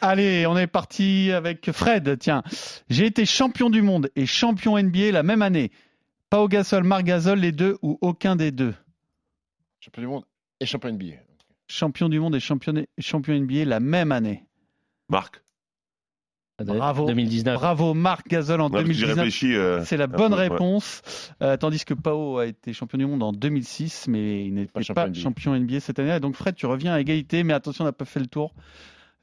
Allez, 0.00 0.46
on 0.46 0.56
est 0.56 0.66
parti 0.66 1.32
avec 1.32 1.70
Fred. 1.72 2.18
Tiens, 2.18 2.42
j'ai 2.88 3.06
été 3.06 3.26
champion 3.26 3.70
du 3.70 3.82
monde 3.82 4.10
et 4.16 4.26
champion 4.26 4.78
NBA 4.80 5.10
la 5.12 5.22
même 5.22 5.42
année. 5.42 5.70
Pas 6.30 6.40
au 6.40 6.48
Gasol, 6.48 6.84
Marc 6.84 7.04
Gasol, 7.04 7.38
les 7.38 7.52
deux 7.52 7.78
ou 7.82 7.98
aucun 8.00 8.36
des 8.36 8.50
deux? 8.52 8.74
Champion 9.80 10.02
du 10.02 10.08
monde 10.08 10.24
et 10.60 10.66
champion 10.66 10.92
NBA. 10.92 11.14
Champion 11.68 12.08
du 12.08 12.20
monde 12.20 12.34
et 12.34 12.40
champion, 12.40 12.74
champion 12.98 13.34
NBA 13.38 13.64
la 13.64 13.80
même 13.80 14.12
année. 14.12 14.44
Marc. 15.08 15.42
Bravo. 16.64 17.06
2019. 17.06 17.54
Bravo 17.54 17.94
Marc 17.94 18.26
Gasol 18.28 18.60
en 18.60 18.64
Ouais, 18.66 18.70
parce 18.72 18.84
que 18.84 18.92
J'ai 18.92 19.06
2019. 19.06 19.24
réfléchi. 19.24 19.54
euh, 19.54 19.84
C'est 19.84 19.96
la 19.96 20.06
bonne 20.08 20.32
peu, 20.32 20.38
ouais. 20.38 20.48
réponse. 20.48 21.02
Euh, 21.42 21.56
tandis 21.56 21.84
que 21.84 21.94
Pao 21.94 22.38
a 22.38 22.46
été 22.46 22.72
champion 22.72 22.98
du 22.98 23.06
monde 23.06 23.22
en 23.22 23.32
2006, 23.32 24.06
mais 24.08 24.44
il 24.46 24.54
n'était 24.54 24.72
Pas 24.72 24.80
pas, 24.80 24.82
champion 24.82 25.06
NBA. 25.10 25.20
champion 25.20 25.54
NBA 25.54 25.80
cette 25.80 25.98
année. 25.98 26.18
Donc 26.20 26.34
Fred, 26.34 26.54
tu 26.56 26.66
reviens 26.66 26.92
à 26.94 27.00
égalité, 27.00 27.44
mais 27.44 27.52
attention, 27.52 27.84
on 27.84 27.86
n'a 27.86 27.92
pas 27.92 28.04
fait 28.04 28.20
le 28.20 28.26
tour 28.26 28.54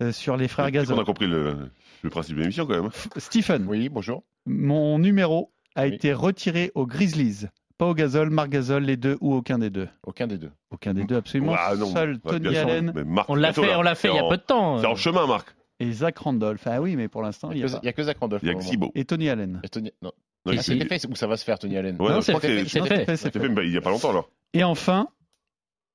euh, 0.01 0.11
sur 0.11 0.37
les 0.37 0.47
frères 0.47 0.65
On 0.65 0.69
a 0.69 0.71
Gasol. 0.71 1.03
compris 1.03 1.27
le, 1.27 1.55
le 2.03 2.09
principe 2.09 2.35
de 2.37 2.41
l'émission 2.41 2.65
quand 2.65 2.81
même. 2.81 2.91
Stephen, 3.17 3.65
Oui, 3.67 3.89
bonjour. 3.89 4.23
mon 4.45 4.97
numéro 4.99 5.51
a 5.75 5.83
Oui. 5.87 5.93
été 5.93 6.13
retiré 6.13 6.71
aux 6.75 6.85
Grizzlies. 6.87 7.47
Pao 7.77 7.93
Gasol, 7.93 8.29
Marc 8.29 8.47
Gasol, 8.49 8.83
les 8.83 8.95
deux 8.95 9.17
ou 9.19 9.33
aucun 9.35 9.57
des 9.59 9.69
deux? 9.69 9.89
Aucun 10.07 10.27
des 10.27 10.37
deux. 10.37 10.51
Aucun 10.71 10.93
des 10.93 11.03
deux, 11.03 11.17
absolument. 11.17 11.53
Ah, 11.59 11.75
non. 11.75 11.87
Seul 11.87 12.19
Tony. 12.21 12.55
Allen 12.55 12.93
Mais 12.95 13.03
Marc, 13.03 13.29
On 13.29 13.35
l'a 13.35 13.51
fait, 13.51 13.67
là. 13.67 13.77
on 13.79 13.81
l'a 13.81 13.95
fait 13.95 14.07
il 14.07 14.15
y 14.15 14.19
a 14.19 14.23
en- 14.23 14.29
peu 14.29 14.37
de 14.37 14.41
temps. 14.43 14.79
C'est 14.79 14.85
en 14.87 14.95
chemin, 14.95 15.27
Marc. 15.27 15.53
Et 15.79 15.91
Zach 15.91 16.17
Randolph. 16.19 16.63
Ah 16.65 16.81
oui, 16.81 16.95
mais 16.95 17.07
pour 17.07 17.21
l'instant, 17.21 17.51
il 17.51 17.57
Il 17.57 17.61
y 17.61 17.63
a 17.63 17.79
n'y 17.81 17.87
a, 17.89 17.93
que- 17.93 18.01
a 18.01 18.05
Zach 18.05 18.17
Randolph. 18.19 18.41
Il 18.43 18.47
y 18.49 18.51
a 18.51 18.55
que. 18.55 18.85
Et 18.99 19.05
Tony 19.05 19.29
Allen. 19.29 19.59
Et 19.63 19.69
Tony- 19.69 19.91
Non. 20.01 20.11
Non, 20.45 20.53
Ah, 20.57 20.61
C'était 20.61 20.85
fait 20.85 21.07
ou 21.09 21.15
ça 21.15 21.25
va 21.25 21.37
se 21.37 21.43
faire, 21.43 21.57
Tony 21.57 21.75
Allen 21.75 21.95
Ouais, 21.99 22.09
Non, 22.09 22.15
je 22.17 22.21
c'est 22.21 22.39
fait, 22.39 22.63
c'est- 22.63 22.69
c'est 22.69 22.79
Non, 22.79 22.85
fait. 22.85 22.97
c'est 22.97 23.05
fait, 23.05 23.17
c'est 23.17 23.23
c'est 23.23 23.31
fait. 23.33 23.39
fait 23.39 23.49
mais 23.49 23.65
il 23.65 23.73
y 23.73 23.77
a 23.77 23.81
pas 23.81 23.89
longtemps 23.89 24.11
alors. 24.11 24.29
Et 24.53 24.63
enfin, 24.63 25.07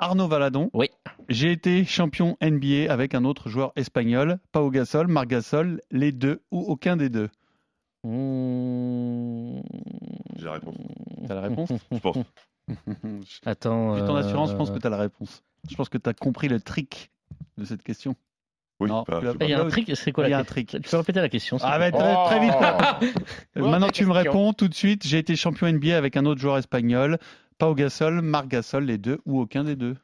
Arnaud 0.01 0.26
Valadon. 0.26 0.70
Oui. 0.74 0.89
J'ai 1.28 1.53
été 1.53 1.85
champion 1.85 2.37
NBA 2.41 2.93
avec 2.93 3.14
un 3.14 3.24
autre 3.24 3.49
joueur 3.49 3.72
espagnol, 3.76 4.39
Pau 4.51 4.68
Gasol, 4.70 5.07
Marc 5.07 5.28
Gasol, 5.28 5.81
les 5.93 6.11
deux 6.11 6.43
ou 6.51 6.61
aucun 6.62 6.97
des 6.97 7.11
deux. 7.11 7.28
Mmh. 8.03 9.61
J'ai 10.37 10.45
la 10.47 10.53
réponse. 10.55 10.74
T'as 11.28 11.35
la 11.35 11.41
réponse? 11.43 11.68
Je 11.93 11.99
pense. 11.99 12.16
Attends. 13.47 13.95
Vu 13.95 14.01
ton 14.03 14.16
euh, 14.16 14.20
assurance, 14.20 14.51
je 14.51 14.57
pense 14.57 14.70
que 14.70 14.78
t'as 14.78 14.91
la 14.91 14.97
réponse. 14.97 15.43
Je 15.68 15.74
pense 15.76 15.89
que 15.89 15.99
t'as 15.99 16.12
compris 16.14 16.49
le 16.49 16.61
trick 16.61 17.11
de 17.59 17.64
cette 17.64 17.83
question. 17.83 18.14
Oui. 18.81 18.89
Non, 18.89 19.05
bah, 19.07 19.20
Il 19.41 19.49
y 19.49 19.53
a 19.53 19.61
un 19.61 19.68
trick, 19.68 19.95
c'est 19.95 20.11
quoi 20.11 20.26
la 20.28 20.39
question 20.39 20.55
trick. 20.55 20.68
Tu 20.83 20.91
peux 20.91 20.97
répéter 20.97 21.20
la 21.20 21.28
question 21.28 21.59
Ah, 21.62 21.78
bah, 21.78 21.91
très, 21.91 22.14
très 22.26 22.41
vite. 22.41 22.55
Oh, 23.57 23.61
Maintenant, 23.68 23.91
tu 23.91 24.07
me 24.07 24.12
réponds 24.12 24.53
tout 24.55 24.68
de 24.68 24.74
suite. 24.74 25.07
J'ai 25.07 25.18
été 25.18 25.37
champion 25.37 25.70
NBA 25.70 25.97
avec 25.97 26.16
un 26.16 26.24
autre 26.24 26.41
joueur 26.41 26.57
espagnol, 26.59 27.18
Pau 27.59 27.74
Gasol, 27.74 28.22
Marc 28.22 28.49
Gasol, 28.49 28.85
les 28.85 28.97
deux 28.99 29.18
ou 29.26 29.41
aucun 29.41 29.64
des 29.64 29.76
deux. 29.76 29.97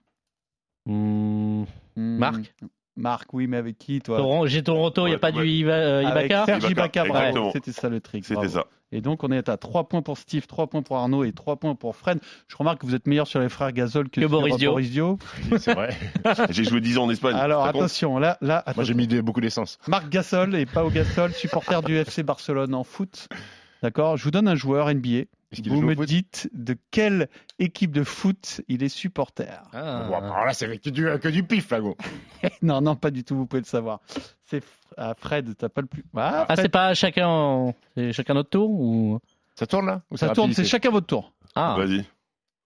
Mmh. 0.86 1.64
Hmm. 1.96 2.18
Marc 2.18 2.54
Marc, 2.98 3.34
oui, 3.34 3.46
mais 3.46 3.58
avec 3.58 3.76
qui, 3.76 4.00
toi? 4.00 4.46
J'ai 4.46 4.62
Toronto, 4.62 5.02
il 5.06 5.10
n'y 5.10 5.12
a 5.12 5.16
Ouais, 5.16 5.20
pas 5.20 5.30
du 5.32 5.40
ouais. 5.40 5.46
Iba- 5.48 5.70
euh, 5.70 6.06
Avec 6.06 6.30
Ibaka 6.30 6.46
Serge 6.46 6.70
Ibaka. 6.70 7.04
C'était 7.52 7.72
ça 7.72 7.88
le 7.90 8.00
trick. 8.00 8.24
C'était 8.24 8.48
ça. 8.48 8.64
Et 8.92 9.00
donc, 9.00 9.24
on 9.24 9.32
est 9.32 9.48
à 9.48 9.56
3 9.56 9.88
points 9.88 10.00
pour 10.02 10.16
Steve, 10.16 10.46
3 10.46 10.68
points 10.68 10.82
pour 10.82 10.96
Arnaud 10.96 11.24
et 11.24 11.32
3 11.32 11.56
points 11.56 11.74
pour 11.74 11.96
Fred. 11.96 12.20
Je 12.46 12.56
remarque 12.56 12.80
que 12.82 12.86
vous 12.86 12.94
êtes 12.94 13.06
meilleur 13.08 13.26
sur 13.26 13.40
les 13.40 13.48
frères 13.48 13.72
Gasol 13.72 14.08
que, 14.08 14.20
Que 14.20 14.28
sur 14.28 14.30
Boris 14.30 14.56
Dio. 14.56 14.78
Dio. 14.80 15.18
C'est 15.58 15.74
vrai. 15.74 15.90
J'ai 16.50 16.62
joué 16.64 16.80
10 16.80 16.98
ans 16.98 17.04
en 17.04 17.10
Espagne. 17.10 17.34
Alors, 17.34 17.64
attention, 17.66 18.18
là, 18.18 18.38
là 18.40 18.62
Moi, 18.66 18.74
j'ai 18.76 18.80
attention. 18.92 18.96
mis 18.96 19.06
des- 19.08 19.22
beaucoup 19.22 19.40
d'essence. 19.40 19.78
Marc 19.88 20.08
Gasol 20.08 20.54
et 20.54 20.66
Pau 20.66 20.88
Gasol, 20.90 21.32
supporter 21.32 21.82
du 21.82 21.96
FC 21.96 22.22
Barcelone 22.22 22.74
en 22.74 22.84
foot. 22.84 23.28
D'accord 23.82 24.16
Je 24.16 24.24
vous 24.24 24.30
donne 24.30 24.46
un 24.48 24.54
joueur 24.54 24.88
NBA. 24.88 25.24
Vous 25.64 25.80
me 25.80 25.94
foot? 25.94 26.06
dites 26.08 26.50
de 26.52 26.76
quelle 26.90 27.28
équipe 27.58 27.92
de 27.92 28.02
foot 28.04 28.60
il 28.68 28.82
est 28.82 28.88
supporter. 28.88 29.62
Ah. 29.72 30.06
Bon, 30.08 30.16
alors 30.16 30.44
là, 30.44 30.52
c'est 30.52 30.64
avec 30.64 30.82
que 30.82 30.90
du, 30.90 31.04
que 31.20 31.28
du 31.28 31.44
pif, 31.44 31.70
là, 31.70 31.80
gros. 31.80 31.96
non, 32.62 32.80
non, 32.80 32.96
pas 32.96 33.10
du 33.10 33.22
tout, 33.24 33.36
vous 33.36 33.46
pouvez 33.46 33.60
le 33.62 33.66
savoir. 33.66 34.00
C'est 34.44 34.62
ah, 34.96 35.14
Fred, 35.16 35.56
t'as 35.56 35.68
pas 35.68 35.80
le 35.82 35.86
plus. 35.86 36.04
Ah, 36.16 36.46
Ah, 36.48 36.56
c'est 36.56 36.68
pas 36.68 36.94
chacun, 36.94 37.72
chacun 38.12 38.34
notre 38.34 38.50
tour 38.50 38.70
ou? 38.70 39.18
Ça 39.54 39.66
tourne, 39.66 39.86
là 39.86 40.02
Ou 40.10 40.16
ça 40.16 40.28
c'est 40.28 40.34
tourne, 40.34 40.52
c'est 40.52 40.64
chacun 40.64 40.90
votre 40.90 41.06
tour. 41.06 41.32
Ah, 41.54 41.76
Vas-y. 41.78 42.04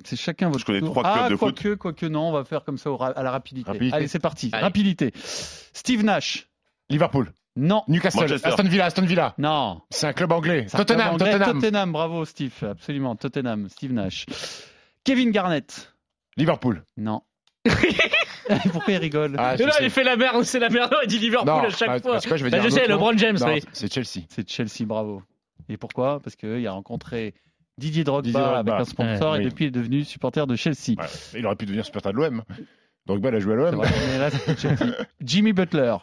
C'est 0.03 0.17
chacun 0.17 0.49
votre 0.49 0.61
Je 0.61 0.65
connais 0.65 0.81
tour. 0.81 0.91
trois 0.91 1.03
clubs 1.03 1.25
ah, 1.27 1.29
de 1.29 1.37
foot. 1.37 1.55
quoique, 1.61 1.75
quoique 1.77 2.07
non, 2.07 2.29
on 2.31 2.33
va 2.33 2.45
faire 2.45 2.65
comme 2.65 2.79
ça 2.79 2.89
à 3.15 3.23
la 3.23 3.31
rapidité. 3.31 3.71
Rapidité. 3.71 3.95
Allez, 3.97 4.09
c'est 4.09 4.19
parti. 4.19 4.49
Allez. 4.53 4.63
Rapidité. 4.63 5.13
Steve 5.15 6.03
Nash. 6.03 6.49
Liverpool. 6.89 7.31
Non. 7.57 7.83
Newcastle. 7.89 8.21
Manchester. 8.21 8.49
Aston 8.49 8.63
Villa. 8.65 8.85
Aston 8.87 9.03
Villa. 9.07 9.35
Non. 9.39 9.81
C'est 9.91 10.07
un 10.07 10.13
club 10.13 10.33
anglais. 10.33 10.67
Un 10.73 10.77
Tottenham. 10.79 11.01
club 11.01 11.13
anglais. 11.23 11.33
Tottenham. 11.39 11.61
Tottenham, 11.61 11.93
bravo 11.93 12.25
Steve. 12.25 12.53
Absolument, 12.63 13.17
Tottenham. 13.17 13.69
Steve 13.69 13.93
Nash. 13.93 14.27
Kevin 15.05 15.31
Garnett. 15.31 15.93
Liverpool. 16.37 16.85
Non. 16.97 17.23
Pourquoi 18.73 18.95
il 18.95 18.97
rigole 18.97 19.35
Ah, 19.39 19.57
sais. 19.57 19.65
il 19.83 19.91
fait 19.91 20.03
la 20.05 20.17
merde, 20.17 20.43
c'est 20.45 20.59
la 20.59 20.71
merde, 20.71 20.93
il 21.05 21.09
dit 21.09 21.19
Liverpool 21.19 21.49
Non, 21.49 21.61
à 21.61 21.71
chaque 21.71 21.89
ah, 21.89 21.99
fois. 22.01 22.19
je 22.19 22.45
vais 22.45 22.51
Bah, 22.51 22.59
dire 22.59 22.69
je 22.71 22.75
sais, 22.75 22.87
LeBron. 22.89 23.17
James, 23.17 23.37
Non, 23.39 23.47
oui. 23.49 23.63
C'est 23.73 23.93
Chelsea. 23.93 24.25
C'est 24.29 24.49
Chelsea, 24.49 24.87
bravo. 24.87 25.23
Et 25.69 25.77
pourquoi? 25.77 26.21
Parce 26.21 26.37
qu'il 26.37 26.67
a 26.67 26.73
rencontré 26.73 27.35
Didier 27.79 28.03
Drogba, 28.05 28.27
Didier 28.27 28.41
Drogba. 28.41 28.59
avec 28.59 28.75
un 28.75 28.85
sponsor 28.85 29.33
Ouais, 29.33 29.39
et 29.39 29.45
oui. 29.45 29.51
depuis 29.51 29.65
il 29.67 29.69
est 29.69 29.73
devenu 29.73 30.05
supporter 30.05 30.47
de 30.47 30.57
Chelsea. 30.57 30.97
Ouais. 30.99 31.07
Il 31.39 31.47
aurait 31.47 31.57
pu 31.57 31.67
devenir 31.67 31.85
supporter 31.85 32.13
de 32.13 32.17
l'OM. 32.17 32.43
Donc, 33.07 33.21
il 33.23 33.27
a 33.35 33.39
joué 33.39 33.53
à 33.55 33.57
l'OM. 33.57 33.83
Jimmy 35.21 35.53
Butler. 35.53 35.97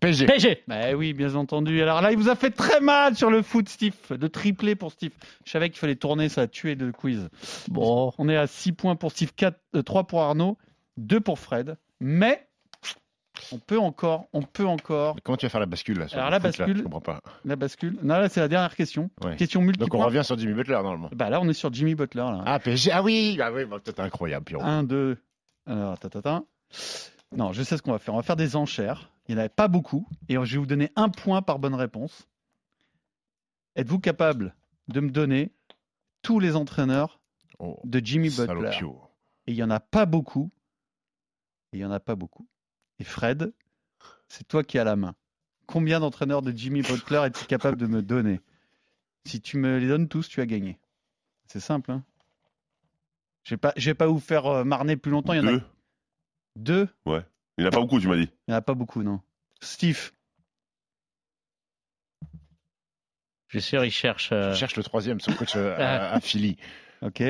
PSG. 0.00 0.26
PSG. 0.26 0.62
Bah 0.68 0.92
oui, 0.96 1.12
bien 1.12 1.34
entendu. 1.34 1.80
Alors 1.82 2.00
là, 2.00 2.10
il 2.12 2.16
vous 2.18 2.28
a 2.28 2.36
fait 2.36 2.50
très 2.50 2.80
mal 2.80 3.16
sur 3.16 3.30
le 3.30 3.42
foot, 3.42 3.68
Steve. 3.68 3.94
De 4.10 4.26
triplé 4.28 4.74
pour 4.74 4.92
Steve. 4.92 5.12
Je 5.44 5.50
savais 5.50 5.68
qu'il 5.70 5.78
fallait 5.78 5.96
tourner, 5.96 6.28
ça 6.28 6.42
a 6.42 6.46
tué 6.46 6.74
le 6.74 6.92
quiz. 6.92 7.28
Bon. 7.68 8.12
On 8.18 8.28
est 8.28 8.36
à 8.36 8.46
6 8.46 8.72
points 8.72 8.96
pour 8.96 9.10
Steve, 9.12 9.32
4, 9.34 9.58
3 9.84 10.04
pour 10.04 10.22
Arnaud, 10.22 10.56
2 10.96 11.20
pour 11.20 11.38
Fred. 11.38 11.76
Mais 12.00 12.46
on 13.52 13.58
peut 13.58 13.78
encore, 13.78 14.26
on 14.32 14.42
peut 14.42 14.66
encore. 14.66 15.16
Comment 15.22 15.36
tu 15.36 15.46
vas 15.46 15.50
faire 15.50 15.60
la 15.60 15.66
bascule, 15.66 15.98
là 15.98 16.08
sur 16.08 16.18
Alors, 16.18 16.30
le 16.30 16.34
la 16.36 16.40
foot, 16.40 16.58
là? 16.58 16.66
Bascule- 16.66 16.76
Je 16.78 16.82
comprends 16.82 17.00
pas. 17.00 17.20
La 17.44 17.56
bascule. 17.56 17.96
Non, 18.02 18.14
là, 18.18 18.28
c'est 18.28 18.40
la 18.40 18.48
dernière 18.48 18.74
question. 18.76 19.10
Ouais. 19.24 19.36
Question 19.36 19.60
multiple. 19.60 19.84
Donc, 19.86 19.94
on 19.94 20.04
revient 20.04 20.22
sur 20.24 20.38
Jimmy 20.38 20.54
Butler, 20.54 20.74
normalement. 20.74 21.10
Bah 21.12 21.28
là, 21.30 21.40
on 21.40 21.48
est 21.48 21.52
sur 21.54 21.72
Jimmy 21.72 21.94
Butler. 21.94 22.22
Là. 22.22 22.42
Ah, 22.46 22.58
PSG. 22.58 22.90
Ah 22.92 23.02
oui. 23.02 23.38
Ah 23.42 23.50
oui, 23.52 23.64
bah, 23.66 23.78
incroyable, 23.98 24.44
Pierrot. 24.44 24.62
1, 24.64 24.82
2. 24.84 25.18
Alors, 25.66 25.98
ta, 25.98 26.08
ta, 26.08 26.22
ta. 26.22 26.42
Non, 27.36 27.52
je 27.52 27.62
sais 27.62 27.76
ce 27.76 27.82
qu'on 27.82 27.92
va 27.92 27.98
faire. 27.98 28.14
On 28.14 28.16
va 28.18 28.22
faire 28.22 28.36
des 28.36 28.56
enchères. 28.56 29.10
Il 29.30 29.34
n'y 29.34 29.36
en 29.36 29.40
avait 29.42 29.48
pas 29.48 29.68
beaucoup. 29.68 30.08
Et 30.28 30.34
je 30.34 30.40
vais 30.40 30.58
vous 30.58 30.66
donner 30.66 30.90
un 30.96 31.08
point 31.08 31.40
par 31.40 31.60
bonne 31.60 31.76
réponse. 31.76 32.26
Êtes-vous 33.76 34.00
capable 34.00 34.56
de 34.88 34.98
me 34.98 35.10
donner 35.12 35.52
tous 36.20 36.40
les 36.40 36.56
entraîneurs 36.56 37.20
Oh, 37.60 37.78
de 37.84 38.00
Jimmy 38.04 38.28
Butler? 38.30 38.46
Salopio. 38.46 39.00
Et 39.46 39.52
il 39.52 39.54
n'y 39.54 39.62
en 39.62 39.70
a 39.70 39.78
pas 39.78 40.04
beaucoup. 40.04 40.50
Et 41.72 41.76
il 41.76 41.78
n'y 41.78 41.84
en 41.84 41.92
a 41.92 42.00
pas 42.00 42.16
beaucoup. 42.16 42.48
Et 42.98 43.04
Fred, 43.04 43.52
c'est 44.26 44.48
toi 44.48 44.64
qui 44.64 44.80
as 44.80 44.84
la 44.84 44.96
main. 44.96 45.14
Combien 45.66 46.00
d'entraîneurs 46.00 46.42
de 46.42 46.50
Jimmy 46.50 46.82
Butler 46.82 47.22
es-tu 47.26 47.44
capable 47.44 47.76
de 47.76 47.86
me 47.86 48.02
donner? 48.02 48.40
Si 49.26 49.40
tu 49.40 49.58
me 49.58 49.78
les 49.78 49.86
donnes 49.86 50.08
tous, 50.08 50.28
tu 50.28 50.40
as 50.40 50.46
gagné. 50.46 50.80
C'est 51.46 51.60
simple. 51.60 51.92
Hein 51.92 52.02
je 53.44 53.54
ne 53.54 53.60
vais, 53.84 53.94
pas- 53.94 54.06
vous 54.08 54.18
faire 54.18 54.46
euh, 54.46 54.64
marner 54.64 54.96
plus 54.96 55.12
longtemps. 55.12 55.34
Il 55.34 55.36
y 55.36 55.40
en 55.40 55.46
a 55.46 55.52
Deux. 55.52 55.62
deux? 56.56 56.88
Il 57.58 57.62
n'y 57.62 57.66
en 57.66 57.68
a 57.68 57.72
pas 57.72 57.80
beaucoup, 57.80 58.00
tu 58.00 58.08
m'as 58.08 58.16
dit. 58.16 58.28
Il 58.48 58.50
n'y 58.50 58.54
en 58.54 58.58
a 58.58 58.62
pas 58.62 58.74
beaucoup, 58.74 59.02
non. 59.02 59.20
Steve. 59.60 60.12
Je 63.48 63.58
suis 63.58 63.68
sûr, 63.68 63.84
il 63.84 63.90
cherche. 63.90 64.30
euh, 64.32 64.52
Je 64.52 64.58
cherche 64.58 64.76
le 64.76 64.82
troisième, 64.84 65.20
son 65.20 65.32
coach 65.32 65.56
euh, 65.56 65.74
à, 65.76 66.12
à 66.14 66.20
Philly. 66.20 66.56
Ok. 67.02 67.22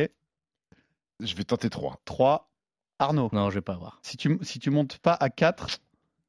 Je 1.21 1.35
vais 1.35 1.45
tenter 1.45 1.71
3. 1.71 2.01
3. 2.05 2.51
Arnaud. 2.99 3.31
Non, 3.33 3.49
je 3.51 3.55
vais 3.57 3.61
pas 3.62 3.73
avoir. 3.75 3.99
Si 4.03 4.16
tu, 4.16 4.39
si 4.43 4.59
tu 4.59 4.71
montes 4.71 4.99
pas 4.99 5.14
à 5.14 5.31
4, 5.31 5.79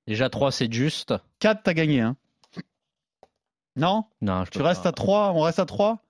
Déjà 0.07 0.29
3, 0.29 0.51
c'est 0.51 0.71
juste. 0.71 1.13
4, 1.39 1.61
t'as 1.63 1.73
gagné. 1.73 2.01
Hein. 2.01 2.17
Non? 3.75 4.05
Non, 4.21 4.45
je 4.45 4.51
Tu 4.51 4.57
peux 4.59 4.63
restes 4.65 4.83
pas. 4.83 4.89
à 4.89 4.93
3 4.93 5.31
On 5.33 5.41
reste 5.41 5.59
à 5.59 5.65
3 5.65 6.03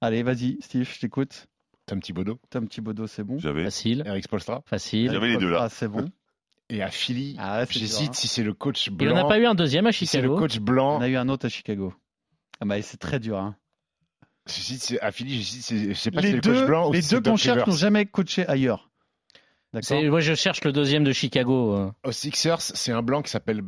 Allez, 0.00 0.22
vas-y, 0.22 0.58
Steve, 0.60 0.88
je 0.92 1.00
t'écoute. 1.00 1.46
Tom 1.86 2.00
Thibodeau, 2.02 2.38
Tom 2.50 2.68
Thibodeau, 2.68 3.06
c'est 3.06 3.24
bon. 3.24 3.38
J'avais. 3.38 3.64
Facile, 3.64 4.02
Eric 4.06 4.24
Spolstra. 4.24 4.62
facile. 4.66 5.10
J'avais 5.10 5.28
les 5.28 5.36
deux, 5.38 5.50
là. 5.50 5.62
Ah, 5.62 5.68
c'est 5.68 5.88
bon. 5.88 6.08
Et 6.70 6.82
à 6.82 6.90
Philly, 6.90 7.34
Ah, 7.38 7.64
j'hésite 7.68 8.10
hein. 8.10 8.12
si 8.12 8.28
c'est 8.28 8.42
le 8.42 8.52
coach 8.52 8.86
Il 8.88 8.90
blanc. 8.94 9.14
en 9.14 9.24
a 9.24 9.28
pas 9.28 9.38
eu 9.38 9.46
un 9.46 9.54
deuxième 9.54 9.86
à 9.86 9.92
si 9.92 10.04
c'est 10.06 10.18
le 10.18 10.24
Chicago. 10.24 10.38
coach 10.40 10.56
On 10.58 10.62
blanc. 10.62 11.00
a 11.00 11.08
eu 11.08 11.16
un 11.16 11.28
autre 11.28 11.46
à 11.46 11.48
Chicago. 11.48 11.94
Ah 12.60 12.66
bah, 12.66 12.80
c'est 12.82 12.98
très 12.98 13.18
dur. 13.20 13.38
Hein. 13.38 13.56
J'hésite, 14.46 14.82
c'est- 14.82 15.00
à 15.00 15.10
Philly, 15.12 15.36
j'hésite, 15.36 15.62
c'est- 15.62 15.88
je 15.88 15.92
sais 15.94 16.10
pas 16.10 16.20
si 16.20 16.26
c'est 16.28 16.32
Les 16.32 16.36
le 16.36 16.42
coach 16.42 16.52
deux, 16.58 16.66
blanc 16.66 16.88
ou 16.88 16.92
les 16.92 17.02
si 17.02 17.10
deux 17.14 17.20
qu'on 17.22 17.36
cherche 17.36 17.66
n'ont 17.66 17.74
jamais 17.74 18.04
coaché 18.06 18.46
ailleurs. 18.46 18.90
D'accord 19.72 20.02
Moi, 20.04 20.20
je 20.20 20.34
cherche 20.34 20.64
le 20.64 20.72
deuxième 20.72 21.04
de 21.04 21.12
Chicago. 21.12 21.74
euh. 21.74 21.90
Aux 22.04 22.12
Sixers, 22.12 22.60
c'est 22.60 22.92
un 22.92 23.02
blanc 23.02 23.22
qui 23.22 23.30
s'appelle 23.30 23.62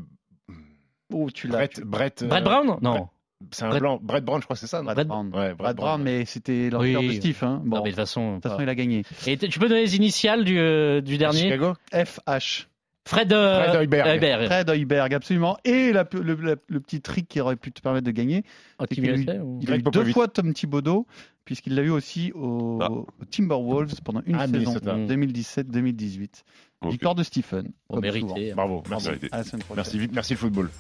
Oh, 1.13 1.29
tu 1.31 1.49
l'as. 1.49 1.57
Brett. 1.57 1.81
Brett, 1.83 2.23
euh, 2.23 2.27
Brett 2.29 2.45
Brown? 2.45 2.79
Non. 2.83 2.93
Brett- 2.93 3.07
C'est 3.53 3.65
un 3.65 3.69
Brett- 3.71 3.81
blanc. 3.81 3.99
Brett 4.03 4.25
Brown, 4.25 4.41
je 4.41 4.45
crois 4.47 4.55
que 4.55 4.61
c'est 4.61 4.67
ça. 4.67 4.83
Brett- 4.83 5.07
Brown. 5.09 5.27
Ouais, 5.29 5.33
Brett, 5.55 5.57
Brad 5.57 5.77
Brown, 5.77 6.03
mais 6.03 6.25
c'était 6.27 6.71
l'entraîneur 6.71 7.01
Oui. 7.03 7.09
de 7.09 7.13
Steve. 7.15 7.39
Hein. 7.43 7.61
Bon, 7.65 7.77
Non, 7.79 7.83
mais 7.83 7.91
de 7.91 7.97
de 7.97 8.01
toute 8.01 8.07
façon. 8.07 8.35
toute 8.35 8.43
façon, 8.51 8.63
il 8.63 8.69
a 8.69 8.75
gagné. 8.75 9.03
Et 9.27 9.37
tu 9.37 9.59
peux 9.59 9.69
donner 9.69 9.81
les 9.83 9.97
initiales 9.97 10.45
du, 10.45 10.59
euh, 10.59 11.01
du 11.01 11.19
dernier? 11.19 11.41
Chicago? 11.43 11.75
FH. 11.93 12.69
Fred, 13.11 13.33
euh, 13.33 13.65
Fred 13.65 13.77
Hoiberg. 13.77 14.07
Hoiberg. 14.09 14.47
Fred 14.47 14.71
Hoiberg, 14.71 15.15
absolument. 15.15 15.57
Et 15.65 15.93
la- 15.93 16.07
le, 16.13 16.35
le- 16.35 16.57
le 16.69 16.81
petit 16.81 17.01
trick 17.01 17.27
qui 17.29 17.41
aurait 17.41 17.57
pu 17.57 17.73
te 17.73 17.81
permettre 17.81 18.07
de 18.07 18.13
gagner, 18.13 18.45
Oh, 18.79 18.85
c'est 18.89 18.95
Team 18.95 19.05
qu'il 19.05 19.11
a 19.13 19.17
eu- 19.17 19.21
USA, 19.23 19.35
ou- 19.45 19.59
il 19.61 19.73
a 19.73 19.77
eu 19.77 19.83
deux 19.83 20.05
fois 20.13 20.29
Tom 20.29 20.53
Thibodeau, 20.55 21.07
puisqu'il 21.45 21.75
l'a 21.75 21.83
eu 21.83 21.91
aussi 21.91 22.31
au, 22.37 22.79
Ah. 22.81 22.89
aux 22.91 23.07
Timberwolves 23.31 24.01
pendant 24.05 24.23
une 24.27 24.37
Ah, 24.37 24.47
saison, 24.47 24.59
Minnesota. 24.59 24.95
2017-2018. 25.09 26.45
Ok. 26.83 26.93
Victoire 26.93 27.15
de 27.17 27.23
Stephen. 27.25 27.73
Comme 27.89 28.01
mérité. 28.01 28.21
souvent. 28.29 28.55
Bravo, 28.55 28.83
merci. 28.89 29.09
Prochaine. 29.29 29.61
Merci, 29.75 30.09
merci 30.13 30.33
le 30.35 30.39
football. 30.39 30.71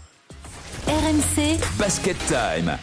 RMC 0.87 1.59
Basket 1.79 2.17
Time. 2.29 2.77